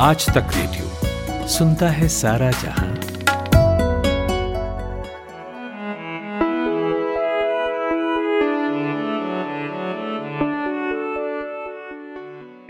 आज 0.00 0.26
तक 0.26 0.50
रेडियो 0.54 1.46
सुनता 1.48 1.88
है 1.88 2.08
सारा 2.08 2.50
जहाँ। 2.50 2.94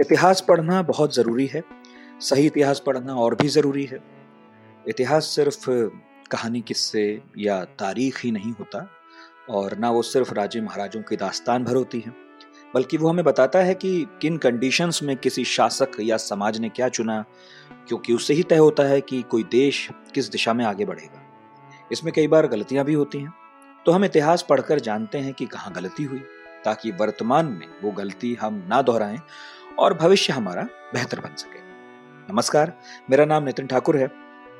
इतिहास 0.01 0.41
पढ़ना 0.49 0.83
बहुत 0.83 1.15
ज़रूरी 1.15 1.47
है, 1.47 1.63
सही 2.21 2.47
इतिहास 2.47 2.83
पढ़ना 2.87 3.15
और 3.15 3.35
भी 3.35 3.49
ज़रूरी 3.49 3.85
है। 3.85 3.99
इतिहास 4.89 5.25
सिर्फ़ 5.25 5.71
कहानी, 6.31 6.61
किस्से 6.61 7.23
या 7.39 7.65
तारीख 7.65 8.25
ही 8.25 8.31
नहीं 8.31 8.53
होता, 8.53 8.89
और 9.51 9.77
ना 9.79 9.91
वो 9.91 10.03
सिर्फ़ 10.03 10.35
राजे 10.35 10.61
महाराजों 10.61 11.03
की 11.03 11.17
दास्तान 11.17 11.65
भर 11.65 11.77
होती 11.77 12.01
है। 12.01 12.28
बल्कि 12.75 12.97
वो 12.97 13.09
हमें 13.09 13.25
बताता 13.25 13.59
है 13.59 13.75
कि 13.75 14.07
किन 14.23 14.37
कंडीशंस 14.37 15.03
में 15.03 15.17
किसी 15.17 15.45
शासक 15.45 15.91
या 16.01 16.17
समाज 16.17 16.59
ने 16.59 16.69
क्या 16.69 16.89
चुना, 16.89 17.25
क्योंकि 17.89 18.13
उससे 18.13 18.35
ही 18.35 18.43
तय 18.43 18.57
होता 18.57 18.83
है 18.83 19.01
कि 19.01 19.23
कोई 19.23 19.43
देश 19.43 19.91
किस 20.15 20.31
दिशा 20.31 20.53
में 20.53 20.65
आगे 20.65 20.85
बढ़ेगा। 20.85 21.23
इसमें 21.93 22.13
कई 22.13 22.27
बार 22.27 22.47
गलतियाँ 22.47 22.85
भी 22.85 22.95
होती 22.95 23.19
हैं। 23.19 23.35
तो 23.87 23.93
हम 23.93 24.05
इतिहास 24.05 24.47
पढ़कर 24.49 24.81
जानते 24.81 25.19
हैं 25.19 25.35
कि 25.35 25.47
कहाँ 25.47 25.73
गलती 25.73 26.05
हुई, 26.05 26.19
ताकि 26.65 26.91
वर्तमान 26.91 27.47
में 27.47 27.67
वो 27.85 27.91
गलती 27.91 28.35
हम 28.35 28.67
ना 28.69 28.83
दोहराएँ 28.83 29.19
और 29.79 29.95
भविष्य 29.95 30.33
हमारा 30.33 30.63
बेहतर 30.95 31.21
बन 31.21 31.35
सके। 31.35 31.59
नमस्कार, 32.33 32.73
मेरा 33.11 33.25
नाम 33.25 33.45
नितिन 33.45 33.67
ठाकुर 33.67 33.97
है 33.97 34.11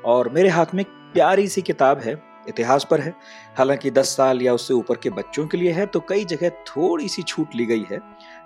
और 0.05 0.29
मेरे 0.29 0.49
हाथ 0.49 0.65
में 0.73 0.85
प्यारी 0.85 1.47
सी 1.47 1.61
किताब 1.61 1.99
है 1.99 2.28
इतिहास 2.49 2.87
पर 2.91 3.01
है। 3.01 3.13
हालाँकि 3.57 3.91
10 3.91 4.15
साल 4.17 4.41
या 4.41 4.53
उससे 4.53 4.73
ऊपर 4.73 4.97
के 4.97 5.09
बच्चों 5.11 5.45
के 5.47 5.57
लिए 5.57 5.71
है 5.71 5.85
तो 5.85 5.99
कई 6.09 6.25
जगह 6.25 6.49
थोड़ी 6.67 7.07
सी 7.07 7.21
छूट 7.23 7.55
ली 7.55 7.65
गई 7.65 7.85
है 7.91 7.99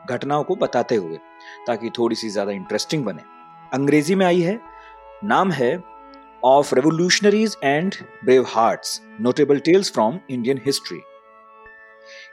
घटनाओं 0.09 0.43
को 0.43 0.55
बताते 0.57 0.95
हुए, 0.95 1.17
ताकि 1.67 1.89
थोड़ी 1.97 2.15
सी 2.15 2.29
ज़्यादा 2.29 2.51
इंटरेस्टिंग 2.51 3.05
बने। 3.05 3.21
अंग्रेज़ी 3.71 4.15
में 4.15 4.25
आई 4.25 4.41
है, 4.41 4.59
नाम 5.23 5.51
है 5.51 5.75
of 6.45 6.73
revolutionaries 6.75 7.55
and 7.63 7.95
brave 8.23 8.45
hearts 8.49 9.01
notable 9.21 9.59
tales 9.61 9.91
from 9.93 10.19
Indian 10.29 10.61
history 10.65 11.01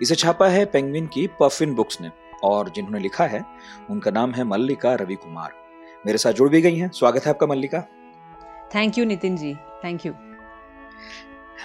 इसे 0.02 0.14
छापा 0.14 0.48
है 0.48 0.64
पेंगविन 0.66 1.06
की 1.06 1.26
पफिन 1.40 1.74
बुक्स 1.74 2.00
ने, 2.00 2.10
और 2.44 2.68
जिन्होंने 2.70 2.98
लिखा 2.98 3.26
है, 3.26 3.44
उनका 3.90 4.10
नाम 4.10 4.32
है 4.32 4.44
मल्लिका 4.46 4.94
रवि 4.94 5.14
कुमार 5.16 5.52
मेरे 6.04 6.18
साथ 6.18 6.32
जुड़ 6.32 6.48
भी 6.50 6.60
गई 6.60 6.76
हैं। 6.76 6.90
स्वागत 6.90 7.24
है 7.24 7.30
आपका 7.30 7.46
Mallika. 7.46 7.80
Thank 8.74 8.98
you 8.98 9.04
Nitin 9.04 9.36
ji 9.36 9.54
thank 9.84 10.06
you 10.06 10.12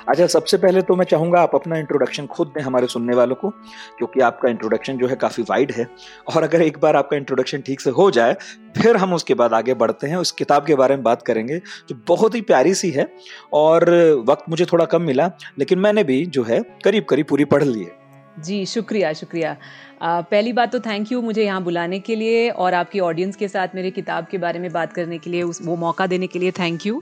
अच्छा 0.10 0.28
सबसे 0.28 0.58
पहले 0.58 0.82
तो 0.82 0.96
मैं 0.96 1.06
चाहूँगा 1.06 1.42
आप 1.42 1.56
अपना 1.56 1.78
इंट्रोडक्शन 1.78 2.26
खुद 2.26 2.48
दें 2.48 2.62
हमारे 2.62 2.88
सुनने 2.88 3.16
वालों 3.16 3.36
को, 3.36 3.50
क्योंकि 3.98 4.20
आपका 4.20 4.50
इंट्रोडक्शन 4.50 4.98
जो 4.98 5.08
है 5.08 5.16
काफ़ी 5.16 5.44
वाइड 5.44 5.72
है। 5.72 5.88
और 6.36 6.44
अगर 6.44 6.62
एक 6.62 6.78
बार 6.80 6.96
आपका 6.96 7.18
इंट्रोडक्शन 7.18 7.62
ठीक 7.62 7.82
से 7.82 7.90
हो 7.90 8.10
जाए, 8.12 8.36
फिर 8.78 8.98
हम 8.98 9.14
उसके 9.14 9.34
बाद 9.34 9.54
आगे 9.54 9.74
बढ़ते 9.74 10.08
हैं, 10.08 10.18
उस 10.18 10.32
किताब 10.32 10.66
के 10.66 10.76
बारे 10.76 10.96
में 10.96 11.04
बात 11.04 11.22
करेंगे, 11.22 11.58
जो 11.90 12.00
बहुत 12.08 12.36
ही 12.36 12.42
प्यारी 12.44 12.74
सी 12.74 12.90
है। 12.92 13.08
और 13.54 13.90
वक्त 14.28 14.50
मुझे 14.50 14.66
थोड़ा 14.66 14.86
कम 14.86 15.02
मिला, 15.02 15.32
लेकिन 15.60 15.80
मैंने 15.80 16.04
भी 16.04 16.26
जो 16.26 16.44
है 16.44 16.62
करीब 16.84 17.06
करीब 17.06 17.26
पूरी 17.26 17.46
पढ़ 17.46 17.64
ली 17.64 17.84
है। 17.84 18.05
जी 18.38 18.66
शुक्रिया 18.66 19.12
शुक्रिया। 19.14 19.56
आ, 20.02 20.22
पहली 20.22 20.54
बात 20.54 20.72
तो 20.72 20.80
थैंक 20.80 21.12
यू 21.12 21.22
मुझे 21.22 21.44
यहाँ 21.44 21.62
बुलाने 21.64 22.00
के 22.00 22.16
लिए 22.16 22.50
और 22.50 22.74
आपकी 22.74 23.00
ऑडियंस 23.00 23.36
के 23.36 23.48
साथ 23.48 23.76
मेरे 23.76 23.92
किताब 23.92 24.26
के 24.32 24.38
बारे 24.38 24.60
में 24.60 24.72
बात 24.72 24.94
करने 24.94 25.18
के 25.18 25.30
लिए 25.30 25.44
उस 25.44 25.60
वो 25.66 25.76
मौका 25.76 26.08
देने 26.08 26.28
के 26.28 26.40
लिए 26.40 26.52
थैंक 26.52 26.86
यू 26.86 27.02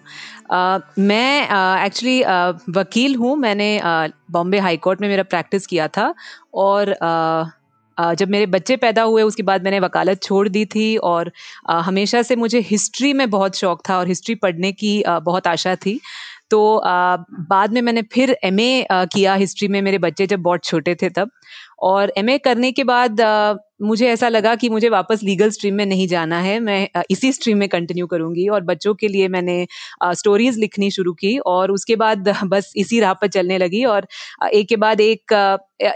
आ, 0.51 0.79
मैं 0.99 1.41
एक्चुअली 1.85 2.21
वकील 2.77 3.15
हूँ। 3.15 3.35
मैंने 3.37 3.79
बॉम्बे 4.31 4.59
हाई 4.59 4.77
कोर्ट 4.77 5.01
में 5.01 5.07
मेरा 5.09 5.23
प्रैक्टिस 5.25 5.67
किया 5.67 5.87
था 5.87 6.13
और 6.53 6.93
आ, 6.93 8.13
जब 8.13 8.29
मेरे 8.29 8.45
बच्चे 8.45 8.75
पैदा 8.77 9.01
हुए 9.03 9.23
उसके 9.23 9.43
बाद 9.43 9.63
मैंने 9.63 9.79
वकालत 9.79 10.21
छोड़ 10.23 10.47
दी 10.49 10.65
थी 10.65 10.95
और 10.99 11.31
हमेशा 11.69 12.21
से 12.21 12.35
मुझे 12.35 12.59
हिस्ट्री 12.69 13.11
में 13.13 13.29
बहुत 13.29 13.55
शौक 13.55 13.81
था 13.89 13.97
और 13.97 14.07
हिस्ट्री 14.07 14.35
पढ़ने 14.35 14.71
की 14.71 15.03
बहुत 15.07 15.47
आशा 15.47 15.75
थी। 15.75 15.99
तो 16.53 16.77
आ, 16.77 17.15
बाद 17.49 17.73
में 17.73 17.81
मैंने 17.81 18.01
फिर 18.13 18.37
एमए 18.43 18.85
किया 18.91 19.33
हिस्ट्री 19.35 19.67
में। 19.67 19.81
मेरे 19.81 19.97
बच्चे 19.99 20.27
जब 20.27 20.41
बहुत 20.41 20.63
छोटे 20.65 20.95
थे 20.95 21.09
तब। 21.11 21.29
और 21.81 22.11
एमए 22.17 22.37
करने 22.37 22.71
के 22.71 22.83
बाद 22.85 23.21
आ, 23.21 23.53
मुझे 23.81 24.07
ऐसा 24.07 24.27
लगा 24.29 24.53
कि 24.55 24.67
मुझे 24.69 24.89
वापस 24.89 25.23
लीगल 25.23 25.49
स्ट्रीम 25.49 25.75
में 25.75 25.85
नहीं 25.85 26.07
जाना 26.07 26.39
है। 26.39 26.59
मैं 26.59 27.03
इसी 27.11 27.31
स्ट्रीम 27.33 27.57
में 27.57 27.67
कंटिन्यू 27.69 28.05
करूँगी 28.07 28.47
और 28.47 28.61
बच्चों 28.63 28.93
के 28.95 29.07
लिए 29.07 29.27
मैंने 29.27 29.55
स्टोरीज 30.15 30.57
लिखनी 30.57 30.89
शुरू 30.91 31.13
की 31.13 31.37
और 31.47 31.71
उसके 31.71 31.95
बाद 31.95 32.29
बस 32.45 32.71
इसी 32.77 32.99
राह 32.99 33.13
पर 33.13 33.27
चलने 33.29 33.57
लगी 33.57 33.83
और 33.85 34.07
एक 34.53 34.69
के 34.69 34.75
बाद 34.75 35.01
एक 35.01 35.33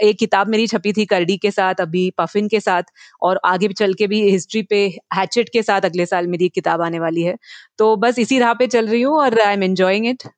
एक 0.02 0.18
किताब 0.18 0.48
मेरी 0.48 0.66
छपी 0.66 0.92
थी 0.92 1.04
करडी 1.06 1.36
के 1.36 1.50
साथ 1.50 1.80
अभी 1.80 2.10
पफिन 2.18 2.48
के 2.48 2.60
साथ 2.60 2.92
और 3.22 3.40
आगे 3.46 3.68
चल 3.74 3.94
के 3.94 4.06
भी 4.06 4.20
हिस्ट्री 4.30 4.62
पे 4.62 4.84
हैचेट 5.14 5.48
के 5.52 5.62
साथ 5.62 5.84
अगले 5.84 6.06
साल 6.06 6.26
मेरी 6.26 6.48
किताब 6.48 6.82
आने 6.82 6.98
वाली 6.98 7.22
है। 7.22 7.36
तो 7.78 7.94
बस 7.96 8.18
इसी 8.18 8.38
राह 8.38 8.52
पे 8.54 8.66
चल 8.66 8.86
रही 8.86 9.02
हूँ 9.02 9.18
और 9.18 9.40
आई 9.40 9.54
एम 9.54 9.62
एंजॉइंग 9.62 10.06
इट 10.06 10.28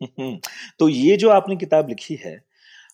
तो 0.78 0.88
ये 0.88 1.16
जो 1.16 1.30
आपने 1.30 1.56
किताब 1.56 1.88
लिखी 1.88 2.14
है, 2.16 2.36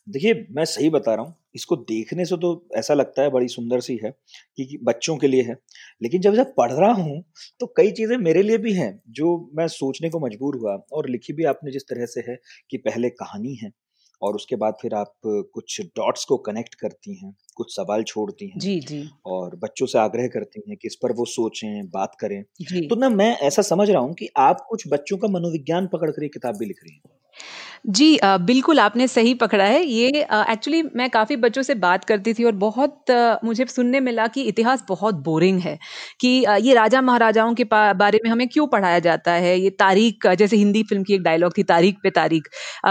देखिए, 0.08 0.34
मैं 0.52 0.64
सही 0.66 0.90
बता 0.90 1.14
रहा 1.14 1.24
हूँ, 1.24 1.34
इसको 1.56 1.76
देखने 1.78 2.24
से 2.26 2.36
तो 2.38 2.50
ऐसा 2.76 2.94
लगता 2.94 3.22
है 3.22 3.30
बड़ी 3.30 3.48
सुंदर 3.48 3.80
सी 3.80 3.98
है 4.04 4.10
कि 4.58 4.78
बच्चों 4.84 5.16
के 5.18 5.28
लिए 5.28 5.42
है, 5.42 5.56
लेकिन 6.02 6.20
जब 6.22 6.34
जब 6.34 6.54
पढ़ 6.56 6.72
रहा 6.72 6.92
हूँ 6.94 7.22
तो 7.60 7.66
कई 7.76 7.90
चीज़ें 7.92 8.16
मेरे 8.18 8.42
लिए 8.42 8.58
भी 8.60 8.72
हैं, 8.74 8.92
जो 9.10 9.50
मैं 9.54 9.68
सोचने 9.70 10.10
को 10.10 10.20
मजबूर 10.20 10.56
हुआ 10.58 10.76
और 10.92 11.08
लिखी 11.10 11.32
भी 11.34 11.44
आपने 11.46 11.72
जिस 11.72 11.84
तरह 11.84 12.06
से 12.08 12.24
है 12.28 12.38
कि 12.70 12.78
पहले 12.80 13.10
कहानी 13.12 13.54
है। 13.56 13.70
और 14.22 14.34
उसके 14.34 14.56
बाद 14.56 14.74
फिर 14.82 14.94
आप 14.94 15.14
कुछ 15.26 15.80
डॉट्स 15.80 16.24
को 16.24 16.36
कनेक्ट 16.36 16.74
करती 16.74 17.24
हैं 17.24 17.36
कुछ 17.56 17.76
सवाल 17.76 18.02
छोड़ती 18.02 18.48
हैं 18.48 18.58
जी 18.58 18.80
जी। 18.80 19.10
और 19.26 19.56
बच्चों 19.56 19.86
से 19.86 19.98
आग्रह 19.98 20.26
करती 20.26 20.62
हैं 20.68 20.76
कि 20.76 20.88
इस 20.88 20.94
पर 21.02 21.12
वो 21.12 21.24
सोचें 21.24 21.86
बात 21.86 22.16
करें। 22.20 22.42
तो 22.88 22.96
ना 22.96 23.08
मैं 23.08 23.36
ऐसा 23.36 23.62
समझ 23.62 23.90
रहा 23.90 24.00
हूँ 24.00 24.14
कि 24.14 24.28
आप 24.36 24.66
कुछ 24.70 24.88
बच्चों 24.88 25.16
का 25.16 25.28
मनोविज्ञान 25.28 25.86
पकड़ 25.86 26.10
कर 26.10 26.28
किताब 26.28 26.56
भी 26.56 26.66
लिख 26.66 26.80
रही 26.84 26.94
हैं। 26.94 27.02
जी 27.88 28.18
बिल्कुल 28.42 28.80
आपने 28.80 29.06
सही 29.08 29.32
पकड़ा 29.36 29.64
है। 29.64 29.82
ये 29.84 30.08
एक्चुअली 30.50 30.82
मैं 30.96 31.08
काफ़ी 31.10 31.36
बच्चों 31.36 31.62
से 31.62 31.74
बात 31.76 32.04
करती 32.04 32.32
थी 32.34 32.44
और 32.44 32.52
बहुत 32.58 33.04
मुझे 33.44 33.66
सुनने 33.66 34.00
मिला 34.00 34.26
कि 34.28 34.42
इतिहास 34.44 34.84
बहुत 34.88 35.14
बोरिंग 35.24 35.60
है 35.60 35.78
कि 36.20 36.28
ये 36.60 36.74
राजा 36.74 37.00
महाराजाओं 37.02 37.54
के 37.54 37.64
बारे 37.72 38.20
में 38.24 38.30
हमें 38.30 38.46
क्यों 38.48 38.66
पढ़ाया 38.68 38.98
जाता 39.00 39.32
है? 39.32 39.58
ये 39.60 39.70
तारीख 39.72 40.26
जैसे 40.28 40.56
हिंदी 40.56 40.82
फ़िल्म 40.84 41.02
की 41.04 41.14
एक 41.14 41.22
डायलॉग 41.22 41.56
थी, 41.58 41.62
तारीख 41.64 41.96
पे 42.02 42.10
तारीख। 42.12 42.48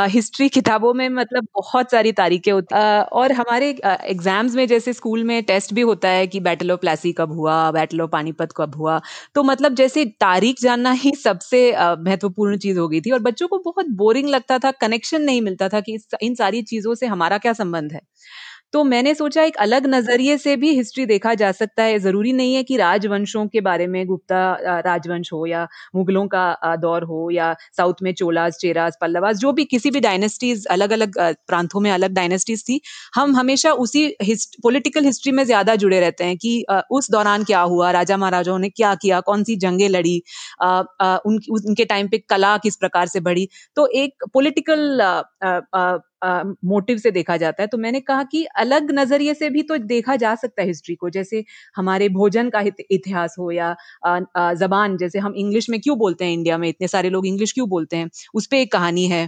हिस्ट्री 0.09 0.49
किताबों 0.49 0.93
में 0.93 1.07
मतलब 1.11 1.47
बहुत 1.55 1.91
सारी 1.91 2.11
तारीखें 2.13 2.51
होती 2.51 2.75
और 3.11 3.31
हमारे 3.33 3.69
एग्ज़ाम्स 3.85 4.55
में 4.55 4.65
जैसे 4.67 4.93
स्कूल 4.93 5.23
में 5.23 5.41
टेस्ट 5.45 5.73
भी 5.73 5.81
होता 5.83 6.09
है 6.09 6.25
कि 6.27 6.39
बैटल 6.41 6.71
ऑफ़ 6.71 6.79
प्लासी 6.79 7.11
कब 7.17 7.31
हुआ 7.33 7.59
बैटल 7.71 8.01
ऑफ़ 8.01 8.09
पानीपत 8.11 8.49
कब 8.57 8.75
हुआ। 8.75 8.99
तो 9.35 9.43
मतलब 9.43 9.75
जैसे 9.75 10.05
तारीख 10.21 10.61
जानना 10.61 10.91
ही 10.95 11.11
सबसे 11.15 11.61
महत्वपूर्ण 11.99 12.57
चीज़ 12.57 12.79
हो 12.79 12.87
गई 12.87 13.01
थी 13.01 13.11
और 13.11 13.19
बच्चों 13.21 13.47
को 13.47 13.57
बहुत 13.65 13.85
बोरिंग 13.95 14.27
लगता 14.35 14.59
था 14.59 14.71
कनेक्शन 14.79 15.21
नहीं 15.23 15.41
मिलता 15.41 15.69
था 15.69 15.81
कि 15.81 15.97
इन 16.21 16.35
सारी 16.35 16.61
चीज़ों 16.65 16.95
से 16.95 17.07
हमारा 17.07 17.37
क्या 17.39 17.53
संबंध 17.55 17.93
है। 17.93 18.01
तो 18.73 18.83
मैंने 18.83 19.13
सोचा 19.15 19.43
एक 19.43 19.57
अलग 19.59 19.85
नज़रिए 19.87 20.37
से 20.37 20.55
भी 20.57 20.69
हिस्ट्री 20.75 21.05
देखा 21.05 21.33
जा 21.35 21.51
सकता 21.51 21.83
है। 21.83 21.97
ज़रूरी 21.99 22.31
नहीं 22.33 22.53
है 22.55 22.63
कि 22.63 22.77
राजवंशों 22.77 23.45
के 23.47 23.61
बारे 23.61 23.87
में 23.87 24.05
गुप्ता 24.07 24.79
राजवंश 24.85 25.31
हो 25.33 25.45
या 25.45 25.67
मुगलों 25.95 26.25
का 26.29 26.75
दौर 26.77 27.03
हो 27.03 27.29
या 27.31 27.53
साउथ 27.77 28.01
में 28.03 28.13
चोलास 28.13 28.57
चेरास 28.61 28.97
पल्लवास 29.01 29.37
जो 29.37 29.51
भी 29.53 29.65
किसी 29.65 29.91
भी 29.91 29.99
डायनेस्टीज 30.01 30.65
अलग 30.71 30.91
अलग 30.93 31.17
प्रांतों 31.47 31.79
में 31.79 31.89
अलग 31.91 32.13
डायनेस्टीज 32.13 32.63
थी 32.63 32.79
हम 33.15 33.35
हमेशा 33.35 33.71
उसी 33.75 34.05
हिस्ट, 34.21 34.55
पोलिटिकल 34.63 35.05
हिस्ट्री 35.05 35.31
में 35.31 35.43
ज़्यादा 35.45 35.75
जुड़े 35.77 35.99
रहते 35.99 36.23
हैं 36.23 36.37
कि 36.37 36.65
उस 36.91 37.11
दौरान 37.11 37.43
क्या 37.43 37.61
हुआ 37.63 37.91
राजा 37.91 38.17
महाराजाओं 38.17 38.59
ने 38.59 38.69
क्या 38.71 38.93
किया 38.95 39.19
कौन 39.21 39.43
सी 39.43 39.55
जंगे 39.57 39.87
लड़ी 39.89 40.21
उन, 40.63 41.39
उनके 41.51 41.85
टाइम 41.85 42.07
पे 42.07 42.17
कला 42.29 42.55
किस 42.59 42.75
प्रकार 42.77 43.07
से 43.07 43.19
बढ़ी। 43.21 43.47
तो 43.77 43.87
एक 43.95 44.23
पॉलिटिकल 44.33 45.01
मोटिव 46.65 46.97
से 46.97 47.11
देखा 47.11 47.37
जाता 47.37 47.63
है 47.63 47.67
तो 47.67 47.77
मैंने 47.79 47.99
कहा 48.01 48.23
कि 48.25 48.43
अलग 48.57 48.91
नज़रिए 48.93 49.33
से 49.35 49.49
भी 49.49 49.63
तो 49.63 49.77
देखा 49.79 50.15
जा 50.17 50.33
सकता 50.35 50.61
है 50.61 50.67
हिस्ट्री 50.67 50.95
को, 50.95 51.09
जैसे 51.11 51.43
हमारे 51.75 52.09
भोजन 52.11 52.49
का 52.51 52.61
इतिहास 52.91 53.35
हो 53.39 53.51
या 53.51 53.75
जबान, 54.55 54.97
जैसे 54.97 55.19
हम 55.19 55.33
इंग्लिश 55.37 55.69
में 55.69 55.79
क्यों 55.81 55.97
बोलते 55.99 56.25
हैं 56.25 56.33
इंडिया 56.33 56.57
में, 56.57 56.67
इतने 56.69 56.87
सारे 56.89 57.09
लोग 57.09 57.27
इंग्लिश 57.27 57.51
क्यों 57.53 57.69
बोलते 57.69 57.97
हैं, 57.97 58.09
उस 58.33 58.47
पर 58.47 58.57
एक 58.57 58.71
कहानी 58.71 59.05
है। 59.07 59.27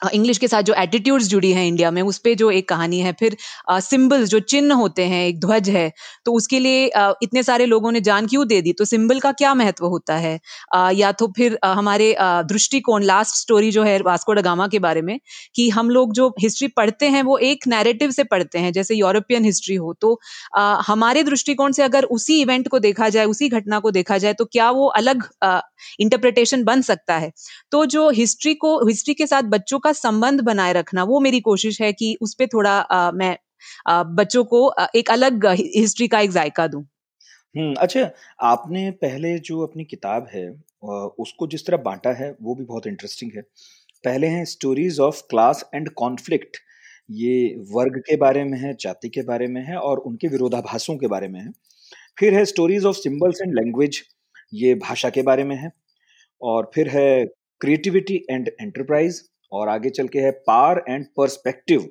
इंग्लिश 0.00 0.38
के 0.38 0.48
साथ 0.48 0.62
जो 0.62 0.74
एटीट्यूड्स 0.74 1.26
जुड़ी 1.26 1.50
हैं 1.52 1.66
इंडिया 1.66 1.90
में 1.90 2.00
उस 2.02 2.18
पर 2.18 2.34
जो 2.34 2.50
एक 2.50 2.68
कहानी 2.68 2.98
है 3.00 3.12
फिर 3.12 3.36
सिंबल्स 3.70 4.28
जो 4.28 4.38
चिन्ह 4.40 4.74
होते 4.74 5.04
हैं 5.04 5.26
एक 5.26 5.40
ध्वज 5.40 5.68
है 5.70 5.90
तो 6.24 6.32
उसके 6.32 6.58
लिए 6.58 6.88
आ, 6.88 7.12
इतने 7.22 7.42
सारे 7.42 7.66
लोगों 7.66 7.92
ने 7.92 8.00
जान 8.00 8.26
क्यों 8.26 8.46
दे 8.48 8.60
दी? 8.62 8.72
तो 8.72 8.84
सिंबल 8.84 9.20
का 9.20 9.32
क्या 9.32 9.54
महत्व 9.54 9.86
होता 9.86 10.16
है? 10.16 10.38
आ, 10.74 10.90
या 10.90 11.12
तो 11.12 11.26
फिर 11.36 11.58
आ, 11.64 11.72
हमारे 11.72 12.14
दृष्टिकोण 12.20 13.02
लास्ट 13.02 13.36
स्टोरी 13.36 13.70
जो 13.70 13.82
है 13.82 13.98
वास्को 14.00 14.32
डगामा 14.32 14.66
के 14.68 14.78
बारे 14.78 15.02
में 15.02 15.18
कि 15.54 15.68
हम 15.70 15.90
लोग 15.90 16.12
जो 16.12 16.28
हिस्ट्री 16.40 16.68
पढ़ते 16.68 17.08
हैं 17.08 17.22
वो 17.22 17.38
एक 17.38 17.66
नैरेटिव 17.68 18.10
से 18.10 18.24
पढ़ते 18.24 18.58
हैं 18.58 18.72
जैसे 18.72 18.94
यूरोपियन 18.94 19.44
हिस्ट्री 19.44 19.74
हो 19.76 19.94
तो 20.00 20.18
आ, 20.56 20.80
हमारे 20.86 21.22
दृष्टिकोण 21.22 21.72
से 21.72 21.82
अगर 21.82 22.04
उसी 22.10 22.40
इवेंट 22.40 22.68
को 22.68 22.78
देखा 22.78 23.08
जाए 23.08 23.24
उसी 23.24 23.48
घटना 23.48 23.78
को 23.80 23.90
देखा 23.90 24.18
जाए 24.18 24.32
तो 24.34 24.44
क्या 24.44 24.70
वो 24.70 24.86
अलग 24.86 25.24
इंटरप्रिटेशन 26.00 26.64
बन 26.64 26.80
सकता 26.82 27.16
है? 27.18 27.32
तो 27.70 27.84
जो 27.86 28.08
हिस्ट्री 28.10 28.54
को 28.54 28.76
हिस्ट्री 28.86 29.14
के 29.14 29.26
साथ 29.26 29.42
बच्चों 29.42 29.78
का 29.86 29.92
संबंध 29.94 30.40
बनाए 30.42 30.72
रखना 30.72 31.04
वो 31.04 31.20
मेरी 31.20 31.40
कोशिश 31.42 31.80
है 31.82 31.92
कि 31.94 32.16
उस 32.20 32.34
पर 32.34 32.46
थोड़ा 32.48 32.70
आ, 32.72 33.10
मैं 33.12 33.36
आ, 33.88 34.02
बच्चों 34.02 34.44
को 34.46 34.60
एक 34.96 35.10
अलग 35.10 35.46
हिस्ट्री 35.46 36.08
का 36.08 36.20
एक 36.20 36.30
जायका 36.32 36.66
दूँ। 36.66 36.82
हम्म 37.54 37.74
अच्छा 37.74 38.10
आपने 38.44 38.90
पहले 39.02 39.38
जो 39.40 39.60
अपनी 39.60 39.84
किताब 39.86 40.26
है 40.32 40.48
उसको 41.18 41.46
जिस 41.46 41.66
तरह 41.66 41.76
बांटा 41.82 42.10
है 42.14 42.30
वो 42.42 42.54
भी 42.54 42.64
बहुत 42.64 42.86
इंटरेस्टिंग 42.86 43.30
है। 43.36 43.42
पहले 44.04 44.26
हैं 44.26 44.44
stories 44.46 44.98
of 45.00 45.22
class 45.30 45.64
and 45.74 45.88
conflict 45.96 46.56
ये 47.12 47.54
वर्ग 47.70 47.98
के 48.00 48.16
बारे 48.16 48.42
में 48.44 48.58
है 48.58 48.72
जाति 48.80 49.08
के 49.08 49.22
बारे 49.24 49.46
में 49.46 49.60
है 49.62 49.76
और 49.78 49.98
उनके 50.00 50.28
विरोधाभासों 50.28 50.96
के 50.96 51.06
बारे 51.06 51.28
में 51.28 51.40
है। 51.40 51.50
फिर 52.18 52.34
है 52.34 52.44
stories 52.44 52.84
of 52.84 52.96
symbols 52.96 53.40
and 53.42 53.54
language 53.54 54.02
ये 54.54 54.74
भाषा 54.76 55.10
के 55.10 55.22
बारे 55.22 55.44
में 55.44 55.56
है। 55.56 55.70
और 56.42 56.70
फिर 56.74 56.88
है 56.88 57.24
क्रिएटिविटी 57.60 58.24
एंड 58.30 58.48
एंटरप्राइज 58.60 59.22
और 59.52 59.68
आगे 59.68 59.90
चल 59.90 60.08
के 60.08 60.18
है 60.18 60.30
पार 60.30 60.84
एंड 60.88 61.06
परस्पेक्टिव। 61.16 61.88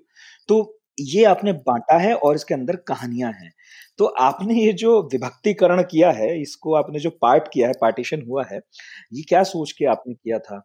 तो 0.47 0.79
ये 0.99 1.23
आपने 1.23 1.53
बांटा 1.53 1.97
है 1.97 2.13
और 2.15 2.35
इसके 2.35 2.53
अंदर 2.53 2.75
कहानियाँ 2.75 3.31
हैं। 3.31 3.51
तो 3.97 4.05
आपने 4.05 4.53
ये 4.55 4.73
जो 4.73 5.01
विभक्तिकरण 5.01 5.83
किया 5.83 6.11
है, 6.11 6.41
इसको 6.41 6.75
आपने 6.75 6.99
जो 6.99 7.09
पार्ट 7.09 7.47
किया 7.53 7.67
है, 7.67 7.73
पार्टीशन 7.81 8.21
हुआ 8.21 8.45
है, 8.51 8.59
ये 9.13 9.23
क्या 9.23 9.43
सोच 9.43 9.71
के 9.71 9.85
आपने 9.85 10.13
किया 10.13 10.39
था? 10.39 10.61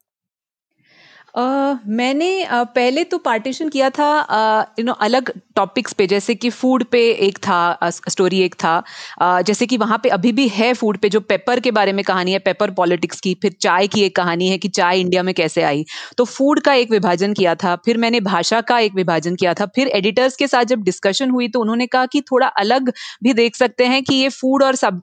Uh, 1.38 1.76
मैंने 1.86 2.44
uh, 2.44 2.66
पहले 2.74 3.04
तो 3.04 3.18
पार्टीशन 3.18 3.68
किया 3.68 3.90
था 3.90 4.06
you 4.08 4.24
uh, 4.24 4.66
know 4.80 4.82
you 4.82 4.84
know, 4.84 5.04
अलग 5.04 5.32
टॉपिक्स 5.56 5.92
पे 5.92 6.06
जैसे 6.06 6.34
कि 6.34 6.50
फ़ूड 6.50 6.84
पे 6.84 7.10
एक 7.10 7.38
था 7.38 7.90
स्टोरी 8.08 8.38
uh, 8.38 8.44
एक 8.44 8.54
था 8.54 8.82
uh, 9.22 9.42
जैसे 9.42 9.66
कि 9.66 9.76
वहाँ 9.76 9.98
पे 10.02 10.08
अभी 10.08 10.32
भी 10.32 10.48
है 10.48 10.74
फ़ूड 10.74 10.98
पे 10.98 11.08
जो 11.08 11.20
पेपर 11.20 11.60
के 11.60 11.70
बारे 11.70 11.92
में 11.92 12.04
कहानी 12.04 12.32
है 12.32 12.38
पेपर 12.38 12.70
पॉलिटिक्स 12.70 13.20
की 13.20 13.34
फिर 13.42 13.52
चाय 13.60 13.86
की 13.86 14.02
एक 14.02 14.16
कहानी 14.16 14.48
है 14.48 14.58
कि 14.58 14.68
चाय 14.68 15.00
इंडिया 15.00 15.22
में 15.22 15.34
कैसे 15.34 15.62
आई। 15.62 15.84
तो 16.16 16.24
फ़ूड 16.24 16.60
का 16.60 16.74
एक 16.74 16.90
विभाजन 16.90 17.32
किया 17.32 17.54
था 17.54 17.76
फिर 17.76 17.98
मैंने 17.98 18.20
भाषा 18.20 18.60
का 18.60 18.78
एक 18.78 18.94
विभाजन 18.94 19.34
किया 19.34 19.54
था 19.54 19.66
फिर 19.66 19.88
एडिटर्स 19.88 20.36
के 20.36 20.46
साथ 20.46 20.64
जब 20.64 20.82
डिस्कशन 20.82 21.30
हुई 21.30 21.48
तो 21.48 21.60
उन्होंने 21.60 21.86
कहा 21.86 22.06
कि 22.06 22.20
थोड़ा 22.20 22.46
अलग 22.46 22.92
भी 23.22 23.32
देख 23.34 23.56
सकते 23.56 23.86
हैं 23.86 24.02
कि 24.04 24.14
ये 24.14 24.28
फ़ूड 24.28 24.62
और 24.62 24.74
सब 24.74 25.02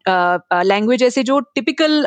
लैंग्वेज 0.54 1.04
ऐसे 1.04 1.24
जो 1.24 1.40
टिपिकल 1.40 2.06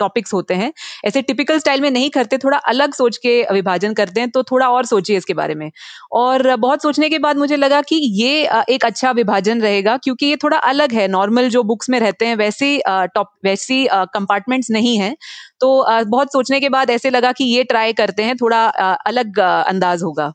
टॉपिक्स 0.00 0.34
होते 0.34 0.54
हैं। 0.54 0.72
ऐसे 1.04 1.22
टिपिकल 1.22 1.58
स्टाइल 1.58 1.80
में 1.80 1.90
नहीं 1.90 2.10
करते 2.10 2.38
थोड़ा 2.38 2.58
अलग 2.66 2.94
सोच 2.94 3.16
के 3.18 3.42
विभाजन 3.52 3.94
करते 3.94 4.20
हैं 4.20 4.30
तो 4.30 4.42
थोड़ा 4.44 4.68
और 4.70 4.86
सोचिए 4.86 5.16
इसके 5.16 5.34
बारे 5.34 5.54
में। 5.54 5.70
और 6.14 6.54
बहुत 6.56 6.82
सोचने 6.82 7.08
के 7.10 7.18
बाद 7.18 7.36
मुझे 7.38 7.56
लगा 7.56 7.80
कि 7.82 7.96
ये 8.14 8.42
एक 8.70 8.84
अच्छा 8.84 9.10
विभाजन 9.12 9.60
रहेगा 9.62 9.96
क्योंकि 9.98 10.26
ये 10.26 10.36
थोड़ा 10.36 10.58
अलग 10.58 10.92
है। 10.92 11.06
नॉर्मल 11.08 11.48
जो 11.50 11.62
बुक्स 11.64 11.90
में 11.90 11.98
रहते 12.00 12.26
हैं 12.26 12.36
वैसी 12.36 12.78
टॉप 12.88 13.30
वैसी 13.44 13.86
कंपार्टमेंट्स 13.92 14.70
नहीं 14.70 14.98
है। 14.98 15.14
तो 15.60 16.04
बहुत 16.06 16.32
सोचने 16.32 16.60
के 16.60 16.68
बाद 16.68 16.90
ऐसे 16.90 17.10
लगा 17.10 17.32
कि 17.32 17.44
ये 17.46 17.64
ट्राई 17.64 17.92
करते 17.94 18.22
हैं 18.22 18.36
थोड़ा 18.36 18.64
अलग 19.06 19.38
अंदाज 19.40 20.02
होगा। 20.02 20.32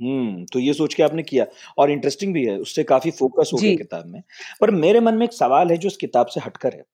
हम्म 0.00 0.44
तो 0.52 0.58
ये 0.58 0.72
सोच 0.72 0.94
के 0.94 1.02
आपने 1.02 1.22
किया 1.22 1.44
और 1.78 1.90
इंटरेस्टिंग 1.90 2.32
भी 2.34 2.44
है 2.44 2.56
उससे 2.58 2.82
काफ़ी 2.84 3.10
फोकस 3.12 3.50
हो 3.54 3.58
गया 3.58 3.72
किताब 3.74 4.06
में। 4.06 4.22
पर 4.60 4.70
मेरे 4.72 5.00
मन 5.00 5.14
में 5.14 5.24
एक 5.24 5.32
सवाल 5.32 5.70
है 5.70 5.76
जो 5.78 5.88
इस 5.88 5.96
किताब 5.96 6.26
से 6.26 6.40
हटकर 6.40 6.74
है। 6.74 6.84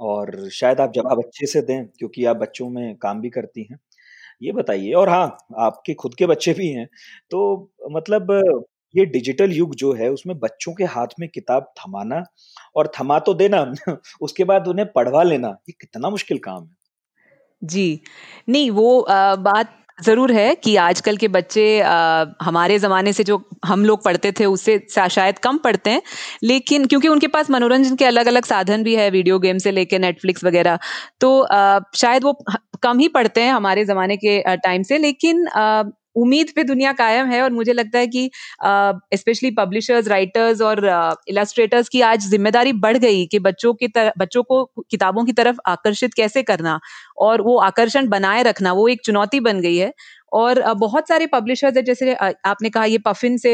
और 0.00 0.48
शायद 0.50 0.80
आप 0.80 0.92
जवाब 0.92 1.22
अच्छे 1.24 1.46
से 1.46 1.62
दें 1.62 1.86
क्योंकि 1.88 2.24
आप 2.24 2.36
बच्चों 2.36 2.68
में 2.70 2.96
काम 2.96 3.20
भी 3.20 3.30
करती 3.30 3.68
हैं। 3.70 3.78
ये 4.42 4.52
बताइए 4.52 4.92
और 4.92 5.08
हाँ, 5.08 5.38
आपके 5.58 5.94
खुद 5.94 6.14
के 6.14 6.26
बच्चे 6.26 6.52
भी 6.52 6.68
हैं, 6.68 6.88
तो 7.30 7.72
मतलब 7.92 8.32
ये 8.94 9.04
डिजिटल 9.06 9.52
युग 9.52 9.74
जो 9.74 9.92
है 9.92 10.08
उसमें 10.10 10.38
बच्चों 10.38 10.72
के 10.74 10.84
हाथ 10.84 11.08
में 11.20 11.28
किताब 11.28 11.72
थमाना 11.80 12.22
और 12.76 12.92
थमा 13.00 13.18
तो 13.18 13.34
देना 13.34 13.62
उसके 14.22 14.44
बाद 14.44 14.68
उन्हें 14.68 14.86
पढ़वा 14.92 15.22
लेना, 15.22 15.48
ये 15.48 15.72
कितना 15.72 16.10
मुश्किल 16.10 16.38
काम 16.38 16.64
है? 16.64 16.76
जी। 17.62 18.00
नहीं 18.48 18.70
वो 18.70 19.00
आ, 19.00 19.34
बात 19.36 19.85
ज़रूर 19.98 20.32
है 20.32 20.54
कि 20.54 20.74
आजकल 20.76 21.16
के 21.16 21.28
बच्चे 21.28 21.62
आ, 21.80 22.24
हमारे 22.42 22.78
ज़माने 22.78 23.12
से 23.12 23.24
जो 23.24 23.40
हम 23.64 23.84
लोग 23.84 24.04
पढ़ते 24.04 24.32
थे 24.40 24.44
उससे 24.46 24.78
शायद 25.10 25.38
कम 25.38 25.58
पढ़ते 25.58 25.90
हैं। 25.90 26.02
लेकिन 26.44 26.84
क्योंकि 26.86 27.08
उनके 27.08 27.26
पास 27.28 27.50
मनोरंजन 27.50 27.96
के 27.96 28.04
अलग 28.04 28.26
अलग 28.26 28.44
साधन 28.44 28.82
भी 28.84 28.94
है 28.96 29.08
वीडियो 29.10 29.38
गेम 29.38 29.58
से 29.58 29.70
लेकर 29.72 29.98
नेटफ्लिक्स 29.98 30.44
वगैरह 30.44 30.78
तो 31.20 31.40
आ, 31.42 31.78
शायद 31.94 32.24
वो 32.24 32.32
कम 32.82 32.98
ही 32.98 33.08
पढ़ते 33.10 33.40
हैं 33.40 33.52
हमारे 33.52 33.84
ज़माने 33.84 34.16
के 34.16 34.38
टाइम 34.56 34.82
से। 34.82 34.98
लेकिन 34.98 35.46
आ, 35.48 35.82
उम्मीद 36.16 36.50
पे 36.56 36.64
दुनिया 36.64 36.92
कायम 36.94 37.26
है 37.28 37.42
और 37.42 37.52
मुझे 37.52 37.72
लगता 37.72 37.98
है 37.98 38.06
कि 38.08 38.30
स्पेशली 39.14 39.50
पब्लिशर्स 39.52 40.08
राइटर्स 40.08 40.60
और 40.62 40.84
इलास्ट्रेटर्स 41.28 41.88
की 41.88 42.00
आज 42.02 42.28
ज़िम्मेदारी 42.28 42.72
बढ़ 42.78 42.96
गई 42.98 43.24
कि 43.26 43.38
बच्चों 43.40 43.74
की 43.74 43.88
तरफ़ 43.88 44.18
बच्चों 44.18 44.42
को 44.44 44.64
किताबों 44.90 45.24
की 45.24 45.32
तरफ़ 45.34 45.56
आकर्षित 45.68 46.14
कैसे 46.14 46.42
करना 46.44 46.78
और 47.18 47.42
वो 47.42 47.58
आकर्षण 47.60 48.08
बनाए 48.08 48.42
रखना, 48.44 48.72
वो 48.72 48.88
एक 48.88 49.00
चुनौती 49.04 49.40
बन 49.42 49.60
गई 49.60 49.76
है। 49.76 49.92
और 50.32 50.60
बहुत 50.76 51.08
सारे 51.08 51.26
पब्लिशर्स 51.28 51.76
है, 51.76 51.82
जैसे 51.84 52.14
आपने 52.14 52.70
कहा 52.70 52.84
ये 52.86 52.98
पफिन 52.98 53.36
से 53.38 53.52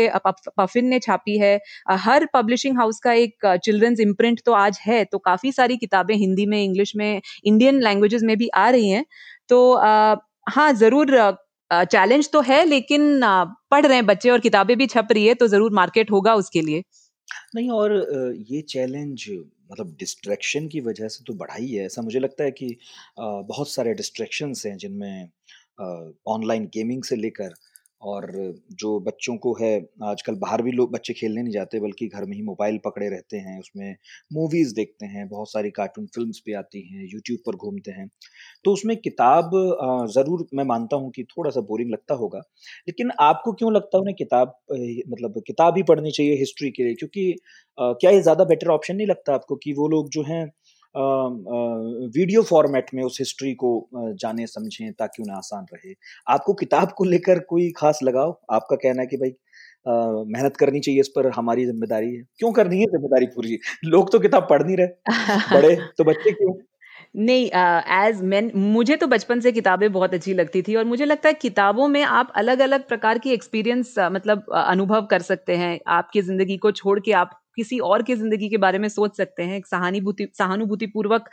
पफिन 0.59 0.87
ने 0.87 0.99
छापी 1.01 1.37
है। 1.39 1.59
हर 1.91 2.27
पब्लिशिंग 2.35 2.79
हाउस 2.79 2.99
का 3.01 3.13
एक 3.15 3.47
चिल्ड्रंस 3.65 4.01
इम्प्रिंट 4.01 4.41
तो 4.47 4.53
आज 4.55 4.79
है 4.83 5.05
तो 5.07 5.19
काफ़ी 5.21 5.53
सारी 5.53 5.77
किताबें 5.79 6.15
हिंदी 6.17 6.47
में, 6.47 6.63
इंग्लिश 6.65 6.93
में 6.97 7.21
इंडियन 7.45 7.81
लैंग्वेजेस 7.83 8.23
में 8.25 8.37
भी 8.39 8.49
आ 8.57 8.69
रही 8.71 8.89
हैं। 8.91 9.05
तो 9.49 9.75
हाँ 10.49 10.73
ज़रूर 10.75 11.17
चैलेंज 11.73 12.31
तो 12.31 12.41
है, 12.43 12.65
लेकिन 12.67 13.21
पढ़ 13.71 13.87
रहे 13.87 13.97
हैं 13.97 14.07
बच्चे 14.07 14.31
और 14.31 14.41
किताबें 14.41 14.77
भी 14.79 14.87
छप 14.89 15.09
रही 15.13 15.27
है 15.27 15.35
तो 15.35 15.47
ज़रूर 15.49 15.73
मार्केट 15.75 16.11
होगा 16.11 16.35
उसके 16.35 16.61
लिए। 16.63 16.83
नहीं, 17.55 17.71
और 17.71 17.93
ये 18.49 18.61
चैलेंज 18.63 19.27
मतलब 19.73 19.95
डिस्ट्रैक्शन 19.99 20.67
की 20.69 20.81
वजह 20.83 21.09
से 21.09 21.25
तो 21.27 21.35
बढ़ा 21.35 21.55
ही 21.55 21.71
है। 21.71 21.85
ऐसा 21.87 22.03
मुझे 22.03 22.19
लगता 22.21 22.45
है 22.45 22.51
कि 22.53 22.77
बहुत 23.19 23.71
सारे 23.71 23.95
डिस्ट्रैक्शंस 23.95 24.67
हैं 24.67 24.77
जिनमें 24.79 25.29
ऑनलाइन 26.29 26.65
गेमिंग 26.75 27.03
से 27.05 27.17
लेकर 27.17 27.55
और 28.03 28.31
जो 28.75 28.99
बच्चों 29.03 29.37
को 29.39 29.55
है, 29.57 29.75
आजकल 30.05 30.35
बाहर 30.39 30.63
भी 30.63 30.73
लोग 30.73 30.93
बच्चे 30.93 31.13
खेलने 31.15 31.43
नहीं 31.43 31.53
जाते, 31.53 31.81
बल्कि 31.81 32.07
घर 32.09 32.25
में 32.27 32.37
ही 32.37 32.43
मोबाइल 32.45 32.79
पकड़े 32.85 33.09
रहते 33.09 33.37
हैं, 33.39 33.59
उसमें 33.61 33.95
मूवीज़ 34.33 34.75
देखते 34.77 35.07
हैं, 35.07 35.29
बहुत 35.29 35.53
सारी 35.53 35.71
कार्टून 35.73 36.07
फिल्म्स 36.15 36.43
भी 36.47 36.53
आती 36.55 36.81
हैं 36.89 37.05
यूट्यूब 37.07 37.39
पर 37.47 37.57
घूमते 37.59 37.91
हैं। 37.93 38.09
तो 38.65 38.73
उसमें 38.73 38.97
किताब 38.99 39.51
ज़रूर 40.13 40.47
मैं 40.55 40.65
मानता 40.67 40.97
हूँ 40.97 41.11
कि 41.13 41.25
थोड़ा 41.29 41.51
सा 41.51 41.61
बोरिंग 41.65 41.91
लगता 41.91 42.15
होगा, 42.17 42.39
लेकिन 42.89 43.11
आपको 43.23 43.53
क्यों 43.55 43.73
लगता 43.75 43.97
है 43.97 44.01
उन्हें 44.03 44.15
किताब 44.17 44.55
मतलब 44.73 45.43
किताब 45.47 45.77
ही 45.77 45.83
पढ़नी 45.85 46.11
चाहिए 46.13 46.39
हिस्ट्री 46.39 46.71
के 46.73 46.85
लिए? 46.85 46.95
क्योंकि 46.97 47.35
क्या 47.79 48.11
ये 48.11 48.21
ज़्यादा 48.23 48.45
बेटर 48.47 48.69
ऑप्शन 48.71 48.97
नहीं 48.97 49.07
लगता 49.07 49.35
आपको 49.35 49.57
कि 49.59 49.73
वो 49.75 49.89
लोग 49.89 50.09
जो 50.11 50.23
हैं 50.25 50.45
वीडियो 50.97 52.43
फॉर्मेट 52.43 52.87
में 52.95 53.03
उस 53.05 53.19
हिस्ट्री 53.21 53.55
को 53.55 53.89
जाने 53.95 54.47
समझें 54.47 54.93
ताकि 54.93 55.23
उन्हें 55.23 55.37
आसान 55.37 55.67
रहे। 55.75 55.95
आपको 56.29 56.55
किताब 56.55 56.93
को 56.93 57.05
लेकर 57.05 57.39
कोई 57.39 57.71
खास 57.77 57.99
लगाव? 58.03 58.39
आपका 58.53 58.77
कहना 58.77 59.03
है 59.03 59.07
कि 59.07 59.17
भाई 59.17 59.35
मेहनत 59.87 60.57
करनी 60.57 60.81
चाहिए 60.81 61.01
इस 61.01 61.09
पर 61.09 61.31
हमारी 61.31 61.67
ज़िम्मेदारी 61.67 62.15
है। 62.15 62.23
क्यों 62.39 62.53
करनी 62.53 62.79
है 62.81 62.87
ज़िम्मेदारी 62.87 63.27
पूरी? 63.27 63.59
लोग 63.85 64.13
तो 64.13 64.19
किताब 64.19 64.47
पढ़ 64.51 64.63
नहीं 64.63 64.77
रहे। 64.77 64.87
बड़े 65.55 65.77
तो 65.99 66.05
बच्चे 66.05 66.33
क्यों? 66.33 66.55
नहीं 67.17 67.47
एज 67.47 68.17
uh, 68.17 68.23
मैन 68.23 68.51
मुझे 68.55 68.97
तो 68.97 69.07
बचपन 69.07 69.41
से 69.41 69.53
किताबें 69.53 69.93
बहुत 69.93 70.15
अच्छी 70.15 70.35
लगती 70.35 70.63
थी 70.63 70.77
और 70.77 70.85
मुझे 70.85 71.05
लगता 71.05 71.29
है 71.29 71.35
किताबों 71.35 71.89
में 71.89 72.03
आप 72.03 72.33
अलग 72.37 72.61
अलग 72.61 72.89
प्रकार 72.89 73.19
की 73.19 73.31
एक्सपीरियंस 73.31 73.95
uh, 73.99 74.13
मतलब 74.13 74.45
uh, 74.47 74.65
अनुभव 74.65 75.07
कर 75.07 75.23
सकते 75.23 75.57
हैं। 75.57 75.79
आपकी 75.89 76.23
ज़िंदगी 76.23 76.57
को 76.57 76.73
छोड़ 76.73 77.01
के 77.01 77.13
आप 77.13 77.42
किसी 77.57 77.79
और 77.81 78.03
की 78.03 78.15
ज़िंदगी 78.15 78.49
के 78.49 78.57
बारे 78.59 78.79
में 78.79 78.89
सोच 78.91 79.17
सकते 79.17 79.43
हैं 79.43 79.61
सहानुभूति 79.67 80.29
सहानुभूति 80.39 80.87
पूर्वक 80.89 81.29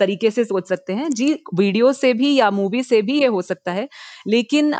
तरीके 0.00 0.30
से 0.30 0.44
सोच 0.44 0.68
सकते 0.68 0.92
हैं। 0.92 1.08
जी, 1.10 1.32
वीडियो 1.54 1.92
से 1.94 2.12
भी 2.14 2.34
या 2.34 2.50
मूवी 2.52 2.82
से 2.82 3.00
भी 3.02 3.20
ये 3.20 3.26
हो 3.28 3.42
सकता 3.42 3.72
है, 3.72 3.88
लेकिन 4.26 4.72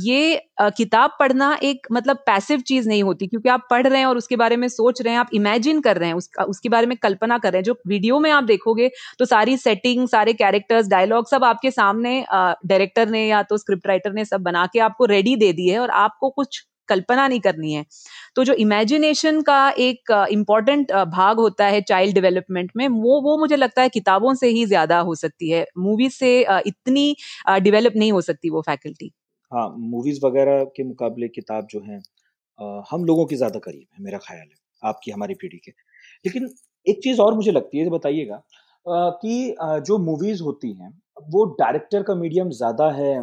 ये 0.00 0.40
किताब 0.70 1.16
पढ़ना 1.20 1.56
एक 1.64 1.86
मतलब 1.92 2.16
पैसिव 2.26 2.60
चीज़ 2.62 2.88
नहीं 2.88 3.02
होती, 3.02 3.26
क्योंकि 3.26 3.48
आप 3.48 3.66
पढ़ 3.70 3.86
रहे 3.86 3.98
हैं 3.98 4.06
और 4.06 4.16
उसके 4.16 4.36
बारे 4.36 4.56
में 4.56 4.68
सोच 4.70 5.02
रहे 5.02 5.12
हैं, 5.12 5.20
आप 5.20 5.28
इमेजिन 5.34 5.80
कर 5.80 5.96
रहे 5.96 6.08
हैं, 6.08 6.16
उसका, 6.16 6.44
उसके 6.44 6.68
बारे 6.68 6.86
में 6.86 6.96
कल्पना 6.98 7.38
कर 7.38 7.52
रहे 7.52 7.58
हैं। 7.58 7.64
जो 7.64 7.76
वीडियो 7.88 8.18
में 8.20 8.30
आप 8.32 8.44
देखोगे 8.44 8.90
तो 9.18 9.24
सारी 9.26 9.56
सेटिंग 9.58 10.06
सारे 10.08 10.32
कैरेक्टर्स 10.34 10.88
डायलॉग 10.88 11.28
सब 11.28 11.44
आपके 11.44 11.70
सामने 11.72 12.24
डायरेक्टर 12.32 13.08
ने 13.10 13.26
या 13.26 13.42
तो 13.44 13.56
स्क्रिप्ट 13.56 13.86
राइटर 13.86 14.12
ने 14.12 14.24
सब 14.24 14.42
बना 14.42 14.66
के 14.72 14.78
आपको 14.80 15.04
रेडी 15.06 15.36
दे 15.36 15.52
दी 15.52 15.68
है 15.68 15.78
और 15.78 15.90
आपको 15.96 16.30
कुछ 16.32 16.64
कल्पना 16.88 17.26
नहीं 17.28 17.40
करनी 17.42 17.72
है। 17.72 17.84
तो 18.36 18.44
जो 18.44 18.52
इमेजिनेशन 18.60 19.40
का 19.42 19.58
एक 19.80 20.12
इंपॉर्टेंट 20.32 20.92
भाग 21.10 21.38
होता 21.40 21.66
है 21.66 21.80
चाइल्ड 21.84 22.14
डेवलपमेंट 22.16 22.72
में, 22.76 22.88
वो 22.88 23.20
वो 23.22 23.36
मुझे 23.38 23.56
लगता 23.56 23.82
है 23.82 23.88
किताबों 23.90 24.34
से 24.36 24.48
ही 24.50 24.64
ज़्यादा 24.66 24.98
हो 25.02 25.14
सकती 25.16 25.50
है। 25.50 25.66
मूवीज़ 25.80 26.12
से 26.14 26.40
इतनी 26.66 27.16
डेवलप 27.60 27.92
नहीं 27.96 28.12
हो 28.12 28.20
सकती 28.22 28.50
वो 28.50 28.62
फैकल्टी 28.62 29.12
हाँ 29.52 29.68
मूवीज़ 29.80 30.20
वगैरह 30.24 30.64
के 30.76 30.84
मुकाबले 30.84 31.28
किताब 31.30 31.66
जो 31.70 31.80
है 31.82 32.00
हम 32.90 33.04
लोगों 33.04 33.24
के 33.26 33.36
ज़्यादा 33.36 33.58
करीब 33.60 33.86
है, 33.92 34.04
मेरा 34.04 34.18
ख्याल 34.18 34.38
है, 34.40 34.56
आपकी, 34.82 35.10
हमारी 35.10 35.34
पीढ़ी 35.34 35.58
के। 35.58 35.70
लेकिन 36.24 36.48
एक 36.86 37.00
चीज़ 37.04 37.20
और 37.20 37.34
मुझे 37.34 37.52
लगती 37.52 37.78
है 37.78 37.88
बताइएगा 37.90 38.42
कि 38.86 39.54
जो 39.86 39.98
मूवीज़ 40.00 40.42
होती 40.42 40.72
हैं 40.74 40.90
वो 41.28 41.44
डायरेक्टर 41.60 42.02
का 42.02 42.14
मीडियम 42.14 42.50
ज़्यादा 42.52 42.90
है 42.92 43.14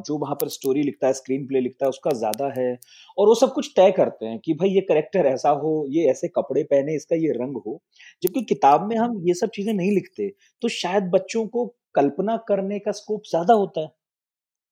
जो 0.00 0.16
वहाँ 0.18 0.34
पर 0.36 0.48
स्टोरी 0.48 0.82
लिखता 0.82 1.06
है 1.06 1.12
स्क्रीन 1.12 1.46
प्ले 1.46 1.60
लिखता 1.60 1.86
है, 1.86 1.88
उसका 1.90 2.10
ज़्यादा 2.12 2.52
है। 2.56 2.78
और 3.18 3.28
वो 3.28 3.34
सब 3.34 3.52
कुछ 3.54 3.70
तय 3.76 3.90
करते 3.92 4.26
हैं 4.26 4.38
कि 4.40 4.54
भाई 4.54 4.68
ये 4.70 4.80
करेक्टर 4.82 5.26
ऐसा 5.26 5.50
हो, 5.52 5.86
ये 5.90 6.06
ऐसे 6.10 6.28
कपड़े 6.30 6.62
पहने, 6.64 6.94
इसका 6.96 7.16
ये 7.16 7.32
रंग 7.34 7.56
हो। 7.66 7.80
जबकि 8.22 8.42
किताब 8.44 8.86
में 8.88 8.96
हम 8.96 9.20
ये 9.28 9.34
सब 9.34 9.50
चीज़ें 9.54 9.72
नहीं 9.74 9.90
लिखते 9.92 10.32
तो 10.62 10.68
शायद 10.70 11.10
बच्चों 11.10 11.46
को 11.48 11.66
कल्पना 11.94 12.36
करने 12.48 12.78
का 12.78 12.92
स्कोप 12.92 13.22
ज़्यादा 13.30 13.54
होता 13.54 13.80
है। 13.80 13.92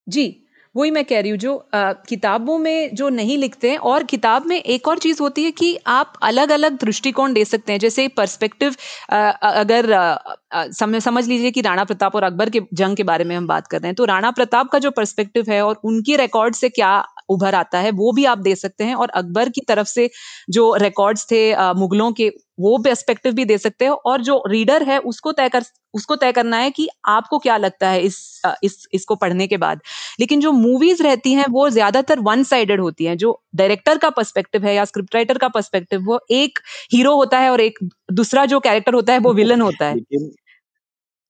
जी 0.07 0.27
वही 0.75 0.91
मैं 0.91 1.05
कह 1.05 1.21
रही 1.21 1.31
हूँ 1.31 1.39
जो 1.39 1.55
आ, 1.75 1.93
किताबों 2.09 2.59
में 2.59 2.95
जो 2.95 3.09
नहीं 3.09 3.37
लिखते 3.39 3.71
हैं 3.71 3.79
और 3.79 4.05
किताब 4.05 4.47
में 4.47 4.57
एक 4.57 4.89
और 4.89 4.99
चीज़ 4.99 5.23
होती 5.23 5.45
है 5.45 5.51
कि 5.51 5.77
आप 5.87 6.13
अलग 6.23 6.51
अलग 6.51 6.79
दृष्टिकोण 6.81 7.33
दे 7.33 7.45
सकते 7.45 7.73
हैं 7.73 7.79
जैसे 7.81 8.07
पर्सपेक्टिव 8.17 8.75
अगर 9.11 9.93
आ, 9.93 10.67
समझ 10.71 11.03
समझ 11.03 11.27
लीजिए 11.29 11.51
कि 11.51 11.61
राणा 11.61 11.85
प्रताप 11.85 12.15
और 12.15 12.23
अकबर 12.23 12.51
के 12.51 12.61
जंग 12.75 12.97
के 12.97 13.03
बारे 13.03 13.25
में 13.25 13.37
हम 13.37 13.47
बात 13.47 13.67
कर 13.67 13.81
रहे 13.81 13.89
हैं 13.89 13.95
तो 13.95 14.05
राणा 14.05 14.31
प्रताप 14.31 14.69
का 14.69 14.79
जो 14.79 14.91
पर्सपेक्टिव 14.91 15.51
है 15.51 15.63
और 15.63 15.81
उनके 15.85 16.17
रिकॉर्ड 16.17 16.55
से 16.55 16.69
क्या 16.69 16.93
उभर 17.31 17.55
आता 17.55 17.79
है 17.79 17.91
वो 17.91 18.13
भी 18.13 18.25
आप 18.25 18.39
दे 18.39 18.55
सकते 18.55 18.85
हैं 18.85 18.95
और 18.95 19.11
अकबर 19.15 19.49
की 19.49 19.61
तरफ़ 19.61 19.89
से 19.89 20.09
जो 20.51 20.75
रिकॉर्ड्स 20.77 21.27
थे 21.31 21.43
मुगलों 21.75 22.13
के 22.13 22.31
वो 22.63 22.77
पर्सपेक्टिव 22.81 23.33
भी 23.35 23.45
दे 23.45 23.59
सकते 23.59 23.85
हैं 23.85 23.93
और 24.07 24.23
जो 24.23 24.43
रीडर 24.49 24.83
है 24.85 24.99
उसको 25.07 25.33
तय 25.33 25.49
कर 25.51 25.63
उसको 25.95 26.17
तय 26.17 26.33
करना 26.33 26.57
है 26.59 26.71
कि 26.73 26.89
आपको 27.09 27.39
क्या 27.39 27.57
लगता 27.59 27.89
है 27.89 28.01
इस 28.03 28.19
इस 28.65 28.87
इसको 28.95 29.15
पढ़ने 29.17 29.47
के 29.47 29.57
बाद 29.59 29.81
लेकिन 30.21 30.41
जो 30.41 30.53
मूवीज़ 30.55 31.03
रहती 31.03 31.33
हैं 31.35 31.47
वो 31.51 31.69
ज़्यादातर 31.71 32.21
वन 32.23 32.43
साइडेड 32.45 32.81
होती 32.81 33.05
हैं 33.05 33.17
जो 33.19 33.39
डायरेक्टर 33.57 33.99
का 33.99 34.11
पर्सपेक्टिव 34.13 34.65
है 34.67 34.75
या 34.75 34.85
स्क्रिप्ट 34.87 35.15
राइटर 35.15 35.39
का 35.39 35.49
पर्सपेक्टिव 35.51 36.05
वो 36.07 36.21
एक 36.33 36.59
हीरो 36.93 37.15
होता 37.17 37.39
है 37.39 37.51
और 37.51 37.61
एक 37.63 37.79
दूसरा 38.15 38.47
जो 38.47 38.61
कैरेक्टर 38.61 38.95
होता 38.95 39.13
है 39.13 39.19
वो 39.21 39.33
विलन 39.35 39.61
होता 39.63 39.87
है 39.87 39.99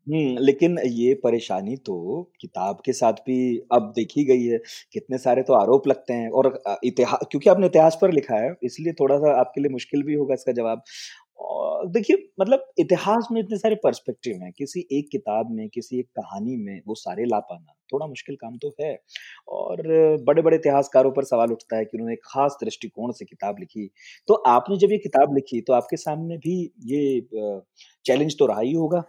हम्म 0.06 0.38
लेकिन 0.38 0.78
ये 0.88 1.12
परेशानी 1.16 1.76
तो 1.78 1.94
किताब 2.40 2.80
के 2.84 2.92
साथ 2.92 3.12
भी 3.26 3.36
अब 3.72 3.92
देखी 3.96 4.24
गई 4.26 4.44
है। 4.44 4.58
कितने 4.92 5.18
सारे 5.18 5.42
तो 5.42 5.54
आरोप 5.54 5.86
लगते 5.88 6.12
हैं 6.14 6.30
और 6.32 6.46
इतिहास 6.84 7.26
क्योंकि 7.30 7.50
आपने 7.50 7.66
इतिहास 7.66 7.98
पर 8.02 8.12
लिखा 8.12 8.36
है, 8.36 8.52
इसलिए 8.64 8.92
थोड़ा-सा 8.94 9.38
आपके 9.40 9.60
लिए 9.60 9.70
मुश्किल 9.72 10.02
भी 10.02 10.14
होगा 10.14 10.34
इसका 10.34 10.52
जवाब। 10.52 10.82
देखिए 11.90 12.28
मतलब 12.40 12.66
इतिहास 12.78 13.28
में 13.32 13.40
इतने 13.40 13.58
सारे 13.58 13.74
पर्सपेक्टिव 13.74 14.36
हैं, 14.42 14.52
किसी 14.58 14.80
एक 14.92 15.08
किताब 15.12 15.50
में, 15.50 15.68
किसी 15.68 15.98
एक 15.98 16.06
कहानी 16.06 16.56
में 16.56 16.80
वो 16.88 16.94
सारे 16.94 17.24
ला 17.24 17.38
पाना 17.38 17.72
थोड़ा 17.92 18.06
मुश्किल 18.06 18.36
काम 18.36 18.56
तो 18.56 18.72
है। 18.80 18.98
और 19.48 19.82
बड़े-बड़े 20.24 20.56
इतिहासकारों 20.56 21.12
पर 21.12 21.24
सवाल 21.24 21.52
उठता 21.52 21.76
है 21.76 21.84
कि 21.84 21.98
उन्होंने 21.98 22.16
खास 22.16 22.56
दृष्टिकोण 22.64 23.12
से 23.12 23.24
किताब 23.24 23.56
लिखी। 23.60 23.90
तो 24.28 24.34
आपने 24.34 24.76
जब 24.76 24.92
ये 24.92 24.98
किताब 24.98 25.34
लिखी 25.34 25.60
तो 25.60 25.72
आपके 25.72 25.96
सामने 25.96 26.36
भी 26.36 26.72
ये 26.84 27.20
चैलेंज 28.04 28.38
तो 28.38 28.46
रहा 28.46 28.60
ही 28.60 28.72
होगा? 28.72 29.02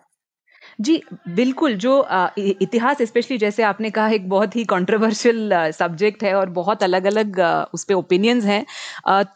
जी, 0.79 1.01
बिल्कुल 1.29 1.75
जो 1.77 1.91
इतिहास 2.39 3.01
स्पेशली 3.01 3.37
जैसे 3.37 3.63
आपने 3.63 3.89
कहा 3.89 4.07
एक 4.09 4.27
बहुत 4.29 4.55
ही 4.55 4.63
कंट्रोवर्शियल 4.65 5.49
सब्जेक्ट 5.73 6.23
है 6.23 6.33
और 6.35 6.49
बहुत 6.51 6.83
अलग-अलग 6.83 7.39
उस 7.73 7.83
पे 7.83 7.93
ओपिनियंस 7.93 8.45
हैं। 8.45 8.65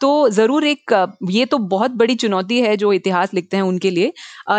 तो 0.00 0.28
ज़रूर 0.30 0.64
एक 0.66 0.92
ये 1.30 1.44
तो 1.46 1.58
बहुत 1.68 1.90
बड़ी 1.92 2.14
चुनौती 2.16 2.60
है 2.60 2.76
जो 2.76 2.92
इतिहास 2.92 3.34
लिखते 3.34 3.56
हैं 3.56 3.64
उनके 3.64 3.90
लिए। 3.90 4.12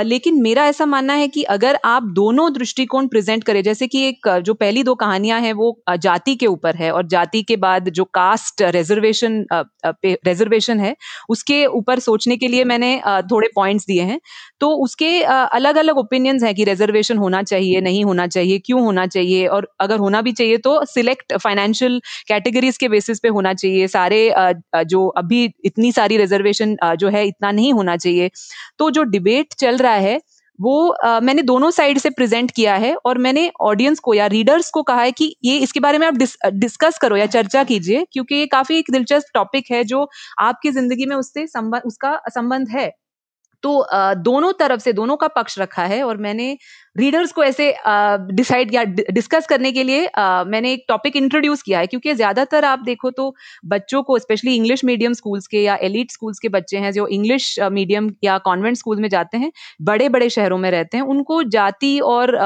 लेकिन 0.04 0.42
मेरा 0.42 0.66
ऐसा 0.68 0.86
मानना 0.86 1.14
है 1.14 1.28
कि 1.28 1.44
अगर 1.50 1.78
आप 1.86 2.04
दोनों 2.16 2.52
दृष्टिकोण 2.54 3.08
प्रेज़ेंट 3.08 3.44
करें 3.44 3.62
जैसे 3.64 3.88
कि 3.88 4.08
एक 4.08 4.28
जो 4.46 4.54
पहली 4.56 4.84
दो 4.84 4.96
कहानियाँ 4.96 5.40
हैं 5.42 5.54
वो 5.54 5.76
जाति 6.00 6.36
के 6.36 6.46
ऊपर 6.48 6.76
है 6.76 6.92
और 6.92 7.08
जाति 7.08 7.42
के 7.44 7.56
बाद 7.58 7.90
जो 7.92 8.04
कास्ट 8.14 8.62
रिज़र्वेशन 8.70 9.44
पे 9.86 10.14
रिज़र्वेशन 10.26 10.80
है, 10.80 10.96
उसके 11.30 11.66
ऊपर 11.68 12.00
सोचने 12.00 12.38
के 12.38 12.48
लिए 12.48 12.64
मैंने 12.66 12.96
थोड़े 13.32 13.48
पॉइंट्स 13.56 13.86
दिए 13.88 14.02
हैं। 14.04 14.20
तो 14.62 14.70
उसके 14.84 15.08
अलग-अलग 15.24 15.98
ओपिनियंस 15.98 16.44
हैं 16.44 16.54
कि 16.60 16.64
रिजर्वेशन 16.66 17.18
होना 17.20 17.44
चाहिए 17.46 17.82
नहीं 17.82 18.04
होना 18.06 18.28
चाहिए 18.30 18.60
क्यों 18.62 18.82
होना 18.84 19.06
चाहिए? 19.08 19.46
और 19.50 19.68
अगर 19.82 20.00
होना 20.00 20.22
भी 20.24 20.32
चाहिए 20.34 20.58
तो 20.60 20.80
सिलेक्ट 20.88 21.38
फाइनेंशियल 21.38 22.00
कैटेगरीज 22.30 22.78
के 22.78 22.90
बेसिस 22.90 23.20
पे 23.20 23.30
होना 23.32 23.54
चाहिए। 23.56 23.88
सारे 23.90 24.22
जो 24.86 25.08
अभी 25.18 25.44
इतनी 25.66 25.92
सारी 25.94 26.18
रिजर्वेशन 26.18 26.76
जो 26.98 27.10
है 27.10 27.26
इतना 27.28 27.52
नहीं 27.54 27.74
होना 27.74 27.98
चाहिए। 27.98 28.30
तो 28.80 28.90
जो 28.92 29.04
डिबेट 29.12 29.54
चल 29.60 29.78
रहा 29.80 29.94
है 29.96 30.20
वो 30.60 30.74
आ, 30.90 31.20
मैंने 31.22 31.42
दोनों 31.44 31.70
साइड 31.72 31.98
से 32.00 32.10
प्रेजेंट 32.12 32.52
किया 32.52 32.76
है 32.78 32.94
और 33.06 33.18
मैंने 33.20 33.50
ऑडियंस 33.64 34.00
को 34.02 34.14
या 34.14 34.26
रीडर्स 34.30 34.70
को 34.72 34.82
कहा 34.84 35.02
है 35.02 35.12
कि 35.14 35.36
ये 35.46 35.58
इसके 35.60 35.80
बारे 35.80 35.98
में 35.98 36.08
आप 36.08 36.14
डिस, 36.16 36.36
डिस्कस 36.56 36.98
करो 37.02 37.18
या 37.18 37.26
चर्चा 37.28 37.64
कीजिए 37.66 38.06
क्योंकि 38.14 38.36
ये 38.36 38.46
काफ़ी 38.50 38.80
एक 38.80 38.92
दिलचस्प 38.92 39.32
टॉपिक 39.36 39.72
है 39.72 39.84
जो 39.86 40.08
आपकी 40.42 40.72
ज़िंदगी 40.72 41.06
में 41.06 41.16
उससे 41.16 41.48
संबंध 41.48 41.82
उसका 41.86 42.20
संबंध 42.32 42.70
है। 42.72 42.92
तो 43.64 43.86
दोनों 44.24 44.52
तरफ़ 44.60 44.80
से, 44.82 44.94
दोनों 44.94 45.16
का 45.18 45.28
पक्ष 45.30 45.58
रखा 45.60 45.84
है 45.86 46.02
और 46.04 46.18
मैंने 46.20 46.58
रीडर्स 46.96 47.32
को 47.32 47.44
ऐसे 47.44 47.74
डिसाइड 48.34 48.74
या 48.74 48.84
डिस्कस 49.12 49.46
करने 49.48 49.72
के 49.72 49.84
लिए 49.84 50.10
मैंने 50.48 50.72
एक 50.74 50.86
टॉपिक 50.90 51.16
इंट्रोड्यूस 51.16 51.62
किया 51.62 51.80
है। 51.80 51.88
क्योंकि 51.88 52.14
ज़्यादातर 52.14 52.66
आप 52.66 52.80
देखो 52.86 53.12
तो 53.12 53.34
बच्चों 53.66 54.02
को 54.04 54.18
स्पेशली 54.20 54.56
इंग्लिश 54.56 54.84
मीडियम 54.86 55.14
स्कूल्स 55.14 55.48
के 55.48 55.62
या 55.64 55.76
एलिट 55.84 56.12
स्कूल्स 56.12 56.40
के 56.40 56.50
बच्चे 56.50 56.78
हैं, 56.78 56.92
जो 56.92 57.08
इंग्लिश 57.10 57.56
मीडियम 57.72 58.10
या 58.24 58.38
कॉन्वेंट 58.40 58.78
स्कूल 58.78 59.00
में 59.02 59.10
जाते 59.10 59.38
हैं 59.38 59.52
बड़े 59.84 60.10
बड़े 60.10 60.30
शहरों 60.30 60.58
में 60.58 60.70
रहते 60.72 60.98
हैं, 60.98 61.04
उनको 61.06 61.42
जाति 61.50 61.98
और 62.06 62.38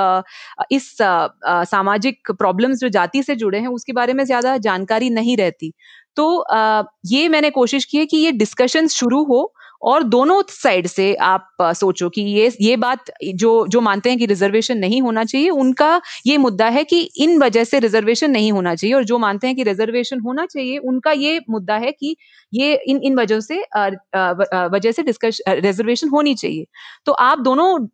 इस 0.71 0.91
सामाजिक 1.01 2.31
प्रॉब्लम्स 2.33 2.79
जो 2.79 2.89
जाति 2.91 3.23
से 3.23 3.35
जुड़े 3.37 3.59
हैं, 3.59 3.67
उसके 3.69 3.93
बारे 3.93 4.13
में 4.13 4.23
ज़्यादा 4.25 4.57
जानकारी 4.59 5.09
नहीं 5.11 5.37
रहती। 5.37 5.73
तो 6.17 6.43
ये 7.07 7.27
मैंने 7.29 7.49
कोशिश 7.51 7.85
की 7.85 7.97
है 7.97 8.05
कि 8.05 8.17
ये 8.17 8.31
डिस्कशन 8.33 8.87
शुरू 8.89 9.23
हो 9.25 9.53
और 9.83 10.03
दोनों 10.05 10.41
साइड 10.49 10.87
से 10.87 11.13
आप 11.23 11.47
सोचो 11.61 12.09
कि 12.09 12.21
ये 12.21 12.51
ये 12.61 12.75
बात 12.77 13.11
जो 13.35 13.51
जो 13.67 13.81
मानते 13.81 14.09
हैं 14.09 14.17
कि 14.19 14.25
रिजर्वेशन 14.25 14.77
नहीं 14.77 15.01
होना 15.01 15.23
चाहिए, 15.23 15.49
उनका 15.49 16.01
ये 16.27 16.37
मुद्दा 16.37 16.67
है 16.69 16.83
कि 16.83 17.01
इन 17.17 17.37
वजह 17.43 17.63
से 17.63 17.79
रिजर्वेशन 17.79 18.31
नहीं 18.31 18.51
होना 18.51 18.75
चाहिए 18.75 18.95
और 18.95 19.03
जो 19.03 19.17
मानते 19.17 19.47
हैं 19.47 19.55
कि 19.55 19.63
रिजर्वेशन 19.63 20.19
होना 20.19 20.45
चाहिए, 20.45 20.77
उनका 20.77 21.11
ये 21.11 21.41
मुद्दा 21.49 21.77
है 21.77 21.91
कि 21.91 22.15
ये 22.53 22.73
इन 22.87 22.99
इन 23.03 23.15
वजह 23.15 23.39
से 23.39 23.57
वजह 24.69 24.91
से 24.91 25.03
डिस्कश 25.03 25.41
रिजर्वेशन 25.49 26.09
होनी 26.09 26.33
चाहिए। 26.35 26.65
तो 27.05 27.11
आप 27.11 27.39
दोनों 27.39 27.87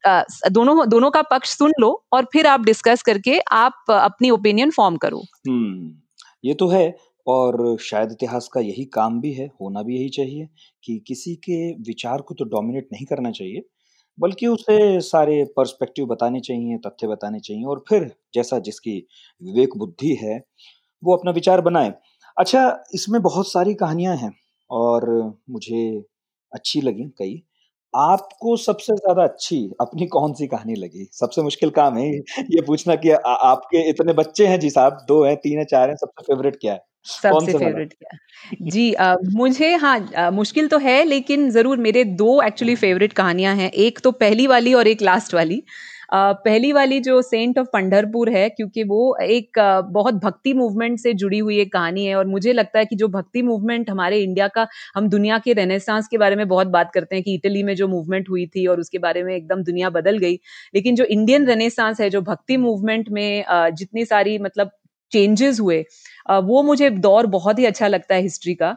दोनों 0.51 0.87
दोनों 0.89 1.11
का 1.11 1.21
पक्ष 1.31 1.57
सुन 1.57 1.73
लो 1.79 1.91
और 2.13 2.25
फिर 2.33 2.47
आप 2.47 2.65
डिस्कस 2.65 3.01
करके 3.03 3.39
आप 3.53 3.91
अपनी 3.91 4.29
ओपिनियन 4.29 4.71
फॉर्म 4.71 4.97
करो। 4.97 5.21
हम्म 5.47 5.91
ये 6.45 6.53
तो 6.53 6.67
है। 6.67 6.87
और 7.29 7.77
शायद 7.81 8.11
इतिहास 8.11 8.47
का 8.49 8.59
यही 8.61 8.85
काम 8.93 9.19
भी 9.21 9.31
है, 9.33 9.47
होना 9.61 9.83
भी 9.83 9.97
यही 9.97 10.09
चाहिए 10.11 10.47
कि 10.83 10.97
किसी 11.07 11.35
के 11.43 11.57
विचार 11.83 12.21
को 12.23 12.35
तो 12.35 12.45
डोमिनेट 12.47 12.87
नहीं 12.93 13.05
करना 13.07 13.31
चाहिए, 13.31 13.61
बल्कि 14.17 14.47
उसे 14.47 14.99
सारे 15.03 15.43
पर्सपेक्टिव 15.57 16.05
बताने 16.07 16.39
चाहिए, 16.41 16.77
तथ्य 16.79 17.07
बताने 17.07 17.39
चाहिए 17.41 17.63
और 17.65 17.83
फिर 17.89 18.11
जैसा 18.35 18.59
जिसकी 18.61 18.97
विवेक 19.41 19.77
बुद्धि 19.77 20.15
है, 20.23 20.39
वो 21.03 21.15
अपना 21.15 21.31
विचार 21.33 21.61
बनाए। 21.63 21.93
अच्छा, 22.37 22.83
इसमें 22.95 23.21
बहुत 23.23 23.49
सारी 23.49 23.73
कहानियाँ 23.75 24.15
हैं 24.17 24.31
और 24.69 25.09
मुझे 25.51 25.81
अच्छी 26.53 26.81
लगी 26.81 27.03
कई। 27.19 27.41
आपको 27.93 28.55
सबसे 28.59 28.93
ज़्यादा 28.95 29.23
अच्छी 29.23 29.57
अपनी 29.81 30.05
कौन-सी 30.09 30.47
कहानी 30.47 30.75
लगी? 30.75 31.07
सबसे 31.13 31.41
मुश्किल 31.43 31.69
काम 31.73 31.97
है 31.97 32.07
ये 32.09 32.61
पूछना 32.63 32.95
कि 32.97 33.11
आ 33.11 33.33
आपके 33.45 33.89
इतने 33.89 34.13
बच्चे 34.15 34.47
हैं 34.47 34.59
जी 34.61 34.69
साहब, 34.71 34.97
दो 35.07 35.23
हैं, 35.25 35.35
तीन 35.37 35.57
हैं, 35.59 35.65
चार 35.67 35.89
हैं, 35.89 35.95
सबसे 35.97 36.23
फ़ेवरेट 36.25 36.57
क्या 36.61 36.73
है? 36.73 36.79
सबसे 37.05 37.53
फेवरेट 37.53 37.93
क्या? 37.93 38.17
जी 38.63 38.91
आ, 38.95 39.15
मुझे 39.33 39.73
हाँ 39.75 39.97
आ, 40.17 40.29
मुश्किल 40.31 40.67
तो 40.67 40.77
है 40.79 41.03
लेकिन 41.05 41.49
ज़रूर 41.51 41.77
मेरे 41.79 42.03
दो 42.15 42.41
एक्चुअली 42.43 42.75
फेवरेट 42.77 43.13
कहानियाँ 43.13 43.55
हैं 43.55 43.71
एक 43.73 43.99
तो 43.99 44.11
पहली 44.13 44.47
वाली 44.47 44.73
और 44.73 44.87
एक 44.87 45.01
लास्ट 45.01 45.33
वाली। 45.33 45.61
आ, 46.13 46.31
पहली 46.35 46.71
वाली 46.73 46.99
जो 47.01 47.21
सेंट 47.21 47.57
ऑफ़ 47.59 47.67
पंडरपुर 47.73 48.29
है 48.29 48.47
क्योंकि 48.49 48.83
वो 48.85 49.15
एक 49.23 49.59
आ, 49.59 49.81
बहुत 49.81 50.13
भक्ति 50.23 50.53
मूवमेंट 50.53 50.99
से 50.99 51.13
जुड़ी 51.15 51.39
हुई 51.39 51.59
एक 51.61 51.71
कहानी 51.73 52.05
है 52.05 52.15
और 52.15 52.25
मुझे 52.27 52.53
लगता 52.53 52.79
है 52.79 52.85
कि 52.85 52.95
जो 52.95 53.07
भक्ति 53.09 53.41
मूवमेंट 53.43 53.89
हमारे 53.89 54.19
इंडिया 54.23 54.47
का 54.49 54.67
हम 54.95 55.09
दुनिया 55.09 55.37
के 55.39 55.53
रेनेसांस 55.53 56.07
के 56.07 56.17
बारे 56.17 56.35
में 56.35 56.47
बहुत 56.47 56.67
बात 56.69 56.91
करते 56.93 57.15
हैं 57.15 57.23
कि 57.23 57.33
इटली 57.35 57.63
में 57.63 57.75
जो 57.75 57.87
मूवमेंट 57.87 58.29
हुई 58.29 58.45
थी 58.47 58.65
और 58.67 58.79
उसके 58.79 58.97
बारे 58.99 59.23
में 59.23 59.35
एकदम 59.35 59.63
दुनिया 59.63 59.89
बदल 59.91 60.17
गई। 60.17 60.39
लेकिन 60.73 60.95
जो 60.95 61.03
इंडियन 61.07 61.47
रेनेसांस 61.47 62.01
है 62.01 62.09
जो 62.09 62.21
भक्ति 62.23 62.57
मूवमेंट 62.59 63.09
में 63.11 63.43
जितनी 63.73 64.05
सारी 64.05 64.37
मतलब 64.39 64.71
चेंजेस 65.11 65.59
हुए। 65.59 65.83
वो 66.43 66.63
मुझे 66.63 66.89
दौर 67.01 67.27
बहुत 67.29 67.59
ही 67.59 67.65
अच्छा 67.65 67.87
लगता 67.87 68.15
है 68.15 68.21
हिस्ट्री 68.21 68.53
का। 68.55 68.75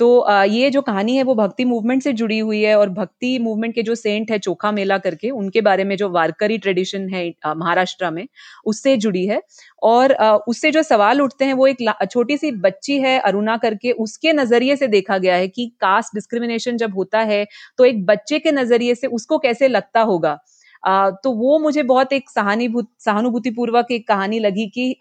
तो 0.00 0.06
ये 0.44 0.68
जो 0.70 0.80
कहानी 0.82 1.16
है 1.16 1.22
वो 1.22 1.34
भक्ति 1.34 1.64
मूवमेंट 1.64 2.02
से 2.02 2.12
जुड़ी 2.14 2.38
हुई 2.38 2.60
है 2.62 2.74
और 2.78 2.88
भक्ति 2.90 3.38
मूवमेंट 3.38 3.74
के 3.74 3.82
जो 3.82 3.94
सेंट 3.94 4.30
है 4.30 4.38
चोखा 4.38 4.70
मेला 4.72 4.96
करके, 4.98 5.30
उनके 5.30 5.60
बारे 5.60 5.84
में 5.84 5.96
जो 5.96 6.08
वारकरी 6.10 6.56
ट्रेडिशन 6.58 7.08
है 7.10 7.26
महाराष्ट्र 7.48 8.10
में, 8.10 8.26
उससे 8.66 8.96
जुड़ी 8.96 9.24
है। 9.26 9.40
और 9.82 10.12
उससे 10.48 10.70
जो 10.70 10.82
सवाल 10.82 11.20
उठते 11.22 11.44
हैं 11.44 11.54
वो 11.54 11.66
एक 11.66 11.84
छोटी 12.10 12.36
सी 12.36 12.50
बच्ची 12.58 12.98
है 13.00 13.18
अरुणा 13.20 13.56
करके, 13.58 13.92
उसके 13.92 14.32
नज़रिए 14.32 14.76
से 14.76 14.86
देखा 14.88 15.18
गया 15.18 15.36
है 15.36 15.48
कि 15.48 15.66
कास्ट 15.80 16.14
डिस्क्रिमिनेशन 16.14 16.76
जब 16.76 16.94
होता 16.96 17.20
है 17.22 17.44
तो 17.78 17.84
एक 17.84 18.04
बच्चे 18.06 18.38
के 18.38 18.52
नज़रिए 18.52 18.94
से 18.94 19.06
उसको 19.08 19.38
कैसे 19.38 19.68
लगता 19.68 20.00
होगा। 20.02 20.38
तो 21.16 21.30
वो 21.34 21.58
मुझे 21.58 21.82
बहुत 21.84 22.12
एक 22.12 22.30
सहानुभूति, 22.30 22.88
सहानुभूतिपूर्वक 23.00 23.90
एक 23.92 24.06
कहानी 24.08 24.38
लगी 24.40 24.66
कि 24.68 24.94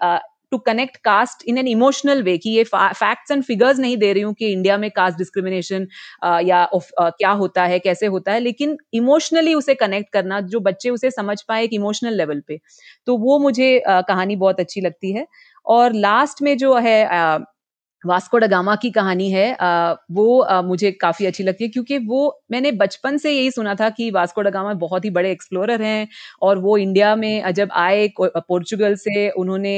to 0.53 0.57
connect 0.65 0.97
caste 1.03 1.43
in 1.47 1.57
an 1.57 1.67
emotional 1.67 2.23
way 2.23 2.37
कि 2.37 2.49
ये 2.49 2.63
फैक्ट्स 2.73 3.31
एंड 3.31 3.43
फिगर्स 3.43 3.79
नहीं 3.79 3.97
दे 3.97 4.11
रही 4.13 4.23
हूँ 4.23 4.33
कि 4.33 4.51
इंडिया 4.51 4.77
में 4.77 4.89
कास्ट 4.91 5.17
डिस्क्रिमिनेशन 5.17 5.87
या 6.45 6.67
uh, 6.75 6.81
क्या 7.01 7.31
होता 7.31 7.65
है 7.65 7.79
कैसे 7.79 8.05
होता 8.07 8.31
है 8.31 8.39
लेकिन 8.39 8.77
इमोशनली 8.93 9.53
उसे 9.53 9.75
कनेक्ट 9.75 10.13
करना 10.13 10.39
जो 10.53 10.59
बच्चे 10.59 10.89
उसे 10.89 11.11
समझ 11.11 11.41
पाए 11.47 11.63
एक 11.63 11.73
इमोशनल 11.73 12.17
लेवल 12.17 12.41
पे 12.47 12.59
तो 13.07 13.17
वो 13.17 13.39
मुझे 13.39 13.71
uh, 13.89 14.03
कहानी 14.07 14.35
बहुत 14.35 14.59
अच्छी 14.59 14.81
लगती 14.81 15.11
है। 15.13 15.27
और 15.65 15.93
लास्ट 15.93 16.41
में 16.41 16.57
जो 16.57 16.75
है 16.77 16.99
uh, 17.09 17.43
वास्को 18.03 18.37
डगामा 18.39 18.75
की 18.77 18.89
कहानी 18.91 19.29
है। 19.31 19.51
आ, 19.55 19.93
वो 20.11 20.39
आ, 20.41 20.61
मुझे 20.63 20.91
काफ़ी 20.93 21.25
अच्छी 21.25 21.43
लगती 21.43 21.63
है 21.63 21.69
क्योंकि 21.69 21.97
वो 21.99 22.19
मैंने 22.51 22.71
बचपन 22.73 23.17
से 23.17 23.31
यही 23.31 23.51
सुना 23.51 23.75
था 23.75 23.89
कि 23.91 24.09
वास्को 24.11 24.41
डगामा 24.41 24.73
बहुत 24.77 25.05
ही 25.05 25.09
बड़े 25.11 25.31
एक्सप्लोरर 25.31 25.81
हैं 25.81 26.07
और 26.41 26.57
वो 26.59 26.77
इंडिया 26.77 27.15
में 27.15 27.53
जब 27.53 27.69
आए 27.77 28.07
पोर्चुगल 28.19 28.95
से 28.97 29.29
उन्होंने 29.35 29.75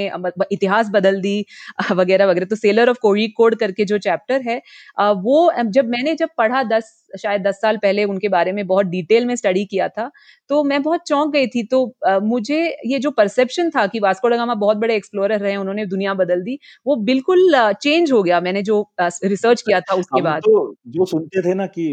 इतिहास 0.51 0.89
बदल 0.93 1.19
दी 1.21 1.45
वगैरह 1.91 2.25
वगैरह 2.27 2.45
तो 2.45 2.55
सेलर 2.55 2.89
ऑफ़ 2.89 2.97
कोई 3.01 3.27
कोड 3.37 3.55
करके 3.55 3.85
जो 3.85 3.97
चैप्टर 3.99 4.41
है 4.41 4.61
आ, 4.99 5.11
वो 5.11 5.51
जब 5.69 5.85
मैंने 5.87 6.15
जब 6.15 6.29
पढ़ा 6.37 6.63
दस 6.65 6.93
शायद 7.15 7.41
दस 7.41 7.59
साल 7.61 7.77
पहले 7.77 8.03
उनके 8.05 8.27
बारे 8.29 8.51
में 8.51 8.65
बहुत 8.67 8.85
डिटेल 8.87 9.25
में 9.25 9.35
स्टडी 9.35 9.63
किया 9.65 9.87
था 9.89 10.09
तो 10.49 10.63
मैं 10.63 10.81
बहुत 10.83 11.01
चौंक 11.07 11.31
गई 11.33 11.47
थी। 11.47 11.63
तो 11.65 11.83
आ, 12.07 12.17
मुझे 12.19 12.57
ये 12.87 12.99
जो 12.99 13.11
परसेप्शन 13.11 13.69
था 13.69 13.85
कि 13.87 13.99
वास्को 13.99 14.29
डगामा 14.29 14.53
बहुत 14.55 14.77
बड़े 14.77 14.95
एक्सप्लोरर 14.95 15.39
रहे 15.39 15.55
उन्होंने 15.55 15.85
दुनिया 15.85 16.13
बदल 16.15 16.41
दी 16.43 16.57
वो 16.85 16.95
बिल्कुल 17.05 17.55
चेंज 17.81 18.11
हो 18.15 18.23
गया 18.23 18.39
मैंने 18.41 18.61
जो 18.63 18.81
रिसर्च 19.01 19.61
किया 19.61 19.79
था 19.81 19.95
उसके 19.95 20.21
बाद। 20.21 20.41
तो 20.41 20.75
जो 20.89 21.05
सुनते 21.05 21.41
थे 21.41 21.53
ना 21.53 21.65
कि 21.67 21.85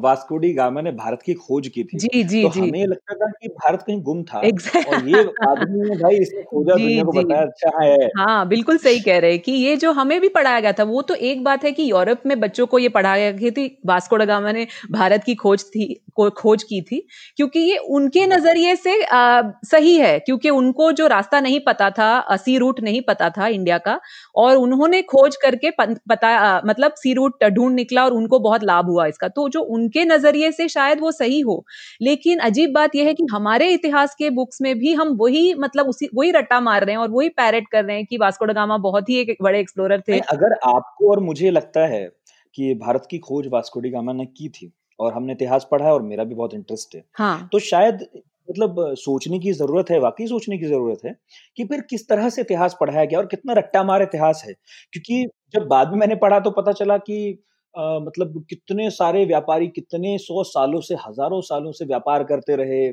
वास्कोडी 0.00 0.52
गामा 0.54 0.80
ने 0.80 0.92
भारत 0.94 1.22
की 1.26 1.34
खोज 1.36 1.68
की 1.68 1.84
थी 1.84 1.98
जी 1.98 2.22
जी 2.24 2.42
तो 2.42 2.50
जी। 2.50 2.60
हमें 2.60 2.86
लगता 2.86 3.14
था 3.16 3.30
कि 3.32 3.48
भारत 3.50 3.82
कहीं 3.82 4.00
गुम 4.02 4.22
था। 4.24 4.42
Exactly. 4.42 4.86
और 4.88 5.08
ये 5.08 5.22
आदमी 5.48 5.88
ने 5.88 5.96
भाई 5.96 6.16
इसने 6.16 6.42
खोजा 6.44 6.76
जी, 6.76 6.82
दुनिया 6.82 7.04
को 7.04 7.12
बताया 7.12 7.42
अच्छा 7.42 7.82
है। 7.82 8.06
हाँ 8.18 8.48
बिल्कुल 8.48 8.78
सही 8.78 9.00
कह 9.00 9.18
रहे 9.18 9.30
हैं 9.30 9.40
कि 9.40 9.52
ये 9.52 9.76
जो 9.76 9.92
हमें 9.92 10.20
भी 10.20 10.28
पढ़ाया 10.30 10.60
गया 10.60 10.72
था 10.72 10.84
वो 10.84 11.02
तो 11.02 11.14
एक 11.14 11.44
बात 11.44 11.64
है 11.64 11.72
कि 11.72 11.90
यूरोप 11.90 12.22
में 12.26 12.38
बच्चों 12.40 12.66
को 12.66 12.78
ये 12.78 12.88
पढ़ाया 12.90 13.30
गया 13.30 13.50
कि 13.50 13.66
वास्को 13.86 14.16
डगामा 14.16 14.52
ने 14.52 14.66
भारत 14.92 15.24
की 15.24 15.34
खोज 15.34 15.64
थी 15.66 15.94
खोज 16.20 16.62
की 16.62 16.80
थी 16.82 16.98
क्योंकि 17.36 17.60
ये 17.60 17.76
उनके 17.90 18.26
नज़रिए 18.26 18.74
से 18.76 19.02
आ, 19.02 19.42
सही 19.64 19.96
है 19.96 20.18
क्योंकि 20.18 20.50
उनको 20.50 20.90
जो 20.92 21.06
रास्ता 21.06 21.40
नहीं 21.40 21.60
पता 21.60 21.90
था 21.90 22.08
असी 22.30 22.56
रूट 22.58 22.80
नहीं 22.80 23.00
पता 23.02 23.28
था 23.30 23.46
इंडिया 23.48 23.78
का 23.78 23.98
और 24.36 24.56
उन्होंने 24.56 25.02
खोज 25.02 25.36
करके 25.50 25.70
पता 26.08 26.30
मतलब 26.66 26.92
सी 26.96 27.12
रूट 27.14 27.44
ढूंढ 27.44 27.74
निकला 27.74 28.04
और 28.04 28.12
उनको 28.12 28.38
बहुत 28.38 28.64
लाभ 28.64 28.86
हुआ 28.86 29.06
इसका 29.06 29.28
तो 29.30 29.48
जो 29.48 29.60
उनके 29.70 30.04
नज़रिए 30.04 30.50
से 30.52 30.68
शायद 30.68 31.00
वो 31.00 31.12
सही 31.12 31.40
हो 31.40 31.64
लेकिन 32.02 32.38
अजीब 32.40 32.72
बात 32.72 32.96
यह 32.96 33.06
है 33.06 33.14
कि 33.14 33.26
हमारे 33.32 33.70
इतिहास 33.72 34.14
के 34.14 34.30
बुक्स 34.30 34.62
में 34.62 34.74
भी 34.78 34.94
हम 34.94 35.16
वही 35.20 35.54
मतलब 35.58 35.86
उसी 35.86 36.08
वही 36.14 36.30
रट्टा 36.30 36.60
मार 36.60 36.84
रहे 36.84 36.94
हैं 36.94 37.02
और 37.02 37.10
वही 37.10 37.28
पैरेट 37.36 37.68
कर 37.72 37.84
रहे 37.84 37.96
हैं 37.96 38.06
कि 38.06 38.16
वास्को 38.16 38.44
डगामा 38.44 38.78
बहुत 38.78 39.08
ही 39.08 39.20
एक 39.20 39.36
बड़े 39.42 39.60
एक्सप्लोरर 39.60 40.02
थे 40.08 40.18
अगर 40.30 40.58
आपको 40.66 41.10
और 41.10 41.20
मुझे 41.20 41.50
लगता 41.50 41.86
है 41.86 42.08
कि 42.54 42.74
भारत 42.76 43.06
की 43.10 43.18
खोज 43.20 43.46
वास्को 43.52 43.80
डगामा 43.80 44.12
ने 44.12 44.26
की 44.26 44.48
थी 44.48 44.72
और 44.98 45.12
हमने 45.12 45.32
इतिहास 45.32 45.66
पढ़ा 45.70 45.84
है 45.86 45.92
और 45.92 46.02
मेरा 46.02 46.24
भी 46.24 46.34
बहुत 46.34 46.54
इंटरेस्ट 46.54 46.94
है 46.94 47.02
हाँ. 47.14 47.48
तो 47.52 47.58
शायद 47.58 48.06
मतलब 48.48 48.94
सोचने 48.98 49.38
की 49.38 49.52
ज़रूरत 49.52 49.90
है 49.90 49.98
वाकई 50.00 50.26
सोचने 50.26 50.58
की 50.58 50.66
ज़रूरत 50.66 51.04
है 51.06 51.14
कि 51.58 51.64
फिर 51.64 51.80
किस 51.90 52.08
तरह 52.08 52.28
से 52.30 52.40
इतिहास 52.42 52.76
पढ़ाया 52.80 53.04
गया 53.04 53.18
और 53.18 53.26
कितना 53.26 53.52
रट्टा 53.54 53.82
मार 53.84 54.02
इतिहास 54.02 54.42
है। 54.46 54.52
क्योंकि 54.92 55.24
जब 55.54 55.66
बाद 55.68 55.90
में 55.90 55.98
मैंने 55.98 56.14
पढ़ा 56.18 56.40
तो 56.40 56.50
पता 56.52 56.72
चला 56.74 56.96
कि 57.00 57.38
आ, 57.74 57.98
मतलब 58.00 58.44
कितने 58.50 58.88
सारे 58.90 59.24
व्यापारी 59.26 59.66
कितने 59.70 60.16
सौ 60.18 60.42
सालों 60.44 60.80
से 60.82 60.94
हज़ारों 60.98 61.40
सालों 61.42 61.72
से 61.72 61.84
व्यापार 61.86 62.24
करते 62.24 62.56
रहे 62.56 62.90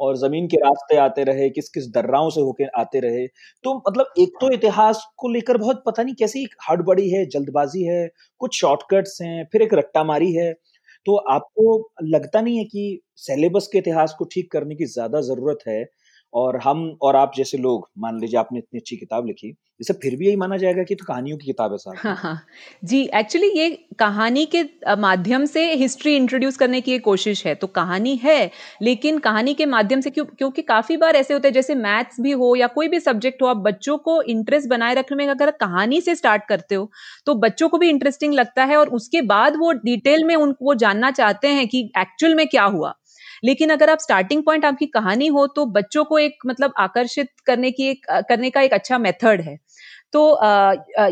और 0.00 0.16
ज़मीन 0.16 0.46
के 0.48 0.56
रास्ते 0.58 0.96
आते 0.98 1.22
रहे 1.24 1.48
किस 1.50 1.68
किस 1.70 1.86
दर्राओं 1.90 2.28
से 2.30 2.40
होके 2.40 2.64
आते 2.78 3.00
रहे। 3.00 3.26
तो 3.64 3.74
मतलब 3.78 4.12
एक 4.20 4.36
तो 4.40 4.50
इतिहास 4.52 5.04
को 5.18 5.28
लेकर 5.28 5.56
बहुत 5.58 5.82
पता 5.86 6.02
नहीं 6.02 6.14
कैसी 6.14 6.46
हड़बड़ी 6.70 7.08
है 7.10 7.24
जल्दबाजी 7.28 7.84
है 7.84 8.08
कुछ 8.40 8.60
शॉर्टकट्स 8.60 9.18
हैं 9.22 9.44
फिर 9.52 9.62
एक 9.62 9.74
रट्टा 9.74 10.04
मारी 10.04 10.32
है। 10.34 10.52
तो 11.08 11.16
आपको 11.30 11.66
लगता 12.06 12.40
नहीं 12.40 12.58
है 12.58 12.64
कि 12.66 13.00
सिलेबस 13.18 13.68
के 13.68 13.78
इतिहास 13.78 14.14
को 14.18 14.24
ठीक 14.26 14.50
करने 14.52 14.74
की 14.74 14.84
ज़्यादा 14.86 15.20
ज़रूरत 15.22 15.58
है? 15.68 15.84
और 16.32 16.56
हम, 16.60 16.88
और 17.02 17.16
आप 17.16 17.32
जैसे 17.36 17.58
लोग, 17.58 17.88
मान 17.98 18.20
लीजिए 18.20 18.38
आपने 18.40 18.58
इतनी 18.58 18.80
अच्छी 18.80 18.96
किताब 18.96 19.26
लिखी 19.26 19.52
इसे 19.80 19.92
फिर 19.94 20.16
भी 20.16 20.26
यही 20.26 20.36
माना 20.36 20.56
जाएगा 20.56 20.82
कि 20.82 20.94
तो 20.94 21.04
कहानियों 21.04 21.36
की 21.38 21.46
किताब 21.46 21.72
है 21.72 21.78
साहब। 21.78 21.96
हाँ 21.98 22.14
हाँ। 22.16 22.40
जी 22.84 23.02
एक्चुअली 23.14 23.48
ये 23.50 23.68
कहानी 23.98 24.44
के 24.46 24.62
माध्यम 24.98 25.44
से 25.46 25.64
हिस्ट्री 25.74 26.14
इंट्रोड्यूस 26.16 26.56
करने 26.56 26.80
की 26.80 26.98
कोशिश 27.00 27.44
है 27.46 27.54
तो 27.54 27.66
कहानी 27.68 28.14
है, 28.16 28.50
लेकिन 28.82 29.18
कहानी 29.20 29.54
के 29.54 29.66
माध्यम 29.66 30.00
से 30.00 30.10
क्यों, 30.10 30.24
क्योंकि 30.28 30.62
काफ़ी 30.64 30.96
बार 30.96 31.16
ऐसे 31.16 31.34
होते 31.34 31.48
हैं, 31.48 31.52
जैसे 31.54 31.74
मैथ्स 31.76 32.20
भी 32.20 32.30
हो 32.32 32.54
या 32.56 32.66
कोई 32.68 32.88
भी 32.88 33.00
सब्जेक्ट 33.00 33.42
हो, 33.42 33.46
आप 33.46 33.56
बच्चों 33.58 33.96
को 33.98 34.20
इंटरेस्ट 34.24 34.68
बनाए 34.68 34.94
रखने 34.94 35.16
में 35.16 35.26
अगर 35.28 35.50
कहानी 35.60 36.00
से 36.00 36.14
स्टार्ट 36.14 36.42
करते 36.48 36.74
हो 36.74 36.90
तो 37.26 37.34
बच्चों 37.36 37.68
को 37.68 37.78
भी 37.78 37.88
इंटरेस्टिंग 37.90 38.34
लगता 38.34 38.64
है 38.64 38.76
और 38.76 38.88
उसके 38.90 39.22
बाद 39.24 39.56
वो 39.56 39.72
डिटेल 39.74 40.24
में 40.24 40.34
उनको 40.36 40.74
जानना 40.76 41.10
चाहते 41.12 41.48
हैं 41.48 41.66
कि 41.68 41.90
एक्चुअल 41.98 42.34
में 42.34 42.46
क्या 42.48 42.64
हुआ। 42.66 42.94
लेकिन 43.44 43.70
अगर 43.70 43.90
आप 43.90 43.98
स्टार्टिंग 43.98 44.42
पॉइंट 44.42 44.64
आपकी 44.64 44.86
कहानी 44.88 45.26
हो 45.28 45.46
तो 45.48 45.64
बच्चों 45.68 46.04
को 46.04 46.18
एक 46.18 46.38
मतलब 46.46 46.72
आकर्षित 46.78 47.28
करने 47.46 47.70
की 47.70 47.88
एक 47.88 48.06
करने 48.28 48.50
का 48.50 48.60
एक 48.60 48.72
अच्छा 48.74 48.98
मेथड 48.98 49.40
है। 49.40 49.56
तो 50.12 50.20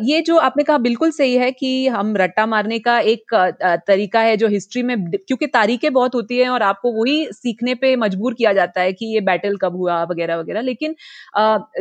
ये 0.04 0.20
जो 0.20 0.36
आपने 0.38 0.62
कहा 0.64 0.78
बिल्कुल 0.78 1.10
सही 1.10 1.34
है 1.36 1.50
कि 1.52 1.70
हम 1.88 2.14
रट्टा 2.16 2.44
मारने 2.46 2.78
का 2.80 2.98
एक 3.06 3.34
तरीका 3.86 4.20
है 4.20 4.36
जो 4.36 4.48
हिस्ट्री 4.48 4.82
में 4.82 4.96
क्योंकि 5.10 5.46
तारीखें 5.48 5.92
बहुत 5.92 6.14
होती 6.14 6.38
हैं 6.38 6.48
और 6.50 6.62
आपको 6.62 6.92
वही 6.92 7.26
सीखने 7.32 7.74
पे 7.76 7.94
मजबूर 7.96 8.34
किया 8.34 8.52
जाता 8.52 8.80
है 8.80 8.92
कि 8.92 9.06
ये 9.06 9.20
बैटल 9.22 9.56
कब 9.56 9.76
हुआ, 9.76 10.02
वगैरह 10.04 10.36
वगैरह। 10.36 10.60
लेकिन 10.62 10.94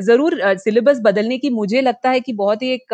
ज़रूर 0.04 0.40
सिलेबस 0.58 1.00
बदलने 1.04 1.38
की 1.38 1.50
मुझे 1.52 1.82
लगता 1.82 2.10
है 2.10 2.20
कि 2.22 2.34
बहुत 2.36 2.62
ही 2.62 2.72
एक 2.74 2.94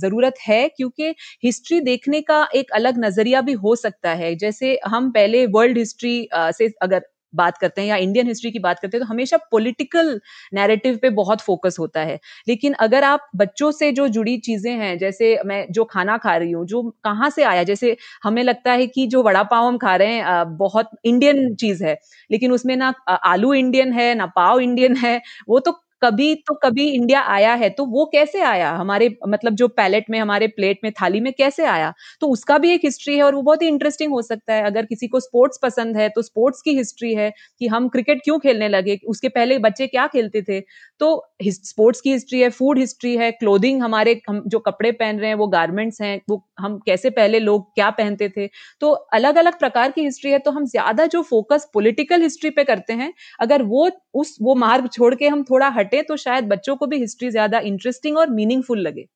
ज़रूरत 0.00 0.34
है 0.46 0.66
क्योंकि 0.68 1.14
हिस्ट्री 1.44 1.80
देखने 1.82 2.20
का 2.22 2.46
एक 2.54 2.70
अलग 2.74 3.04
नज़रिया 3.04 3.40
भी 3.42 3.52
हो 3.54 3.74
सकता 3.76 4.10
है। 4.14 4.34
जैसे 4.36 4.78
हम 4.86 5.10
पहले 5.12 5.46
वर्ल्ड 5.48 5.78
हिस्ट्री 5.78 6.16
से 6.34 6.72
अगर 6.82 7.02
बात 7.34 7.58
करते 7.58 7.80
हैं 7.80 7.88
या 7.88 7.96
इंडियन 7.98 8.26
हिस्ट्री 8.28 8.50
की 8.50 8.58
बात 8.60 8.78
करते 8.80 8.96
हैं 8.96 9.04
तो 9.06 9.08
हमेशा 9.08 9.36
पॉलिटिकल 9.52 10.20
नैरेटिव 10.54 10.98
पे 11.02 11.10
बहुत 11.12 11.40
फोकस 11.42 11.76
होता 11.78 12.00
है। 12.02 12.18
लेकिन 12.48 12.72
अगर 12.80 13.04
आप 13.04 13.28
बच्चों 13.36 13.70
से 13.72 13.90
जो 13.92 14.08
जुड़ी 14.10 14.36
चीज़ें 14.40 14.72
हैं, 14.72 14.96
जैसे 14.98 15.36
मैं 15.46 15.66
जो 15.72 15.84
खाना 15.86 16.16
खा 16.18 16.36
रही 16.36 16.50
हूँ, 16.52 16.66
जो 16.66 16.82
कहाँ 17.04 17.30
से 17.30 17.42
आया, 17.44 17.62
जैसे 17.64 17.96
हमें 18.24 18.42
लगता 18.42 18.72
है 18.72 18.86
कि 18.88 19.06
जो 19.08 19.22
वड़ा 19.22 19.42
पाव 19.44 19.66
हम 19.66 19.78
खा 19.78 19.94
रहे 19.96 20.14
हैं 20.14 20.56
बहुत 20.58 20.90
इंडियन 21.04 21.54
चीज़ 21.56 21.84
है, 21.84 21.96
लेकिन 22.30 22.52
उसमें 22.52 22.76
ना 22.76 22.92
आलू 23.24 23.52
इंडियन 23.54 23.92
है, 23.92 24.14
ना 24.14 24.26
पाव 24.36 24.60
इंडियन 24.60 24.96
है, 24.96 25.20
वो 25.48 25.58
तो 25.60 25.72
कभी 26.04 26.34
तो 26.42 26.54
कभी 26.62 26.88
इंडिया 26.90 27.20
आया 27.28 27.52
है 27.56 27.68
तो 27.70 27.84
वो 27.86 28.04
कैसे 28.12 28.40
आया? 28.42 28.70
हमारे 28.72 29.08
मतलब 29.28 29.54
जो 29.54 29.68
पैलेट 29.70 30.06
में, 30.10 30.18
हमारे 30.20 30.46
प्लेट 30.48 30.78
में, 30.84 30.90
थाली 30.92 31.20
में 31.20 31.32
कैसे 31.34 31.64
आया? 31.66 31.92
तो 32.20 32.28
उसका 32.28 32.58
भी 32.58 32.72
एक 32.72 32.80
हिस्ट्री 32.84 33.16
है 33.16 33.22
और 33.24 33.34
वो 33.34 33.42
बहुत 33.42 33.62
ही 33.62 33.68
इंटरेस्टिंग 33.68 34.12
हो 34.12 34.22
सकता 34.22 34.54
है। 34.54 34.62
अगर 34.64 34.86
किसी 34.86 35.08
को 35.08 35.20
स्पोर्ट्स 35.20 35.58
पसंद 35.62 35.96
है 35.96 36.08
तो 36.10 36.22
स्पोर्ट्स 36.22 36.62
की 36.62 36.76
हिस्ट्री 36.76 37.14
है 37.14 37.30
कि 37.60 37.66
हम 37.68 37.88
क्रिकेट 37.88 38.20
क्यों 38.24 38.38
खेलने 38.40 38.68
लगे? 38.68 38.98
उसके 39.08 39.28
पहले 39.30 39.58
बच्चे 39.60 39.86
क्या 39.88 40.06
खेलते 40.08 40.42
थे? 40.42 40.60
तो 41.00 41.08
स्पोर्ट्स 41.42 42.00
की 42.00 42.12
हिस्ट्री 42.12 42.40
है 42.40 42.48
फ़ूड 42.50 42.78
हिस्ट्री 42.78 43.16
है 43.16 43.30
क्लोदिंग 43.32 43.82
हमारे 43.82 44.20
हम, 44.28 44.42
जो 44.46 44.58
कपड़े 44.60 44.92
पहन 44.92 45.18
रहे 45.18 45.28
हैं, 45.28 45.36
वो 45.36 45.46
गारमेंट्स 45.48 46.00
हैं, 46.02 46.20
वो 46.30 46.42
हम 46.60 46.78
कैसे 46.86 47.10
पहले 47.12 47.38
लोग 47.40 47.64
क्या 47.74 47.90
पहनते 47.92 48.28
थे? 48.28 48.46
तो 48.80 48.90
अलग 48.90 49.36
अलग 49.38 49.58
प्रकार 49.58 49.90
की 49.90 50.02
हिस्ट्री 50.02 50.30
है 50.32 50.38
तो 50.40 50.50
हम 50.52 50.66
ज़्यादा 50.66 51.06
जो 51.08 51.22
फोकस 51.24 51.68
पॉलिटिकल 51.74 52.22
हिस्ट्री 52.22 52.50
पे 52.52 52.64
करते 52.64 52.92
हैं, 52.94 53.12
अगर 53.40 53.62
वो, 53.64 53.90
उस, 54.14 54.36
वो 54.42 54.54
मार्ग 54.56 54.88
छोड़ 54.92 55.14
के 55.14 55.28
हम 55.28 55.42
थोड़ा 55.44 55.68
हटे 55.72 56.02
तो 56.04 56.16
शायद 56.18 56.48
बच्चों 56.48 56.76
को 56.76 56.86
भी 56.86 56.98
हिस्ट्री 57.00 57.30
ज़्यादा 57.30 57.58
इंटरेस्टिंग 57.64 58.18
और 58.18 58.30
मीनिंगफुल 58.32 58.80
लगे। 58.80 59.06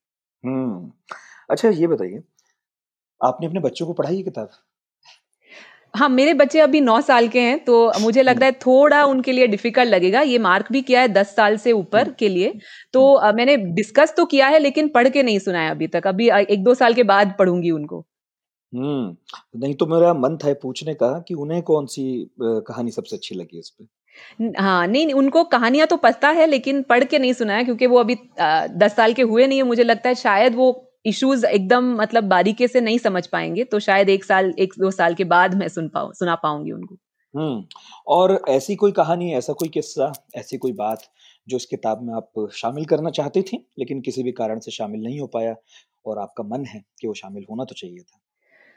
हम्म। 0.45 0.91
अच्छा 1.51 1.69
ये 1.71 1.87
बताइए, 1.89 2.23
आपने 3.21 3.47
अपने 3.47 3.61
बच्चों 3.63 3.87
को 3.87 3.93
पढ़ाई 3.95 4.23
किताब? 4.25 4.51
हाँ 5.95 6.09
मेरे 6.09 6.33
बच्चे 6.35 6.61
अभी 6.61 6.81
नौ 6.81 7.01
साल 7.01 7.29
के 7.29 7.41
हैं 7.41 7.59
तो 7.65 7.93
मुझे 8.01 8.23
लग 8.23 8.39
रहा 8.39 8.47
है 8.47 8.53
थोड़ा 8.57 9.03
उनके 9.05 9.33
लिए 9.33 9.47
डिफ़िकल्ट 9.47 9.91
लगेगा। 9.91 10.21
ये 10.23 10.39
मार्क 10.39 10.67
भी 10.73 10.83
किया 10.83 11.01
है 11.01 11.09
दस 11.09 11.35
साल 11.37 11.57
से 11.57 11.73
ऊपर 11.73 12.11
के 12.11 12.29
लिए। 12.29 12.53
तो 12.93 13.15
आ, 13.15 13.33
मैंने 13.33 13.57
डिस्कस 13.57 14.15
तो 14.17 14.25
किया 14.27 14.49
है 14.49 14.59
लेकिन 14.59 14.89
पढ़ 14.89 15.09
के 15.09 15.23
नहीं 15.23 15.39
सुनाया 15.39 15.71
अभी 15.71 15.87
तक। 15.87 16.07
अभी 16.07 16.29
एक 16.31 16.63
दो 16.65 16.75
साल 16.75 16.95
के 16.95 17.03
बाद 17.05 17.35
पढ़ूँगी 17.39 17.71
उनको। 17.71 18.05
हम्म 18.73 19.61
नहीं 19.61 19.75
तो 19.75 19.87
मेरा 19.87 20.13
मन 20.15 20.37
था 20.37 20.53
पूछने 20.63 20.95
का 20.95 21.19
कि 21.29 21.35
उन्हें 21.37 21.63
कौन 21.63 21.87
सी 21.87 22.31
कहानी 22.41 22.91
सबसे 22.91 23.17
अच्छी 23.17 23.35
लगी 23.35 23.59
इस 23.59 23.71
पे? 23.71 23.85
हाँ 24.59 24.87
नहीं, 24.87 25.05
नहीं 25.07 25.15
उनको 25.15 25.45
कहानियाँ 25.47 25.87
तो 25.87 25.97
पता 25.97 26.29
है 26.31 26.47
लेकिन 26.47 26.83
पढ़ 26.83 27.05
के 27.05 27.19
नहीं 27.19 27.33
सुनाया 27.33 27.63
क्योंकि 27.63 27.87
वो 27.87 27.99
अभी 27.99 28.17
दस 28.41 28.97
साल 28.97 29.13
के 29.13 29.23
हुए 29.23 29.47
नहीं 29.47 29.59
है। 29.59 29.65
मुझे 29.65 29.85
लगता 29.85 30.09
है 30.09 30.15
शायद 30.17 30.55
वो 30.55 30.73
इश्यूज़ 31.09 31.47
एकदम 31.47 31.95
मतलब 31.95 32.25
बारीके 32.25 32.69
से 32.69 32.81
नहीं 32.81 32.99
समझ 32.99 33.27
पाएँगे 33.27 33.65
तो 33.65 33.79
शायद 33.79 34.09
एक 34.09 34.25
साल 34.25 34.53
एक 34.59 34.75
दो 34.79 34.91
साल 34.91 35.15
के 35.15 35.25
बाद 35.25 35.55
मैं 35.55 35.69
सुन 35.69 35.89
पाऊ 35.89 36.13
सुना 36.13 36.35
पाऊँगी 36.35 36.73
उनको 36.73 36.97
हम्म 37.35 37.65
और 38.07 38.41
ऐसी 38.49 38.77
कोई 38.77 38.93
कहानी 38.93 39.33
ऐसा 39.35 39.53
कोई 39.53 39.69
किस्सा 39.69 40.13
ऐसी 40.37 40.59
कोई 40.59 40.73
बात 40.73 41.03
जो 41.49 41.57
इस 41.57 41.67
किताब 41.67 42.03
में 42.03 42.15
आप 42.15 42.49
शामिल 42.53 42.85
करना 42.85 43.11
चाहती 43.11 43.43
थी 43.43 43.67
लेकिन 43.79 44.01
किसी 44.01 44.23
भी 44.23 44.33
कारण 44.33 44.59
से 44.59 44.71
शामिल 44.71 45.05
नहीं 45.05 45.21
हो 45.21 45.27
पाया 45.27 45.55
और 46.07 46.19
आपका 46.19 46.45
मन 46.45 46.65
है 46.65 46.83
कि 47.01 47.09
वो 47.09 47.15
शामिल 47.15 47.45
होना 47.51 47.65
तो 47.65 47.75
चाहिए 47.75 48.01
था 48.01 48.21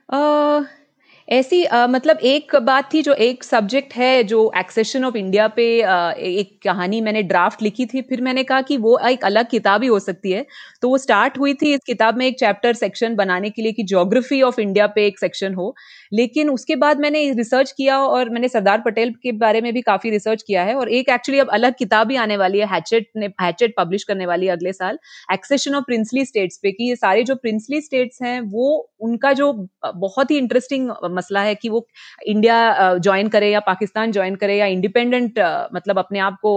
uh... 0.10 0.81
ऐसी 1.28 1.64
आ, 1.66 1.86
मतलब 1.88 2.18
एक 2.24 2.56
बात 2.64 2.90
थी 2.94 3.02
जो 3.02 3.14
एक 3.16 3.44
सब्जेक्ट 3.44 3.94
है 3.96 4.24
जो 4.26 4.40
एक्सेशन 4.58 5.06
ऑफ़ 5.06 5.18
इंडिया 5.18 5.48
पे 5.50 5.66
आ, 5.82 6.12
एक 6.12 6.58
कहानी 6.64 7.00
मैंने 7.02 7.24
ड्राफ्ट 7.24 7.62
लिखी 7.62 7.86
थी 7.86 8.02
फिर 8.04 8.22
मैंने 8.22 8.44
कहा 8.44 8.62
कि 8.64 8.78
वो 8.80 8.98
एक 9.10 9.26
अलग 9.26 9.50
किताब 9.50 9.82
ही 9.84 9.88
हो 9.88 10.00
सकती 10.00 10.32
है। 10.32 10.46
तो 10.82 10.90
वो 10.90 10.98
स्टार्ट 10.98 11.38
हुई 11.40 11.54
थी 11.56 11.74
इस 11.74 11.80
किताब 11.86 12.18
में 12.18 12.26
एक 12.26 12.40
चैप्टर 12.40 12.74
सेक्शन 12.76 13.16
बनाने 13.16 13.50
के 13.50 13.62
लिए 13.62 13.72
कि 13.72 13.84
जोग्राफी 13.86 14.42
ऑफ़ 14.42 14.60
इंडिया 14.62 14.88
पे 14.90 15.06
एक 15.08 15.20
सेक्शन 15.20 15.54
हो। 15.54 15.74
लेकिन 16.12 16.50
उसके 16.50 16.76
बाद 16.76 17.00
मैंने 17.00 17.30
रिसर्च 17.34 17.72
किया 17.72 18.00
और 18.00 18.30
मैंने 18.30 18.48
सरदार 18.48 18.82
पटेल 18.86 19.14
के 19.24 19.32
बारे 19.40 19.62
में 19.62 19.72
भी 19.74 19.82
काफ़ी 19.82 20.10
रिसर्च 20.10 20.44
किया 20.44 20.64
है 20.64 20.76
और 20.76 20.90
एक 20.92 21.10
एक्चुअली 21.10 21.40
अब 21.40 21.50
अलग 21.54 21.74
किताब 21.80 22.08
भी 22.08 22.16
आने 22.18 22.38
वाली 22.38 22.60
है 22.60 22.68
हैचेट 22.68 23.10
ने 23.18 23.30
हैचेट 23.42 23.74
पब्लिश 23.78 24.04
करने 24.04 24.26
वाली 24.26 24.46
है 24.46 24.52
अगले 24.52 24.74
साल 24.74 25.00
एक्सेशन 25.34 25.76
ऑफ़ 25.76 25.84
प्रिंसली 25.88 26.26
स्टेट्स 26.26 26.58
पे 26.64 26.72
कि 26.72 26.90
ये 26.90 26.96
सारे 26.96 27.24
जो 27.24 27.36
प्रिंसली 27.36 27.82
स्टेट्स 27.82 28.22
हैं, 28.24 28.40
वो 28.42 28.90
उनका 29.02 29.32
जो 29.34 29.52
बहुत 29.86 30.32
ही 30.32 30.38
इंटरेस्टिंग 30.38 30.90
मसला 31.12 31.42
है 31.42 31.56
कि 31.56 31.70
वो 31.70 31.86
इंडिया 32.28 32.98
ज्वाइन 33.00 33.28
करे 33.30 33.50
या 33.52 33.60
पाकिस्तान 33.62 34.12
ज्वाइन 34.12 34.36
करे 34.36 34.58
या 34.58 34.66
इंडिपेंडेंट 34.68 35.40
मतलब 35.76 36.00
अपने 36.00 36.20
आप 36.20 36.38
को 36.42 36.54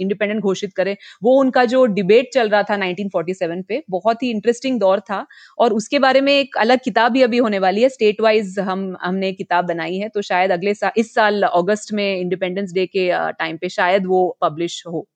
इंडिपेंडेंट 0.00 0.40
घोषित 0.42 0.72
करे, 0.76 0.96
वो 1.22 1.38
उनका 1.40 1.64
जो 1.66 1.84
डिबेट 1.88 2.30
चल 2.34 2.48
रहा 2.48 2.62
था 2.62 2.76
1947 2.76 3.62
पे, 3.68 3.82
बहुत 3.90 4.22
ही 4.22 4.30
इंटरेस्टिंग 4.30 4.78
दौर 4.80 5.00
था 5.00 5.24
और 5.58 5.72
उसके 5.72 5.98
बारे 5.98 6.20
में 6.20 6.32
एक 6.32 6.56
अलग 6.58 6.78
किताब 6.84 7.12
भी 7.12 7.22
अभी 7.22 7.38
होने 7.38 7.58
वाली 7.58 7.82
है 7.82 7.88
स्टेट 7.88 8.20
वाइज 8.20 8.58
हम 8.60 8.96
हमने 9.02 9.32
किताब 9.32 9.64
बनाई 9.64 9.96
है 9.98 10.08
तो 10.08 10.22
शायद 10.22 10.52
अगले 10.52 10.74
साल 10.74 10.90
इस 10.96 11.14
साल 11.14 11.42
अगस्त 11.42 11.92
में 11.92 12.16
इंडिपेंडेंस 12.16 12.72
डे 12.72 12.86
के 12.86 13.08
टाइम 13.32 13.56
पे 13.56 13.68
शायद 13.68 14.06
वो 14.06 14.38
पब्लिश 14.42 14.82
हो। 14.86 15.06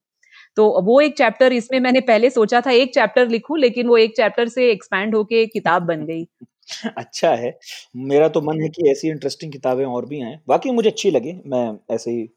तो 0.57 0.83
वो 0.83 1.01
एक 1.01 1.16
चैप्टर 1.18 1.53
इसमें 1.53 1.81
मैंने 1.81 2.01
पहले 2.01 2.31
सोचा 2.31 2.61
था 2.61 2.71
एक 2.73 2.95
चैप्टर 2.95 3.29
लिखूं 3.29 3.59
लेकिन 3.59 3.88
वो 3.88 3.97
एक 3.99 4.16
चैप्टर 4.16 4.49
से 4.49 4.71
एक्सपैंड 4.73 5.14
होके 5.14 5.47
किताब 5.47 5.83
बन 5.83 6.07
गई। 6.07 6.27
अच्छा 6.99 7.31
है। 7.35 7.59
मेरा 7.97 8.29
तो 8.29 8.40
मन 8.40 8.62
है 8.62 8.68
कि 8.68 8.90
ऐसी 8.90 9.09
इंटरेस्टिंग 9.09 9.53
किताबें 9.53 9.85
और 9.87 10.07
भी 10.07 10.23
आए। 10.23 10.38
बाकी 10.49 10.71
मुझे 10.71 10.90
अच्छी 10.90 11.11
लगी। 11.11 11.33
मैं 11.47 11.95
ऐसे 11.95 12.11
ही 12.11 12.29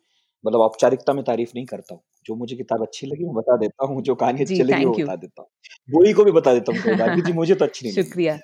मतलब 0.43 0.60
औपचारिकता 0.62 1.13
में 1.13 1.23
तारीफ़ 1.25 1.51
नहीं 1.55 1.65
करता 1.65 1.95
हूँ। 1.95 2.01
जो 2.25 2.36
मुझे 2.36 2.55
किताब 2.55 2.81
अच्छी 2.81 3.08
लगी 3.08 3.25
मैं 3.25 3.34
बता 3.36 3.58
देता 3.58 3.86
हूँ। 3.86 4.01
जो 4.01 4.15
कहानी 4.15 4.41
अच्छी 4.41 4.63
लगी 4.63 4.86
वो 4.86 4.93
बता 4.95 5.15
देता 5.15 5.41
हूँ। 5.41 6.01
वही 6.01 6.13
को 6.13 6.23
भी 6.23 6.31
बता 6.31 6.53
देता 6.53 6.71
हूँ 6.71 6.79
जी 7.23 7.34
मुझे 7.34 7.55
तो 7.55 7.65
अच्छी 7.65 7.86
नहीं 7.86 8.03
शुक्रिया। 8.03 8.39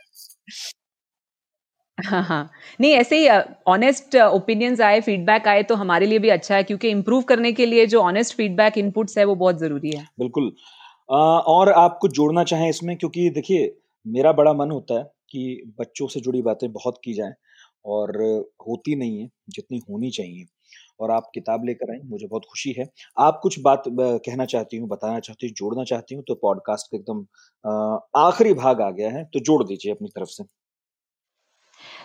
हाँ 2.02 2.22
हाँ। 2.24 2.50
नहीं 2.82 2.92
ऐसे 2.94 3.18
ही 3.18 3.28
ऑनेस्ट 3.68 4.16
ओपिनियंस 4.16 4.82
आए 4.82 5.00
फीडबैक 5.02 5.48
आए 5.48 5.64
तो 5.64 5.76
हमारे 5.76 6.06
लिए 6.06 6.20
भी 6.20 6.30
अच्छा 6.30 6.56
है 6.56 6.64
क्योंकि 6.64 6.90
इम्प्रूव 6.90 7.22
करने 7.24 7.52
के 7.52 7.66
लिए 7.66 7.86
जो 7.86 8.02
ऑनेस्ट 8.02 8.36
फीडबैक 8.38 8.78
इनपुट्स 8.78 9.18
है 9.18 9.26
वो 9.26 9.36
बहुत 9.36 9.60
ज़रूरी 9.60 9.92
है। 9.92 10.06
बिल्कुल। 10.20 10.52
आ, 11.10 11.16
और 11.16 11.70
आप 11.72 11.98
कुछ 12.02 12.12
जोड़ना 12.12 12.44
चाहें 12.44 12.70
इसमें 12.70 12.96
क्योंकि 12.98 13.30
देखिए 13.30 13.76
मेरा 14.06 14.32
बड़ा 14.32 14.54
मन 14.54 14.72
होता 14.72 14.98
है 15.00 15.04
कि 15.30 15.74
बच्चों 15.80 16.08
से 16.08 16.20
जुड़ी 16.20 16.42
बातें 16.42 16.72
बहुत 16.74 16.98
की 17.04 17.14
जाएँ 17.14 17.34
और 17.86 18.18
होती 18.68 18.96
नहीं 18.96 19.20
है 19.22 19.30
जितनी 19.50 19.82
होनी 19.90 20.10
चाहिए। 20.12 20.46
और 21.00 21.12
आप 21.12 21.30
किताब 21.36 21.66
लेकर 21.66 21.92
आए 21.92 22.00
मुझे 22.06 22.28
बहुत 22.28 22.44
खुशी 22.46 22.72
है। 22.78 22.86
आप 23.20 23.40
कुछ 23.44 23.60
बात 23.60 23.84
कहना 23.90 24.46
चाहती 24.46 24.78
हूँ 24.78 24.88
बताना 24.90 25.20
चाहती 25.20 25.48
हूँ 25.48 25.54
जोड़ना 25.58 25.84
चाहती 25.84 26.16
हूँ 26.16 26.24
तो 26.28 26.36
पॉडकास्ट 26.36 26.88
का 26.92 26.98
एकदम 26.98 27.26
आखिरी 28.22 28.54
भाग 28.54 28.82
आ 28.82 28.90
गया 28.92 29.10
है 29.10 29.24
तो 29.26 29.40
जोड़ 29.42 29.64
दीजिए 29.64 29.92
अपनी 29.92 30.08
तरफ़ 30.10 30.30
से। 30.30 30.44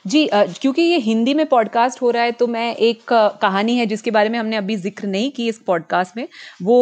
जी 0.07 0.29
क्योंकि 0.33 0.83
ये 0.83 0.99
हिंदी 0.99 1.33
में 1.35 1.45
पॉडकास्ट 1.47 2.01
हो 2.03 2.11
रहा 2.11 2.23
है 2.23 2.33
तो 2.33 2.47
मैं 2.47 2.75
एक 2.79 3.12
कहानी 3.41 3.77
है 3.77 3.87
जिसके 3.87 4.11
बारे 4.11 4.29
में 4.29 4.39
हमने 4.39 4.57
अभी 4.57 4.77
ज़िक्र 4.79 5.07
नहीं 5.07 5.31
की 5.31 5.49
इस 5.49 5.59
पॉडकास्ट 5.67 6.17
में 6.17 6.27
वो 6.62 6.79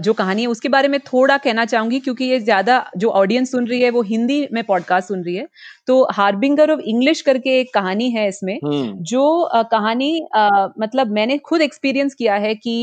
जो 0.00 0.12
कहानी 0.12 0.42
है 0.42 0.48
उसके 0.48 0.68
बारे 0.68 0.88
में 0.88 0.98
थोड़ा 1.02 1.36
कहना 1.38 1.64
चाहूँगी 1.64 2.00
क्योंकि 2.00 2.24
ये 2.24 2.40
ज़्यादा 2.40 2.84
जो 2.96 3.10
ऑडियंस 3.12 3.50
सुन 3.50 3.66
रही 3.66 3.80
है 3.80 3.90
वो 3.90 4.02
हिंदी 4.04 4.46
में 4.52 4.62
पॉडकास्ट 4.64 5.08
सुन 5.08 5.22
रही 5.22 5.36
है 5.36 5.46
तो 5.86 6.02
हार्बिंगर 6.12 6.70
ऑफ़ 6.70 6.80
इंग्लिश 6.86 7.20
करके 7.22 7.58
एक 7.60 7.72
कहानी 7.74 8.10
है 8.10 8.28
इसमें 8.28 8.54
हम्म। 8.56 8.92
जो 9.04 9.24
कहानी 9.72 10.12
मतलब 10.34 11.12
मैंने 11.12 11.38
खुद 11.40 11.62
एक्सपीरियंस 11.62 12.14
किया 12.14 12.34
है 12.36 12.54
कि 12.56 12.76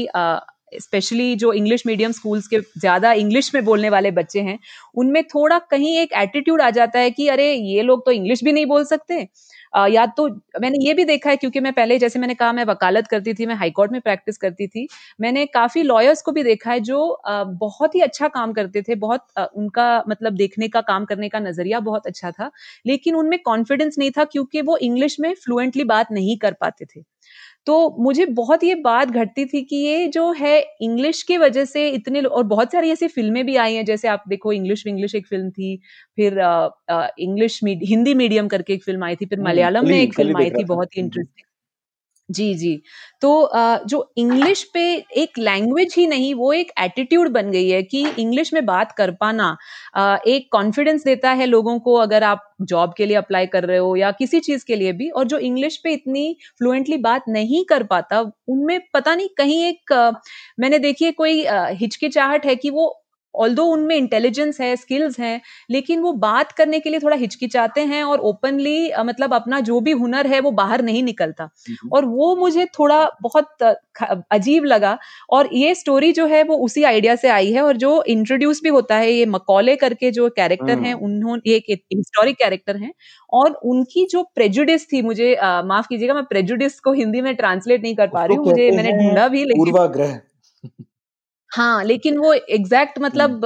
स्पेशली 0.71 1.35
जो 1.37 1.51
इंग्लिश 1.53 1.83
मीडियम 1.87 2.11
स्कूल्स 2.11 2.47
के 2.47 2.59
ज़्यादा 2.77 3.11
इंग्लिश 3.15 3.53
में 3.55 3.63
बोलने 3.65 3.89
वाले 3.89 4.11
बच्चे 4.13 4.41
हैं, 4.41 4.57
उनमें 4.95 5.23
थोड़ा 5.25 5.59
कहीं 5.71 5.97
एक 5.99 6.13
एटीट्यूड 6.17 6.61
आ 6.61 6.69
जाता 6.71 6.99
है 6.99 7.11
कि 7.11 7.27
अरे, 7.29 7.51
ये 7.53 7.81
लोग 7.83 8.05
तो 8.05 8.11
इंग्लिश 8.11 8.43
भी 8.43 8.51
नहीं 8.53 8.65
बोल 8.67 8.83
सकते। 8.85 9.27
या 9.87 10.05
तो 10.17 10.27
मैंने 10.61 10.77
ये 10.81 10.93
भी 10.93 11.03
देखा 11.05 11.29
है 11.29 11.35
क्योंकि 11.37 11.59
मैं 11.59 11.71
पहले 11.73 11.97
जैसे 11.99 12.19
मैंने 12.19 12.33
कहा, 12.35 12.51
मैं 12.53 12.63
वकालत 12.65 13.07
करती 13.07 13.33
थी, 13.33 13.45
मैं 13.45 13.55
हाईकोर्ट 13.55 13.91
में 13.91 13.99
प्रैक्टिस 14.01 14.37
करती 14.37 14.67
थी, 14.67 14.87
मैंने 15.19 15.45
काफ़ी 15.47 15.83
लॉयर्स 15.83 16.21
को 16.21 16.31
भी 16.31 16.43
देखा 16.43 16.71
है 16.71 16.79
जो 16.81 16.99
बहुत 17.27 17.95
ही 17.95 18.01
अच्छा 18.01 18.27
काम 18.29 18.53
करते 18.53 18.81
थे, 18.81 18.95
बहुत 18.97 19.25
उनका 19.55 19.87
मतलब 20.09 20.33
देखने 20.35 20.67
का, 20.69 20.81
काम 20.83 21.05
करने 21.05 21.29
का 21.29 21.39
नज़रिया 21.41 21.79
बहुत 21.81 22.07
अच्छा 22.07 22.31
था, 22.31 22.49
लेकिन 22.85 23.15
उनमें 23.15 23.39
कॉन्फिडेंस 23.41 23.95
नहीं 23.99 24.11
था 24.11 24.23
क्योंकि 24.27 24.61
वो 24.63 24.77
इंग्लिश 24.79 25.19
में 25.19 25.33
फ्लुएंटली 25.35 25.83
बात 25.85 26.11
नहीं 26.11 26.37
कर 26.39 26.53
पाते 26.61 26.85
थे। 26.87 27.03
तो 27.67 27.95
मुझे 27.99 28.25
बहुत 28.25 28.63
ये 28.63 28.75
बात 28.75 29.07
घटती 29.11 29.45
थी 29.45 29.61
कि 29.63 29.75
ये 29.75 30.07
जो 30.07 30.31
है 30.33 30.59
इंग्लिश 30.81 31.21
की 31.23 31.37
वजह 31.37 31.65
से 31.65 31.87
इतने 31.89 32.21
और 32.21 32.43
बहुत 32.43 32.71
सारी 32.71 32.91
ऐसी 32.91 33.07
फ़िल्में 33.07 33.45
भी 33.45 33.55
आई 33.55 33.75
हैं 33.75 33.85
जैसे 33.85 34.07
आप 34.07 34.23
देखो 34.29 34.53
इंग्लिश 34.53 34.85
इंग्लिश 34.87 35.15
एक 35.15 35.27
फ़िल्म 35.27 35.49
थी 35.49 35.75
फिर 36.17 36.39
इंग्लिश 37.19 37.59
हिंदी 37.63 38.13
मीडियम 38.13 38.47
करके 38.47 38.73
एक 38.73 38.83
फ़िल्म 38.83 39.03
आई 39.03 39.15
थी 39.15 39.25
फिर 39.25 39.39
हम्म, 39.39 39.47
मलयालम 39.49 39.87
में 39.87 39.97
एक 39.97 40.13
फ़िल्म 40.13 40.37
आई 40.37 40.51
थी 40.51 40.63
बहुत 40.65 40.97
ही 40.97 41.01
इंटरेस्टिंग 41.01 41.46
जी 42.29 42.53
जी। 42.55 42.75
तो 43.21 43.29
जो 43.87 43.99
इंग्लिश 44.17 44.63
पे 44.73 44.81
एक 45.17 45.37
लैंग्वेज 45.39 45.93
ही 45.97 46.05
नहीं, 46.07 46.33
वो 46.35 46.51
एक 46.53 46.71
एटीट्यूड 46.79 47.29
बन 47.31 47.51
गई 47.51 47.67
है 47.69 47.81
कि 47.83 48.01
इंग्लिश 48.09 48.53
में 48.53 48.65
बात 48.65 48.91
कर 48.91 49.11
पाना 49.21 49.55
एक 50.27 50.47
कॉन्फिडेंस 50.51 51.03
देता 51.03 51.31
है 51.33 51.45
लोगों 51.45 51.77
को 51.79 51.93
अगर 51.97 52.23
आप 52.23 52.43
जॉब 52.63 52.93
के 52.97 53.05
लिए 53.05 53.17
अप्लाई 53.17 53.45
कर 53.47 53.63
रहे 53.65 53.77
हो 53.77 53.95
या 53.95 54.11
किसी 54.13 54.39
चीज़ 54.41 54.65
के 54.67 54.75
लिए 54.75 54.91
भी 54.93 55.09
और 55.11 55.25
जो 55.27 55.37
इंग्लिश 55.39 55.77
पे 55.83 55.93
इतनी 55.93 56.35
फ्लुएंटली 56.57 56.97
बात 56.99 57.23
नहीं 57.29 57.63
कर 57.65 57.83
पाता, 57.85 58.19
उनमें 58.47 58.79
पता 58.93 59.15
नहीं 59.15 59.29
कहीं 59.37 59.63
एक 59.65 59.93
मैंने 60.59 60.79
देखिए 60.79 61.11
कोई 61.13 61.45
हिचकिचाहट 61.75 62.45
है 62.45 62.55
कि 62.55 62.69
वो 62.69 62.87
ऑल 63.37 63.59
उनमें 63.61 63.95
इंटेलिजेंस 63.95 64.59
है 64.61 64.75
स्किल्स 64.75 65.19
हैं 65.19 65.39
लेकिन 65.71 65.99
वो 66.01 66.11
बात 66.19 66.51
करने 66.51 66.79
के 66.79 66.89
लिए 66.89 66.99
थोड़ा 66.99 67.15
हिचकिचाते 67.17 67.81
हैं 67.85 68.03
और 68.03 68.19
ओपनली 68.29 68.91
मतलब 69.01 69.33
अपना 69.33 69.59
जो 69.61 69.79
भी 69.81 69.91
हुनर 69.93 70.27
है 70.27 70.39
वो 70.39 70.51
बाहर 70.53 70.81
नहीं 70.83 71.03
निकलता। 71.03 71.49
और 71.93 72.05
वो 72.05 72.35
मुझे 72.35 72.65
थोड़ा 72.79 73.03
बहुत 73.21 73.63
अजीब 74.31 74.65
लगा। 74.65 74.97
और 75.29 75.49
ये 75.53 75.73
स्टोरी 75.75 76.11
जो 76.11 76.25
है 76.27 76.43
वो 76.43 76.57
उसी 76.65 76.83
आइडिया 76.83 77.15
से 77.15 77.29
आई 77.29 77.51
है 77.51 77.61
और 77.61 77.77
जो 77.77 78.01
इंट्रोड्यूस 78.07 78.61
भी 78.63 78.69
होता 78.69 78.95
है 78.95 79.11
ये 79.11 79.25
मकौले 79.27 79.75
करके 79.77 80.11
जो 80.11 80.29
कैरेक्टर 80.31 80.79
हैं 80.79 80.93
उन्होंने 80.95 81.55
एक 81.55 81.65
हिस्टोरिक 81.93 82.37
कैरेक्टर 82.37 82.77
हैं 82.77 82.93
और 83.33 83.53
उनकी 83.65 84.05
जो 84.11 84.23
प्रेजुडिस 84.35 84.87
थी 84.93 85.01
मुझे 85.01 85.35
माफ़ 85.65 85.87
कीजिएगा 85.89 86.13
मैं 86.13 86.23
प्रेजुडिस 86.25 86.79
को 86.79 86.93
हिंदी 86.93 87.21
में 87.21 87.35
ट्रांसलेट 87.35 87.83
नहीं 87.83 87.95
कर 87.95 88.07
पा 88.09 88.25
रही 88.25 88.37
हूँ 88.37 88.45
मुझे 88.45 88.69
मैंने 88.71 88.91
ढूंढा 88.93 89.27
भी 89.27 89.43
लेकिन 89.45 89.75
हाँ 91.51 91.83
लेकिन 91.83 92.17
वो 92.17 92.33
एग्जैक्ट 92.33 92.99
मतलब 92.99 93.45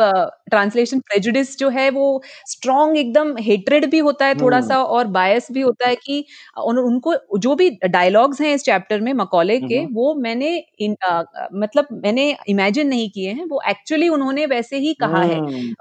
ट्रांसलेशन 0.51 0.99
प्रेजुडिस 1.01 1.57
जो 1.59 1.69
है 1.69 1.89
वो 1.91 2.05
स्ट्रॉन्ग 2.47 2.97
एकदम 2.97 3.35
हेट्रेड 3.41 3.89
भी 3.91 3.99
होता 3.99 4.25
है 4.25 4.35
थोड़ा 4.35 4.59
सा 4.61 4.81
और 4.85 5.07
बायस 5.09 5.47
भी 5.51 5.61
होता 5.61 5.87
है 5.87 5.95
कि 5.97 6.23
उन, 6.59 6.77
उनको 6.79 7.15
जो 7.39 7.55
भी 7.55 7.69
डायलॉग्स 7.85 8.41
हैं 8.41 8.53
इस 8.55 8.63
चैप्टर 8.63 9.01
में 9.01 9.11
मकौले 9.15 9.59
के 9.61 9.85
वो 9.93 10.13
मैंने 10.17 10.55
इन, 10.79 10.95
आ, 11.03 11.23
मतलब 11.55 11.87
मैंने 12.03 12.29
इमेजिन 12.49 12.87
नहीं 12.87 13.09
किए 13.09 13.31
हैं। 13.31 13.45
वो 13.45 13.61
एक्चुअली 13.69 14.09
उन्होंने 14.09 14.45
वैसे 14.47 14.77
ही 14.77 14.93
कहा 14.95 15.21
है। 15.23 15.39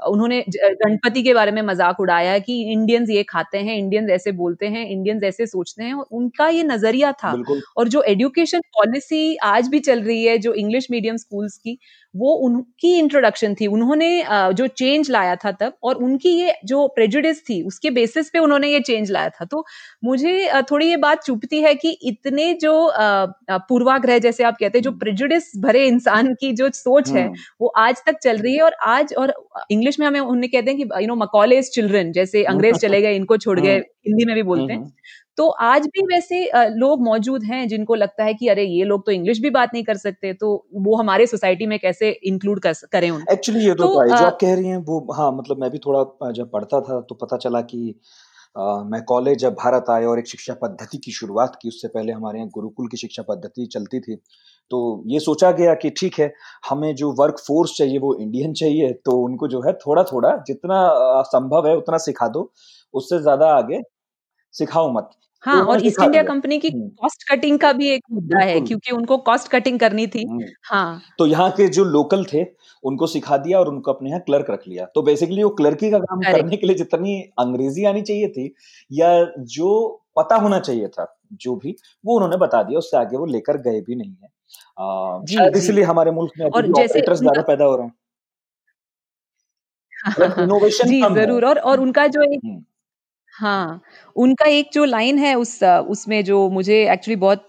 उन्होंने 0.08 0.42
गणपति 0.50 1.22
के 1.22 1.34
बारे 1.34 1.52
में 1.52 1.62
मज़ाक 1.64 2.00
उड़ाया 2.00 2.38
कि 2.40 2.60
इंडियंस 2.72 3.10
ये 3.10 3.22
खाते 3.24 3.58
हैं 3.58 3.76
इंडियंस 3.76 4.10
ऐसे 4.10 4.32
बोलते 4.34 4.66
हैं 4.68 4.86
इंडियंस 4.88 5.22
ऐसे 5.24 5.46
सोचते 5.46 5.84
हैं 5.84 5.94
उनका 5.94 6.48
ये 6.48 6.62
नज़रिया 6.64 7.12
था। 7.14 7.36
और 7.76 7.88
जो 7.88 8.02
एजुकेशन 8.04 8.60
पॉलिसी 8.74 9.36
आज 9.46 9.68
भी 9.68 9.80
चल 9.80 10.02
रही 10.02 10.24
है 10.24 10.36
जो 10.38 10.52
इंग्लिश 10.54 10.86
मीडियम 10.90 11.16
स्कूल्स 11.18 11.56
की 11.58 11.78
वो 12.14 12.32
उनकी 12.44 12.92
इंट्रोडक्शन 12.98 13.54
थी। 13.54 13.66
उन्होंने 13.68 14.08
जो 14.60 14.66
चेंज 14.74 15.10
लाया 15.10 15.36
था 15.36 15.52
तब 15.54 15.72
और 15.82 15.96
उनकी 16.04 16.30
ये 16.32 16.54
जो 16.66 16.86
प्रेजुडिस 16.96 17.42
थी 17.44 17.62
उसके 17.64 17.90
बेसिस 17.92 18.30
पे 18.30 18.38
उन्होंने 18.38 18.68
ये 18.68 18.80
चेंज 18.82 19.10
लाया 19.10 19.28
था। 19.30 19.44
तो 19.46 19.64
मुझे 20.04 20.48
थोड़ी 20.70 20.88
ये 20.88 20.96
बात 20.98 21.22
चुपती 21.24 21.60
है 21.60 21.74
कि 21.76 21.90
इतने 22.04 22.52
जो 22.62 22.74
पूर्वाग्रह 23.68 24.18
जैसे 24.18 24.44
आप 24.44 24.56
कहते 24.60 24.78
हैं 24.78 24.82
जो 24.82 24.92
प्रेजुडिस 24.98 25.52
भरे 25.58 25.86
इंसान 25.86 26.32
की 26.34 26.52
जो 26.54 26.70
सोच 26.74 27.12
है 27.14 27.28
वो 27.60 27.68
आज 27.78 28.02
तक 28.06 28.18
चल 28.22 28.38
रही 28.38 28.54
है 28.56 28.62
और 28.62 28.74
आज 28.88 29.14
और 29.18 29.32
इंग्लिश 29.70 29.98
में 30.00 30.06
हमें 30.06 30.20
उन्हें 30.20 30.50
कहते 30.52 30.70
हैं 30.70 30.78
कि 30.80 31.02
यू 31.02 31.08
नो 31.08 31.14
मकॉलेज 31.16 31.70
चिल्ड्रन 31.70 32.12
जैसे 32.12 32.44
अंग्रेज़ 32.46 32.78
चले 32.80 33.00
गए 33.02 33.14
इनको 33.16 33.36
छोड़ 33.38 33.58
गए 33.60 33.76
हिंदी 34.06 34.24
में 34.24 34.34
भी 34.34 34.42
बोलते 34.44 34.72
हैं। 34.72 34.82
तो 35.40 35.48
आज 35.48 35.86
भी 35.86 36.02
वैसे 36.06 36.38
लोग 36.54 37.02
मौजूद 37.02 37.44
हैं 37.44 37.66
जिनको 37.68 37.94
लगता 37.94 38.24
है 38.24 38.32
कि 38.34 38.48
अरे 38.48 38.64
ये 38.64 38.84
लोग 38.84 39.04
तो 39.06 39.12
इंग्लिश 39.12 39.38
भी 39.40 39.50
बात 39.50 39.70
नहीं 39.74 39.84
कर 39.84 39.96
सकते 39.96 40.32
तो 40.32 40.48
वो 40.74 40.96
हमारे 40.96 41.26
सोसाइटी 41.26 41.66
में 41.66 41.78
कैसे 41.78 42.10
इंक्लूड 42.10 42.60
कर 42.60 42.72
करें 42.92 43.10
उनको? 43.10 43.32
एक्चुअली 43.32 43.64
ये 43.66 43.74
तो, 43.74 43.84
तो 43.84 44.06
जो 44.08 44.14
आप 44.16 44.38
कह 44.40 44.54
रही 44.54 44.68
हैं 44.68 44.76
वो 44.76 45.14
हाँ 45.14 45.30
मतलब 45.32 45.60
मैं 45.60 45.70
भी 45.70 45.78
थोड़ा 45.78 46.32
जब 46.32 46.50
पढ़ता 46.50 46.80
था 46.80 47.00
तो 47.00 47.14
पता 47.14 47.36
चला 47.36 47.60
कि 47.60 47.94
आ, 48.56 48.82
मैं 48.82 49.02
कॉलेज 49.02 49.38
जब 49.38 49.54
भारत 49.54 49.84
आए 49.90 50.04
और 50.04 50.18
एक 50.18 50.26
शिक्षा 50.28 50.54
पद्धति 50.54 50.98
की 50.98 51.12
शुरुआत 51.12 51.58
की 51.62 51.68
उससे 51.68 51.88
पहले 51.88 52.12
हमारे 52.12 52.38
यहाँ 52.38 52.50
गुरुकुल 52.54 52.88
की 52.88 52.96
शिक्षा 52.96 53.22
पद्धति 53.22 53.66
चलती 53.66 54.00
थी 54.00 54.16
तो 54.70 54.80
ये 55.06 55.20
सोचा 55.20 55.50
गया 55.52 55.74
कि 55.74 55.90
ठीक 55.90 56.18
है 56.20 56.32
हमें 56.70 56.94
जो 56.94 57.12
वर्क 57.12 57.38
फोर्स 57.38 57.76
चाहिए 57.76 57.98
वो 57.98 58.14
इंडियन 58.20 58.52
चाहिए 58.52 58.92
तो 59.04 59.16
उनको 59.20 59.48
जो 59.48 59.60
है 59.60 59.72
थोड़ा 59.72 60.02
थोड़ा 60.02 60.36
जितना 60.46 60.82
संभव 61.22 61.68
है 61.68 61.76
उतना 61.76 61.98
सिखा 61.98 62.28
दो 62.28 62.50
उससे 62.94 63.18
ज़्यादा 63.22 63.46
आगे 63.54 63.80
सिखाओ 64.54 64.92
मत। 64.92 65.10
हाँ 65.44 65.62
और 65.64 65.84
ईस्ट 65.86 66.02
इंडिया 66.02 66.22
कंपनी 66.22 66.58
की 66.58 66.70
कॉस्ट 66.70 67.22
कटिंग 67.30 67.58
का 67.58 67.72
भी 67.72 67.88
एक 67.90 68.02
मुद्दा 68.12 68.38
है 68.40 68.60
क्योंकि 68.60 68.92
उनको 68.92 69.16
कॉस्ट 69.20 69.48
कटिंग 69.50 69.78
करनी 69.80 70.06
थी। 70.06 70.24
हाँ। 70.64 71.00
तो 71.18 71.26
यहाँ 71.26 71.50
के 71.52 71.68
जो 71.70 71.84
लोकल 71.86 72.24
थे 72.24 72.44
उनको 72.84 73.06
सिखा 73.06 73.36
दिया 73.38 73.58
और 73.58 73.68
उनको 73.68 73.92
अपने 73.92 74.10
यहाँ 74.10 74.20
क्लर्क 74.22 74.50
रख 74.50 74.62
लिया। 74.68 74.84
तो 74.86 75.02
बेसिकली 75.02 75.42
वो 75.42 75.50
क्लर्की 75.52 75.90
का 75.90 75.98
काम 76.00 76.20
करने 76.22 76.56
के 76.56 76.66
लिए 76.66 76.76
जितनी 76.76 77.20
अंग्रेज़ी 77.38 77.84
आनी 77.84 78.02
चाहिए 78.02 78.28
थी 78.28 78.52
या 78.90 79.08
जो 79.50 79.70
पता 80.16 80.36
होना 80.38 80.58
चाहिए 80.60 80.88
था 80.88 81.06
जो 81.34 81.54
भी 81.56 81.74
वो 82.04 82.14
उन्होंने 82.14 82.36
बता 82.38 82.62
दिया। 82.62 82.78
उससे 82.78 82.96
आगे 82.96 83.16
वो 83.16 83.26
लेकर 83.28 83.56
गए 83.62 83.80
भी 83.80 83.94
नहीं 83.96 84.14
है। 84.14 85.48
इसलिए 85.58 85.84
हमारे 85.84 86.10
मुल्क 86.12 86.32
में 86.38 86.46
और 86.48 86.66
जैसे 86.74 87.00
ज़्यादा 87.00 87.42
पैदा 87.42 87.64
हो 87.64 87.76
रहे 87.76 87.86
हैं। 87.86 87.94
इनोवेशन 90.40 90.88
जी 90.88 91.00
ज़रूर। 91.14 91.44
और 91.44 91.58
और 91.60 91.80
उनका 91.80 92.06
जो 92.08 92.22
एक 92.24 92.40
हम्म। 92.44 92.62
हाँ, 93.40 93.80
उनका 94.16 94.46
एक 94.48 94.70
जो 94.72 94.84
लाइन 94.84 95.18
है 95.18 95.34
उस 95.36 95.62
उसमें 95.64 96.22
जो 96.24 96.48
मुझे 96.50 96.74
एक्चुअली 96.92 97.16
बहुत 97.16 97.46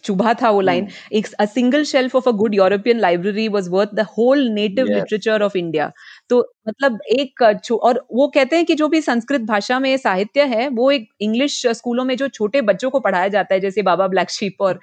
चुभा 0.00 0.34
था 0.34 0.50
वो 0.50 0.60
लाइन 0.60 0.84
हम्म। 0.84 1.16
एक 1.18 1.26
a 1.40 1.44
single 1.46 1.84
shelf 1.84 2.14
of 2.16 2.28
a 2.28 2.32
good 2.34 2.54
European 2.54 2.98
library 3.00 3.46
was 3.48 3.68
worth 3.68 3.94
the 3.94 4.06
whole 4.10 4.46
native 4.50 4.86
literature 4.86 5.42
of 5.42 5.56
India 5.56 5.90
तो 6.30 6.40
मतलब 6.68 6.98
एक 7.10 7.42
और 7.74 8.04
वो 8.12 8.28
कहते 8.28 8.56
हैं 8.56 8.64
कि 8.64 8.74
जो 8.74 8.88
भी 8.88 9.00
संस्कृत 9.00 9.40
भाषा 9.42 9.78
में 9.80 9.96
साहित्य 9.98 10.44
है 10.48 10.68
वो 10.70 10.90
एक 10.90 11.08
इंग्लिश 11.20 11.60
स्कूलों 11.68 12.04
में 12.04 12.16
जो 12.16 12.28
छोटे 12.30 12.62
बच्चों 12.62 12.90
को 12.90 13.00
पढ़ाया 13.00 13.28
जाता 13.28 13.54
है 13.54 13.60
जैसे 13.60 13.82
बाबा 13.82 14.06
ब्लैक 14.08 14.30
शीप 14.30 14.62
और 14.62 14.80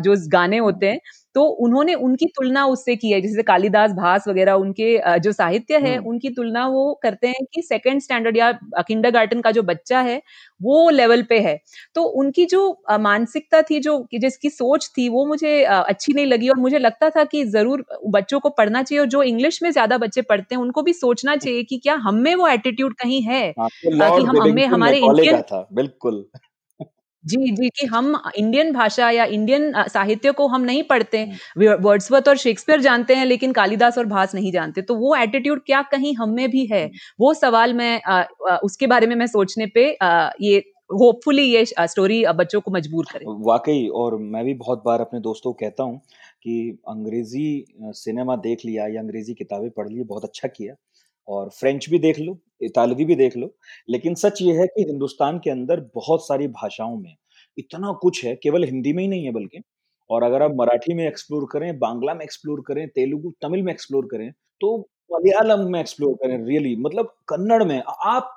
जो 0.00 0.14
गाने 0.28 0.58
होते 0.58 0.86
हैं 0.86 0.98
तो 1.34 1.44
उन्होंने 1.60 1.94
उनकी 1.96 2.26
तुलना 2.36 2.64
उससे 2.66 2.94
की 2.96 3.10
है 3.10 3.20
जैसे 3.20 3.42
कालिदास 3.44 3.92
भास 3.92 4.28
वगैरह 4.28 4.52
उनके 4.56 5.18
जो 5.20 5.32
साहित्य 5.32 5.78
है 5.80 5.96
उनकी 6.04 6.30
तुलना 6.30 6.66
वो 6.68 6.92
करते 7.02 7.28
हैं 7.28 7.44
कि 7.54 7.62
सेकंड 7.62 8.00
स्टैंडर्ड 8.02 8.36
या 8.36 8.50
किंडर 8.82 9.40
का 9.42 9.50
जो 9.52 9.62
बच्चा 9.64 10.00
है 10.02 10.20
वो 10.60 10.88
लेवल 10.90 11.22
पे 11.22 11.38
है। 11.40 11.58
तो 11.94 12.02
उनकी 12.14 12.44
जो 12.46 12.62
मानसिकता 13.00 13.62
थी 13.62 13.80
जो 13.80 13.98
जिसकी 14.16 14.50
सोच 14.50 14.88
थी 14.90 15.08
वो 15.08 15.24
मुझे 15.26 15.62
अच्छी 15.64 16.12
नहीं 16.12 16.26
लगी 16.26 16.48
और 16.48 16.58
मुझे 16.58 16.78
लगता 16.78 17.10
था 17.10 17.24
कि 17.26 17.44
ज़रूर 17.46 17.84
बच्चों 18.10 18.40
को 18.40 18.50
पढ़ना 18.52 18.82
चाहिए 18.82 19.00
और 19.00 19.06
जो 19.08 19.22
इंग्लिश 19.24 19.62
में 19.62 19.70
ज़्यादा 19.70 19.98
बच्चे 19.98 20.22
पढ़ते 20.24 20.54
हैं 20.54 20.62
उनको 20.62 20.82
भी 20.82 20.92
सोचना 20.94 21.36
चाहिए 21.38 21.62
कि 21.64 21.78
क्या 21.78 21.94
हम 22.00 22.14
में 22.20 22.34
वो 22.36 22.48
एटीट्यूड 22.48 22.94
कहीं 22.96 23.22
है? 23.24 23.44
हाँ, 23.52 23.68
तो 23.84 24.10
कि 24.10 24.22
हम 24.22 24.40
हमें 24.40 24.66
हमारे 24.68 24.98
इंडियन 25.00 25.42
बिल्कुल। 25.72 26.24
जी, 27.24 27.36
जी, 27.52 27.68
कि 27.70 27.86
हम 27.86 28.14
इंडियन 28.36 28.72
भाषा 28.72 29.08
या 29.10 29.24
इंडियन 29.26 29.72
साहित्य 29.88 30.32
को 30.32 30.46
हम 30.48 30.62
नहीं 30.62 30.82
पढ़ते। 30.84 31.22
वर्ड्सवर्थ 31.58 32.28
और 32.28 32.36
शेक्सपियर 32.38 32.80
जानते 32.80 33.14
हैं 33.14 33.24
लेकिन 33.26 33.52
कालिदास 33.52 33.98
और 33.98 34.06
भास 34.06 34.34
नहीं 34.34 34.52
जानते। 34.52 34.82
तो 34.82 34.94
वो 34.96 35.14
एटीट्यूड 35.16 35.60
क्या 35.66 35.82
कहीं 35.92 36.14
हम 36.16 36.30
में 36.30 36.48
भी 36.50 36.66
है? 36.66 36.86
वो 37.20 37.32
सवाल 37.34 37.74
मैं 37.74 38.00
उसके 38.64 38.86
बारे 38.86 39.06
में 39.06 39.16
मैं 39.16 39.26
सोचने 39.28 39.66
पे 39.74 39.88
ये 40.42 40.58
होपफुली 40.94 41.42
ये 41.44 41.64
स्टोरी 41.66 42.24
बच्चों 42.36 42.60
को 42.60 42.70
मजबूर 42.70 43.06
करे। 43.12 43.28
वाकई 43.42 43.86
और 43.94 44.16
मैं 44.18 44.44
भी 44.44 44.54
बहुत 44.56 44.82
बार 44.86 45.00
अपने 45.00 45.20
दोस्तों 45.20 45.52
को 45.52 45.56
कहता 45.60 45.82
हूँ 45.82 45.98
कि 46.42 46.78
अंग्रेज़ी 46.88 47.64
सिनेमा 47.94 48.36
देख 48.38 48.64
लिया 48.64 48.86
या 48.86 49.00
अंग्रेज़ी 49.00 49.34
किताबें 49.34 49.70
पढ़ 49.70 49.88
ली 49.88 50.02
बहुत 50.04 50.24
अच्छा 50.24 50.48
किया। 50.48 50.74
और 51.28 51.48
फ्रेंच 51.50 51.88
भी 51.90 51.98
देख 51.98 52.18
लो 52.18 52.38
इतालवी 52.62 53.04
भी 53.04 53.14
देख 53.16 53.36
लो, 53.36 53.54
लेकिन 53.88 54.14
सच 54.16 54.42
ये 54.42 54.52
है 54.58 54.66
कि 54.68 54.82
हिंदुस्तान 54.84 55.38
के 55.44 55.50
अंदर 55.50 55.80
बहुत 55.94 56.26
सारी 56.26 56.48
भाषाओं 56.50 56.96
में 56.98 57.14
इतना 57.58 57.92
कुछ 58.02 58.24
है, 58.24 58.34
केवल 58.36 58.64
हिंदी 58.64 58.92
में 58.92 59.02
ही 59.02 59.08
नहीं 59.08 59.24
है 59.24 59.32
बल्कि, 59.32 59.62
और 60.10 60.22
अगर 60.22 60.42
आप 60.42 60.54
मराठी 60.56 60.94
में 60.94 61.06
एक्सप्लोर 61.06 61.46
करें, 61.52 61.78
बांग्ला 61.78 62.14
में 62.14 62.24
एक्सप्लोर 62.24 62.62
करें, 62.66 62.86
तेलुगु, 62.88 63.32
तमिल 63.42 63.62
में 63.62 63.72
एक्सप्लोर 63.72 64.06
करें 64.10 64.30
तो 64.60 64.76
मलयालम 65.12 65.66
में 65.72 65.78
एक्सप्लोर 65.80 66.14
करें 66.16 66.36
रियली 66.46 66.74
मतलब 66.78 67.14
कन्नड़ 67.28 67.62
में, 67.64 67.82
आप 68.04 68.36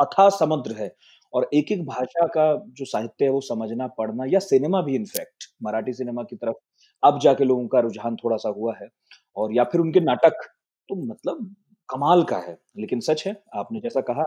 अथा 0.00 0.28
समुद्र 0.30 0.74
है। 0.74 0.94
और 1.32 1.48
एक 1.54 1.70
एक 1.72 1.84
भाषा 1.86 2.26
का 2.28 2.44
जो 2.68 2.84
साहित्य 2.84 3.24
है, 3.24 3.30
वो 3.30 3.40
समझना, 3.42 3.86
पढ़ना 3.88 4.24
या 4.28 4.38
सिनेमा 4.40 4.80
भी 4.82 4.94
इनफैक्ट 4.96 5.44
मराठी 5.62 5.92
सिनेमा 5.92 6.22
की 6.22 6.36
तरफ़, 6.36 6.56
अब 7.02 7.18
जाके 7.22 7.44
लोगों 7.44 7.66
का 7.68 7.80
रुझान 7.80 8.16
थोड़ा 8.16 8.36
सा 8.38 8.48
हुआ 8.50 8.74
है, 8.76 8.88
और 9.36 9.54
या 9.54 9.64
फिर 9.64 9.80
उनके 9.80 10.00
नाटक 10.02 10.42
तो 10.88 10.94
मतलब 11.04 11.54
कमाल 11.88 12.22
का 12.24 12.36
है। 12.38 12.56
लेकिन 12.78 13.00
सच 13.00 13.24
है 13.26 13.34
आपने 13.56 13.80
जैसा 13.80 14.00
कहा 14.02 14.22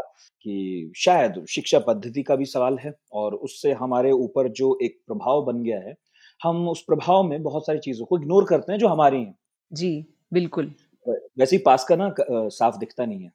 कि 0.45 0.91
शायद 0.97 1.43
शिक्षा 1.49 1.79
पद्धति 1.79 2.23
का 2.23 2.35
भी 2.35 2.45
सवाल 2.47 2.77
है 2.79 2.93
और 3.13 3.35
उससे 3.37 3.71
हमारे 3.75 4.11
ऊपर 4.13 4.47
जो 4.53 4.77
एक 4.83 4.99
प्रभाव 5.07 5.43
बन 5.45 5.63
गया 5.63 5.79
है 5.79 5.95
हम 6.41 6.67
उस 6.69 6.83
प्रभाव 6.83 7.23
में 7.23 7.41
बहुत 7.43 7.65
सारी 7.67 7.79
चीज़ों 7.79 8.05
को 8.05 8.17
इग्नोर 8.19 8.45
करते 8.49 8.71
हैं 8.71 8.79
जो 8.79 8.87
हमारी 8.87 9.17
हैं। 9.17 9.35
जी 9.71 9.91
बिल्कुल। 10.33 10.73
वैसे 11.05 11.55
ही 11.55 11.61
पास 11.65 11.83
का 11.83 11.95
ना 11.95 12.13
साफ़ 12.49 12.77
दिखता 12.77 13.05
नहीं 13.05 13.23
है। 13.23 13.31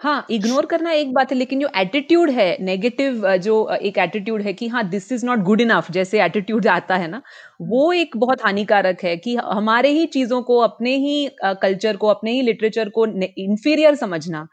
हाँ 0.00 0.26
इग्नोर 0.30 0.66
करना 0.66 0.90
एक 0.92 1.12
बात 1.14 1.32
है 1.32 1.36
लेकिन 1.38 1.60
जो 1.60 1.68
एटीट्यूड 1.76 2.30
है 2.30 2.46
नेगेटिव 2.62 3.26
जो 3.38 3.54
एक 3.80 3.98
एटीट्यूड 3.98 4.42
है 4.42 4.52
कि 4.52 4.68
हाँ 4.68 4.82
this 4.88 5.10
is 5.12 5.24
not 5.26 5.38
good 5.44 5.60
enough 5.60 5.90
जैसे 5.92 6.22
एटीट्यूड 6.24 6.66
आता 6.68 6.96
है 6.96 7.08
ना 7.08 7.22
वो 7.64 7.92
एक 7.94 8.16
बहुत 8.16 8.44
हानिकारक 8.44 9.02
है 9.04 9.16
कि 9.18 9.34
हमारे 9.38 9.90
ही 9.90 10.06
चीज़ों 10.08 10.42
को 10.42 10.58
अपने 10.62 10.94
ही 10.98 11.28
कल्चर 11.62 11.96
को 11.96 12.06
अपने 12.08 12.32
ही 12.32 12.42
लिटरेचर 12.42 12.88
को 12.90 13.06
इंफीरियर 13.38 13.94
समझना 13.96 14.46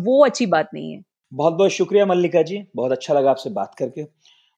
वो 0.00 0.24
अच्छी 0.24 0.46
बात 0.48 0.70
नहीं 0.74 0.92
है। 0.92 1.02
बहुत 1.32 1.52
बहुत 1.54 1.70
शुक्रिया 1.72 2.04
मल्लिका 2.06 2.42
जी 2.42 2.56
बहुत 2.76 2.92
अच्छा 2.92 3.14
लगा 3.14 3.30
आपसे 3.30 3.50
बात 3.52 3.74
करके 3.74 4.04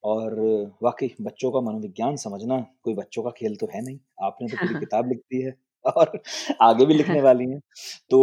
और 0.04 0.34
वाकई 0.82 1.08
बच्चों 1.20 1.50
का 1.52 1.60
मनोविज्ञान 1.60 2.16
समझना 2.16 2.58
कोई 2.84 2.94
बच्चों 2.94 3.22
का 3.22 3.30
खेल 3.30 3.56
तो 3.56 3.68
है 3.74 3.82
नहीं 3.82 3.98
आपने 4.24 4.48
तो 4.48 4.56
पूरी 4.56 4.74
किताब 4.76 5.08
लिख 5.08 5.18
दी 5.26 5.42
है। 5.42 5.54
और 5.84 6.20
आगे 6.62 6.86
भी 6.86 6.94
लिखने 6.94 7.20
वाली 7.22 7.44
हैं। 7.50 7.60
तो 8.10 8.20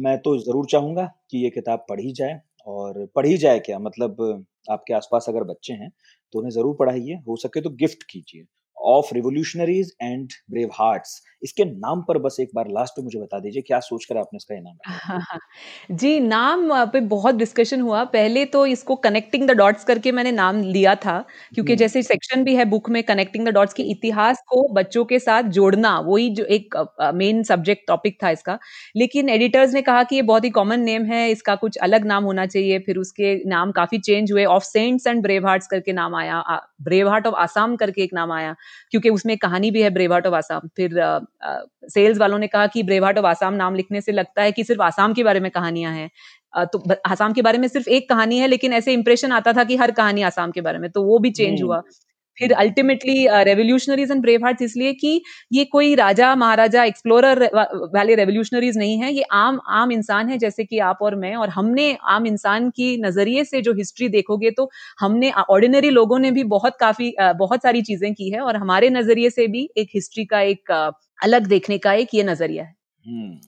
मैं 0.00 0.16
तो 0.20 0.36
ज़रूर 0.40 0.66
चाहूँगा 0.70 1.04
कि 1.30 1.42
ये 1.44 1.50
किताब 1.50 1.84
पढ़ी 1.88 2.12
जाए 2.12 2.40
और 2.66 3.04
पढ़ी 3.16 3.36
जाए 3.38 3.58
क्या? 3.60 3.78
मतलब 3.78 4.44
आपके 4.70 4.94
आसपास 4.94 5.26
अगर 5.28 5.44
बच्चे 5.44 5.72
हैं 5.74 5.90
तो 6.32 6.38
उन्हें 6.38 6.50
ज़रूर 6.52 6.76
पढ़ाइए। 6.78 7.14
हो 7.28 7.36
सके 7.36 7.60
तो 7.60 7.70
गिफ्ट 7.76 8.02
कीजिए। 8.10 8.44
Of 8.76 9.12
revolutionaries 9.14 9.92
and 10.02 10.32
brave 10.50 10.70
hearts. 10.74 11.20
इसके 11.42 11.64
नाम 11.66 12.02
पर 12.02 12.18
बस 12.18 12.36
एक 12.40 12.50
बार 12.54 12.68
लास्ट 12.70 12.98
में 12.98 13.04
मुझे 13.04 13.18
बता 13.18 13.38
दीजिए 13.38 13.62
क्या 13.62 13.78
सोचकर 13.80 14.16
आपने 14.16 14.36
इसका 14.36 14.54
इनाम 14.54 14.76
हाँ, 14.86 15.20
हाँ। 15.20 15.38
जी 15.92 16.18
नाम 16.22 16.70
पे 16.86 17.00
बहुत 17.08 17.34
डिस्कशन 17.34 17.80
हुआ 17.80 18.04
पहले 18.12 18.44
तो 18.46 18.64
इसको 18.66 18.96
कनेक्टिंग 18.98 19.46
द 19.48 19.56
डॉट्स 19.56 19.84
करके 19.84 20.12
मैंने 20.12 20.32
नाम 20.32 20.62
लिया 20.62 20.94
था 20.96 21.18
क्योंकि 21.54 21.72
हम्म। 21.72 21.78
जैसे 21.78 22.02
सेक्शन 22.04 22.44
भी 22.44 22.54
है 22.56 22.64
बुक 22.66 22.88
में 22.90 23.02
कनेक्टिंग 23.04 23.46
द 23.46 23.52
डॉट्स 23.52 23.74
के 23.74 23.82
इतिहास 23.90 24.42
को 24.48 24.66
बच्चों 24.74 25.04
के 25.04 25.18
साथ 25.18 25.50
जोड़ना 25.50 25.98
वही 26.00 26.28
जो 26.30 26.44
एक 26.50 26.76
मेन 27.14 27.42
सब्जेक्ट 27.44 27.86
टॉपिक 27.88 28.18
था 28.22 28.30
इसका 28.30 28.58
लेकिन 28.96 29.28
एडिटर्स 29.28 29.74
ने 29.74 29.82
कहा 29.82 30.02
कि 30.04 30.16
ये 30.16 30.22
बहुत 30.24 30.44
ही 30.44 30.50
कॉमन 30.52 30.80
नेम 30.82 31.04
है 31.04 31.30
इसका 31.30 31.54
कुछ 31.56 31.76
अलग 31.80 32.06
नाम 32.06 32.24
होना 32.24 32.46
चाहिए 32.48 32.78
फिर 32.80 32.98
उसके 32.98 33.34
नाम 33.48 33.72
काफ़ी 33.72 33.98
चेंज 34.00 34.32
हुए 34.32 34.44
of 34.50 34.64
saints 34.64 35.06
and 35.06 35.22
brave 35.22 35.46
hearts 35.46 35.66
करके 35.66 35.92
नाम 35.94 36.14
आया 36.16 36.42
ब्रेव 36.82 37.08
हार्ट 37.08 37.26
ऑफ़ 37.26 37.34
आसाम 37.38 37.76
करके 37.76 38.02
एक 38.02 38.14
नाम 38.14 38.32
आया 38.32 38.54
क्योंकि 38.92 39.10
उसमें 39.10 39.36
कहानी 39.38 39.70
भी 39.70 39.82
है 39.82 39.90
ब्रेव 39.90 40.12
हार्ट 40.12 40.26
ऑफ़ 40.26 40.34
आसाम 40.34 40.68
फिर 40.76 41.00
सेल्स 41.42 42.18
वालों 42.18 42.38
ने 42.38 42.46
कहा 42.46 42.66
कि 42.66 42.82
ब्रेवार्ट 42.82 43.18
ऑफ़ 43.18 43.26
आसाम 43.26 43.54
नाम 43.54 43.74
लिखने 43.74 44.00
से 44.00 44.12
लगता 44.12 44.42
है 44.42 44.52
कि 44.52 44.64
सिर्फ़ 44.64 44.82
आसाम 44.82 45.14
के 45.14 45.24
बारे 45.24 45.40
में 45.40 45.50
कहानियाँ 45.50 45.92
हैं। 45.94 46.10
तो 46.66 46.82
आसाम 47.06 47.32
के 47.32 47.42
बारे 47.42 47.58
में 47.58 47.68
सिर्फ़ 47.68 47.88
एक 47.90 48.08
कहानी 48.08 48.38
है 48.38 48.46
लेकिन 48.48 48.72
ऐसे 48.72 48.92
इंप्रेशन 48.92 49.32
आता 49.32 49.52
था 49.52 49.64
कि 49.64 49.76
हर 49.76 49.90
कहानी 49.92 50.22
आसाम 50.24 50.50
के 50.50 50.60
बारे 50.60 50.78
में 50.78 50.90
तो 50.90 51.02
वो 51.02 51.18
भी 51.18 51.30
चेंज 51.32 51.62
हुआ। 51.62 51.82
फिर 52.38 52.52
ultimately 52.52 53.26
revolutionaries 53.44 54.10
and 54.10 54.20
brave 54.22 54.44
heart 54.44 54.62
इसलिए 54.62 54.92
कि 54.92 55.20
ये 55.52 55.64
कोई 55.64 55.94
राजा 55.94 56.34
महाराजा 56.34 56.84
एक्सप्लोरर 56.84 57.42
वाले 57.94 58.14
रेवोल्यूशनरीज 58.14 58.76
नहीं 58.78 58.98
है 58.98 59.12
ये 59.12 59.22
आम 59.32 59.60
आम 59.72 59.92
इंसान 59.92 60.28
है 60.28 60.38
जैसे 60.38 60.64
कि 60.64 60.78
आप 60.78 60.98
और 61.02 61.14
मैं 61.14 61.34
और 61.36 61.48
हमने 61.48 61.86
आम 62.08 62.26
इंसान 62.26 62.68
की 62.70 62.96
नज़रिए 62.96 63.44
से 63.44 63.62
जो 63.62 63.72
हिस्ट्री 63.74 64.08
देखोगे 64.08 64.50
तो 64.50 64.70
हमने 65.00 65.30
ऑर्डिनरी 65.50 65.90
लोगों 65.90 66.18
ने 66.18 66.30
भी 66.30 66.44
बहुत 66.44 66.76
काफ़ी 66.80 67.14
बहुत 67.20 67.62
सारी 67.62 67.82
चीज़ें 67.82 68.12
की 68.14 68.30
है 68.30 68.40
और 68.40 68.56
हमारे 68.56 68.90
नज़रिए 68.90 69.30
से 69.30 69.46
भी 69.46 69.68
एक 69.76 69.88
हिस्ट्री 69.94 70.24
का 70.24 70.40
एक 70.40 70.72
अलग 71.18 71.46
देखने 71.46 71.78
का 71.78 71.92
एक 71.94 72.14
ये 72.14 72.22
नज़रिया 72.22 72.64
है। 72.64 72.74
हम्म, 73.04 73.38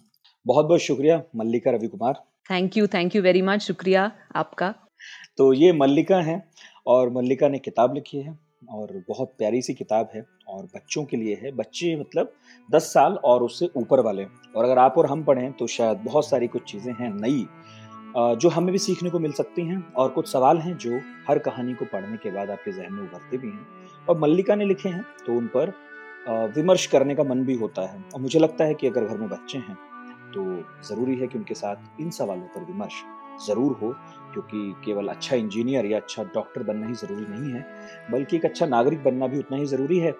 बहुत 0.46 0.66
बहुत 0.66 0.80
शुक्रिया 0.80 1.22
Mallika 1.36 1.70
Ravi 1.70 1.88
Kumar 1.88 2.22
thank 2.50 2.76
you 2.76 2.86
thank 2.86 3.16
you 3.16 3.22
very 3.22 3.42
much 3.42 3.62
शुक्रिया 3.62 4.10
आपका। 4.36 4.74
तो 5.38 5.52
ये 5.52 5.72
मल्लिका 5.74 6.20
है 6.22 6.42
और 6.86 7.10
मल्लिका 7.12 7.48
ने 7.48 7.58
किताब 7.58 7.94
लिखी 7.94 8.20
है 8.20 8.38
और 8.70 9.02
बहुत 9.08 9.34
प्यारी 9.38 9.60
सी 9.62 9.74
किताब 9.74 10.08
है 10.14 10.24
और 10.48 10.64
बच्चों 10.66 11.04
के 11.04 11.16
लिए 11.16 11.34
है। 11.42 11.50
बच्चे 11.52 11.94
मतलब 11.96 12.32
दस 12.68 12.84
साल 12.84 13.14
और 13.24 13.42
उससे 13.42 13.68
ऊपर 13.76 14.00
वाले 14.00 14.24
और 14.24 14.64
अगर 14.64 14.78
आप 14.78 14.94
और 14.98 15.06
हम 15.06 15.24
पढ़ें 15.24 15.52
तो 15.52 15.66
शायद 15.66 15.98
बहुत 16.04 16.28
सारी 16.28 16.46
कुछ 16.46 16.70
चीज़ें 16.72 16.92
हैं 16.92 17.10
नई 17.14 17.46
जो 18.16 18.48
हमें 18.48 18.70
भी 18.72 18.78
सीखने 18.78 19.10
को 19.10 19.18
मिल 19.18 19.32
सकती 19.32 19.62
हैं 19.62 19.82
और 19.94 20.08
कुछ 20.10 20.28
सवाल 20.28 20.58
हैं 20.58 20.76
जो 20.76 21.00
हर 21.28 21.38
कहानी 21.38 21.74
को 21.74 21.84
पढ़ने 21.84 22.16
के 22.16 22.30
बाद 22.30 22.50
आपके 22.50 22.72
जहन 22.72 22.92
में 22.92 23.02
उभरते 23.02 23.38
भी 23.38 23.48
हैं। 23.48 24.06
और 24.08 24.18
मल्लिका 24.18 24.54
ने 24.54 24.64
लिखे 24.64 24.88
हैं 24.88 25.04
तो 25.26 25.36
उन 25.36 25.46
पर 25.46 25.72
विमर्श 26.28 26.86
करने 26.86 27.14
का 27.14 27.22
मन 27.24 27.44
भी 27.44 27.54
होता 27.56 27.82
है। 27.82 28.02
और 28.14 28.20
मुझे 28.20 28.38
लगता 28.38 28.64
है 28.64 28.74
कि 28.74 28.86
अगर 28.86 29.04
घर 29.04 29.18
में 29.18 29.28
बच्चे 29.28 29.58
हैं 29.58 29.76
तो 30.28 30.42
ज़रूरी 30.84 31.14
है 31.16 31.26
कि 31.26 31.38
उनके 31.38 31.54
साथ 31.54 32.00
इन 32.00 32.10
सवालों 32.10 32.46
पर 32.46 32.64
विमर्श 32.64 33.02
ज़रूर 33.46 33.72
हो, 33.72 33.92
क्योंकि 34.32 34.74
केवल 34.84 35.08
अच्छा 35.08 35.36
इंजीनियर 35.36 35.86
या 35.86 35.98
अच्छा 35.98 36.22
डॉक्टर 36.34 36.62
बनना 36.62 36.86
ही 36.86 36.94
ज़रूरी 36.94 37.26
नहीं 37.28 37.52
है, 37.52 37.64
बल्कि 38.10 38.36
एक 38.36 38.44
अच्छा 38.44 38.66
नागरिक 38.66 39.02
बनना 39.04 39.26
भी 39.26 39.38
उतना 39.38 39.56
ही 39.58 39.66
ज़रूरी 39.66 39.98
है। 39.98 40.14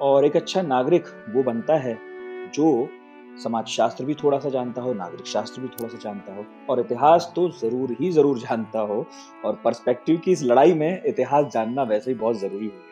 और 0.00 0.24
एक 0.24 0.36
अच्छा 0.36 0.62
नागरिक 0.62 1.06
वो 1.30 1.42
बनता 1.42 1.76
है 1.78 1.98
जो 2.54 2.88
समाज 3.42 3.66
शास्त्र 3.68 4.04
भी 4.04 4.14
थोड़ा 4.14 4.38
सा 4.38 4.48
जानता 4.50 4.82
हो, 4.82 4.92
नागरिक 4.94 5.26
शास्त्र 5.26 5.60
भी 5.62 5.68
थोड़ा 5.68 5.88
सा 5.88 5.98
जानता 5.98 6.34
हो, 6.34 6.44
और 6.70 6.80
इतिहास 6.80 7.32
तो 7.36 7.48
ज़रूर 7.50 7.96
ही 8.00 8.10
ज़रूर 8.12 8.38
जानता 8.38 8.80
हो, 8.80 9.06
और 9.44 9.60
पर्सपेक्टिव 9.64 10.20
की 10.24 10.32
इस 10.32 10.42
लड़ाई 10.42 10.74
में 10.74 11.02
इतिहास 11.04 11.46
जानना 11.52 11.82
वैसे 11.84 12.10
ही 12.10 12.16
बहुत 12.16 12.40
ज़रूरी 12.40 12.66
हो 12.66 12.72
गया। 12.72 12.91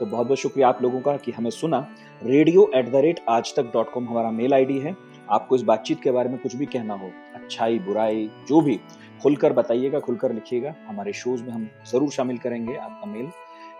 तो 0.00 0.06
बहुत 0.06 0.26
बहुत 0.26 0.38
शुक्रिया 0.38 0.68
आप 0.68 0.80
लोगों 0.82 1.00
का 1.00 1.16
कि 1.16 1.32
हमें 1.32 1.48
सुना। 1.50 1.78
Radio 2.22 2.62
at 2.74 2.88
the 2.90 2.96
rate 2.96 3.18
Aaj 3.28 3.52
Tak 3.56 3.64
dot 3.72 3.90
com 3.92 4.08
हमारा 4.08 4.30
मेल 4.30 4.54
आईडी 4.54 4.78
है। 4.80 4.94
आपको 5.30 5.56
इस 5.56 5.62
बातचीत 5.62 6.00
के 6.02 6.10
बारे 6.10 6.28
में 6.28 6.38
कुछ 6.38 6.54
भी 6.56 6.66
कहना 6.66 6.94
हो, 6.94 7.10
अच्छाई, 7.34 7.78
बुराई, 7.78 8.24
जो 8.48 8.60
भी, 8.60 8.78
खुलकर 9.22 9.52
बताइएगा, 9.52 9.98
खुलकर 9.98 10.32
लिखिएगा। 10.32 10.74
हमारे 10.86 11.12
शोज़ 11.12 11.42
में 11.42 11.50
हम 11.50 11.68
ज़रूर 11.90 12.10
शामिल 12.10 12.38
करेंगे 12.38 12.76
आपका 12.76 13.06
मेल 13.06 13.28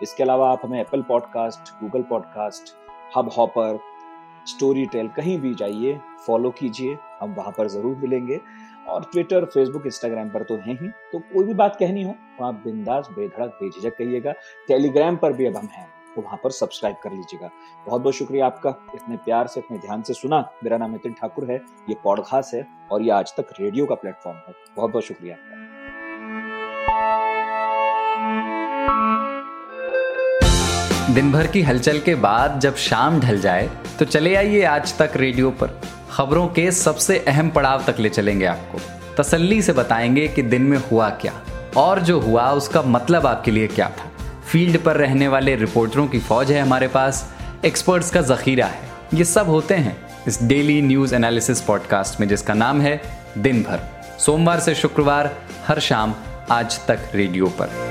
इसके 0.03 0.23
अलावा 0.23 0.51
आप 0.51 0.61
हमें 0.63 0.79
Apple 0.79 1.01
podcast 1.01 1.71
Google 1.79 2.01
podcast 2.09 2.73
Hubhopper 3.37 3.79
Storytel 4.85 5.07
कहीं 5.15 5.37
भी 5.39 5.53
जाइए 5.53 5.97
फॉलो 6.25 6.49
कीजिए। 6.51 6.97
हम 7.21 7.33
वहाँ 7.33 7.53
पर 7.57 7.67
ज़रूर 7.69 7.95
मिलेंगे। 7.97 8.39
और 8.89 9.03
ट्विटर 9.11 9.45
फेसबुक 9.45 9.85
इंस्टाग्राम 9.85 10.29
पर 10.29 10.43
तो 10.43 10.55
हैं 10.57 10.77
ही। 10.79 10.87
तो 11.11 11.19
कोई 11.33 11.45
भी 11.45 11.53
बात 11.53 11.75
कहनी 11.75 12.03
हो 12.03 12.13
तो 12.37 12.45
आप 12.45 12.61
बिंदास, 12.65 13.09
बेधड़क, 13.11 13.57
बेझिझक 13.61 13.97
कहिएगा। 13.97 14.31
टेलीग्राम 14.67 15.17
पर 15.17 15.33
भी 15.33 15.45
अब 15.45 15.57
हम 15.57 15.67
हैं। 15.73 15.87
तो 16.15 16.21
वहाँ 16.21 16.39
पर 16.43 16.51
सब्सक्राइब 16.51 16.95
कर 17.03 17.11
लीजिएगा। 17.11 17.49
बहुत 17.87 18.01
बहुत 18.01 18.15
शुक्रिया 18.15 18.45
आपका 18.45 18.69
इतने 18.95 19.17
प्यार 19.17 19.47
से, 19.47 19.59
इतने 19.59 19.77
ध्यान 19.77 20.01
से 20.01 20.13
सुना। 20.13 20.39
मेरा 20.63 20.77
नाम 20.77 20.91
नितिन 20.91 21.13
ठाकुर 21.13 21.51
है, 21.51 21.57
ये 21.89 21.95
पॉडकास्ट 22.03 22.53
है 22.53 22.67
और 22.91 23.01
ये 23.01 23.11
आज 23.11 23.33
तक 23.37 23.53
रेडियो 23.59 23.85
का 23.85 23.95
प्लेटफॉर्म 23.95 24.37
है। 24.37 24.53
बहुत 24.77 24.91
बहुत 24.91 25.03
शुक्रिया 25.03 25.35
आपका। 25.35 25.59
दिन 31.13 31.31
भर 31.31 31.47
की 31.47 31.61
हलचल 31.61 31.99
के 31.99 32.15
बाद 32.15 32.59
जब 32.59 32.75
शाम 32.77 33.19
ढल 33.19 33.39
जाए 33.39 33.69
तो 33.99 34.05
चले 34.05 34.35
आइए 34.35 34.63
आज 34.65 34.97
तक 34.97 35.11
रेडियो 35.15 35.49
पर। 35.53 35.79
खबरों 36.11 36.47
के 36.47 36.71
सबसे 36.71 37.17
अहम 37.19 37.49
पड़ाव 37.49 37.83
तक 37.83 37.99
ले 37.99 38.09
चलेंगे 38.09 38.45
आपको। 38.45 38.79
तसल्ली 39.17 39.61
से 39.61 39.73
बताएँगे 39.73 40.27
कि 40.27 40.41
दिन 40.43 40.61
में 40.61 40.77
हुआ 40.81 41.09
क्या, 41.15 41.33
और 41.77 41.99
जो 42.01 42.19
हुआ 42.19 42.49
उसका 42.51 42.81
मतलब 42.81 43.25
आपके 43.25 43.51
लिए 43.51 43.67
क्या 43.67 43.89
था। 43.89 44.10
फ़ील्ड 44.51 44.77
पर 44.77 44.95
रहने 44.95 45.27
वाले 45.27 45.55
रिपोर्टरों 45.55 46.07
की 46.07 46.19
फौज 46.19 46.51
है 46.51 46.61
हमारे 46.61 46.87
पास। 46.87 47.33
एक्सपर्ट्स 47.65 48.09
का 48.09 48.21
जखीरा 48.21 48.65
है। 48.65 48.79
ये 49.13 49.25
सब 49.25 49.49
होते 49.49 49.75
हैं 49.75 49.97
इस 50.27 50.43
डेली 50.43 50.81
न्यूज़ 50.81 51.15
एनालिसिस 51.15 51.61
पॉडकास्ट 51.61 52.19
में, 52.19 52.27
जिसका 52.27 52.53
नाम 52.53 52.81
है 52.81 53.01
दिन 53.37 53.63
भर 53.63 53.79
सोमवार 54.19 54.59
से 54.59 54.75
शुक्रवार, 54.75 55.37
हर 55.67 55.79
शाम, 55.79 56.15
आज 56.51 56.85
तक 56.85 56.99
रेडियो 57.15 57.45
पर। 57.45 57.90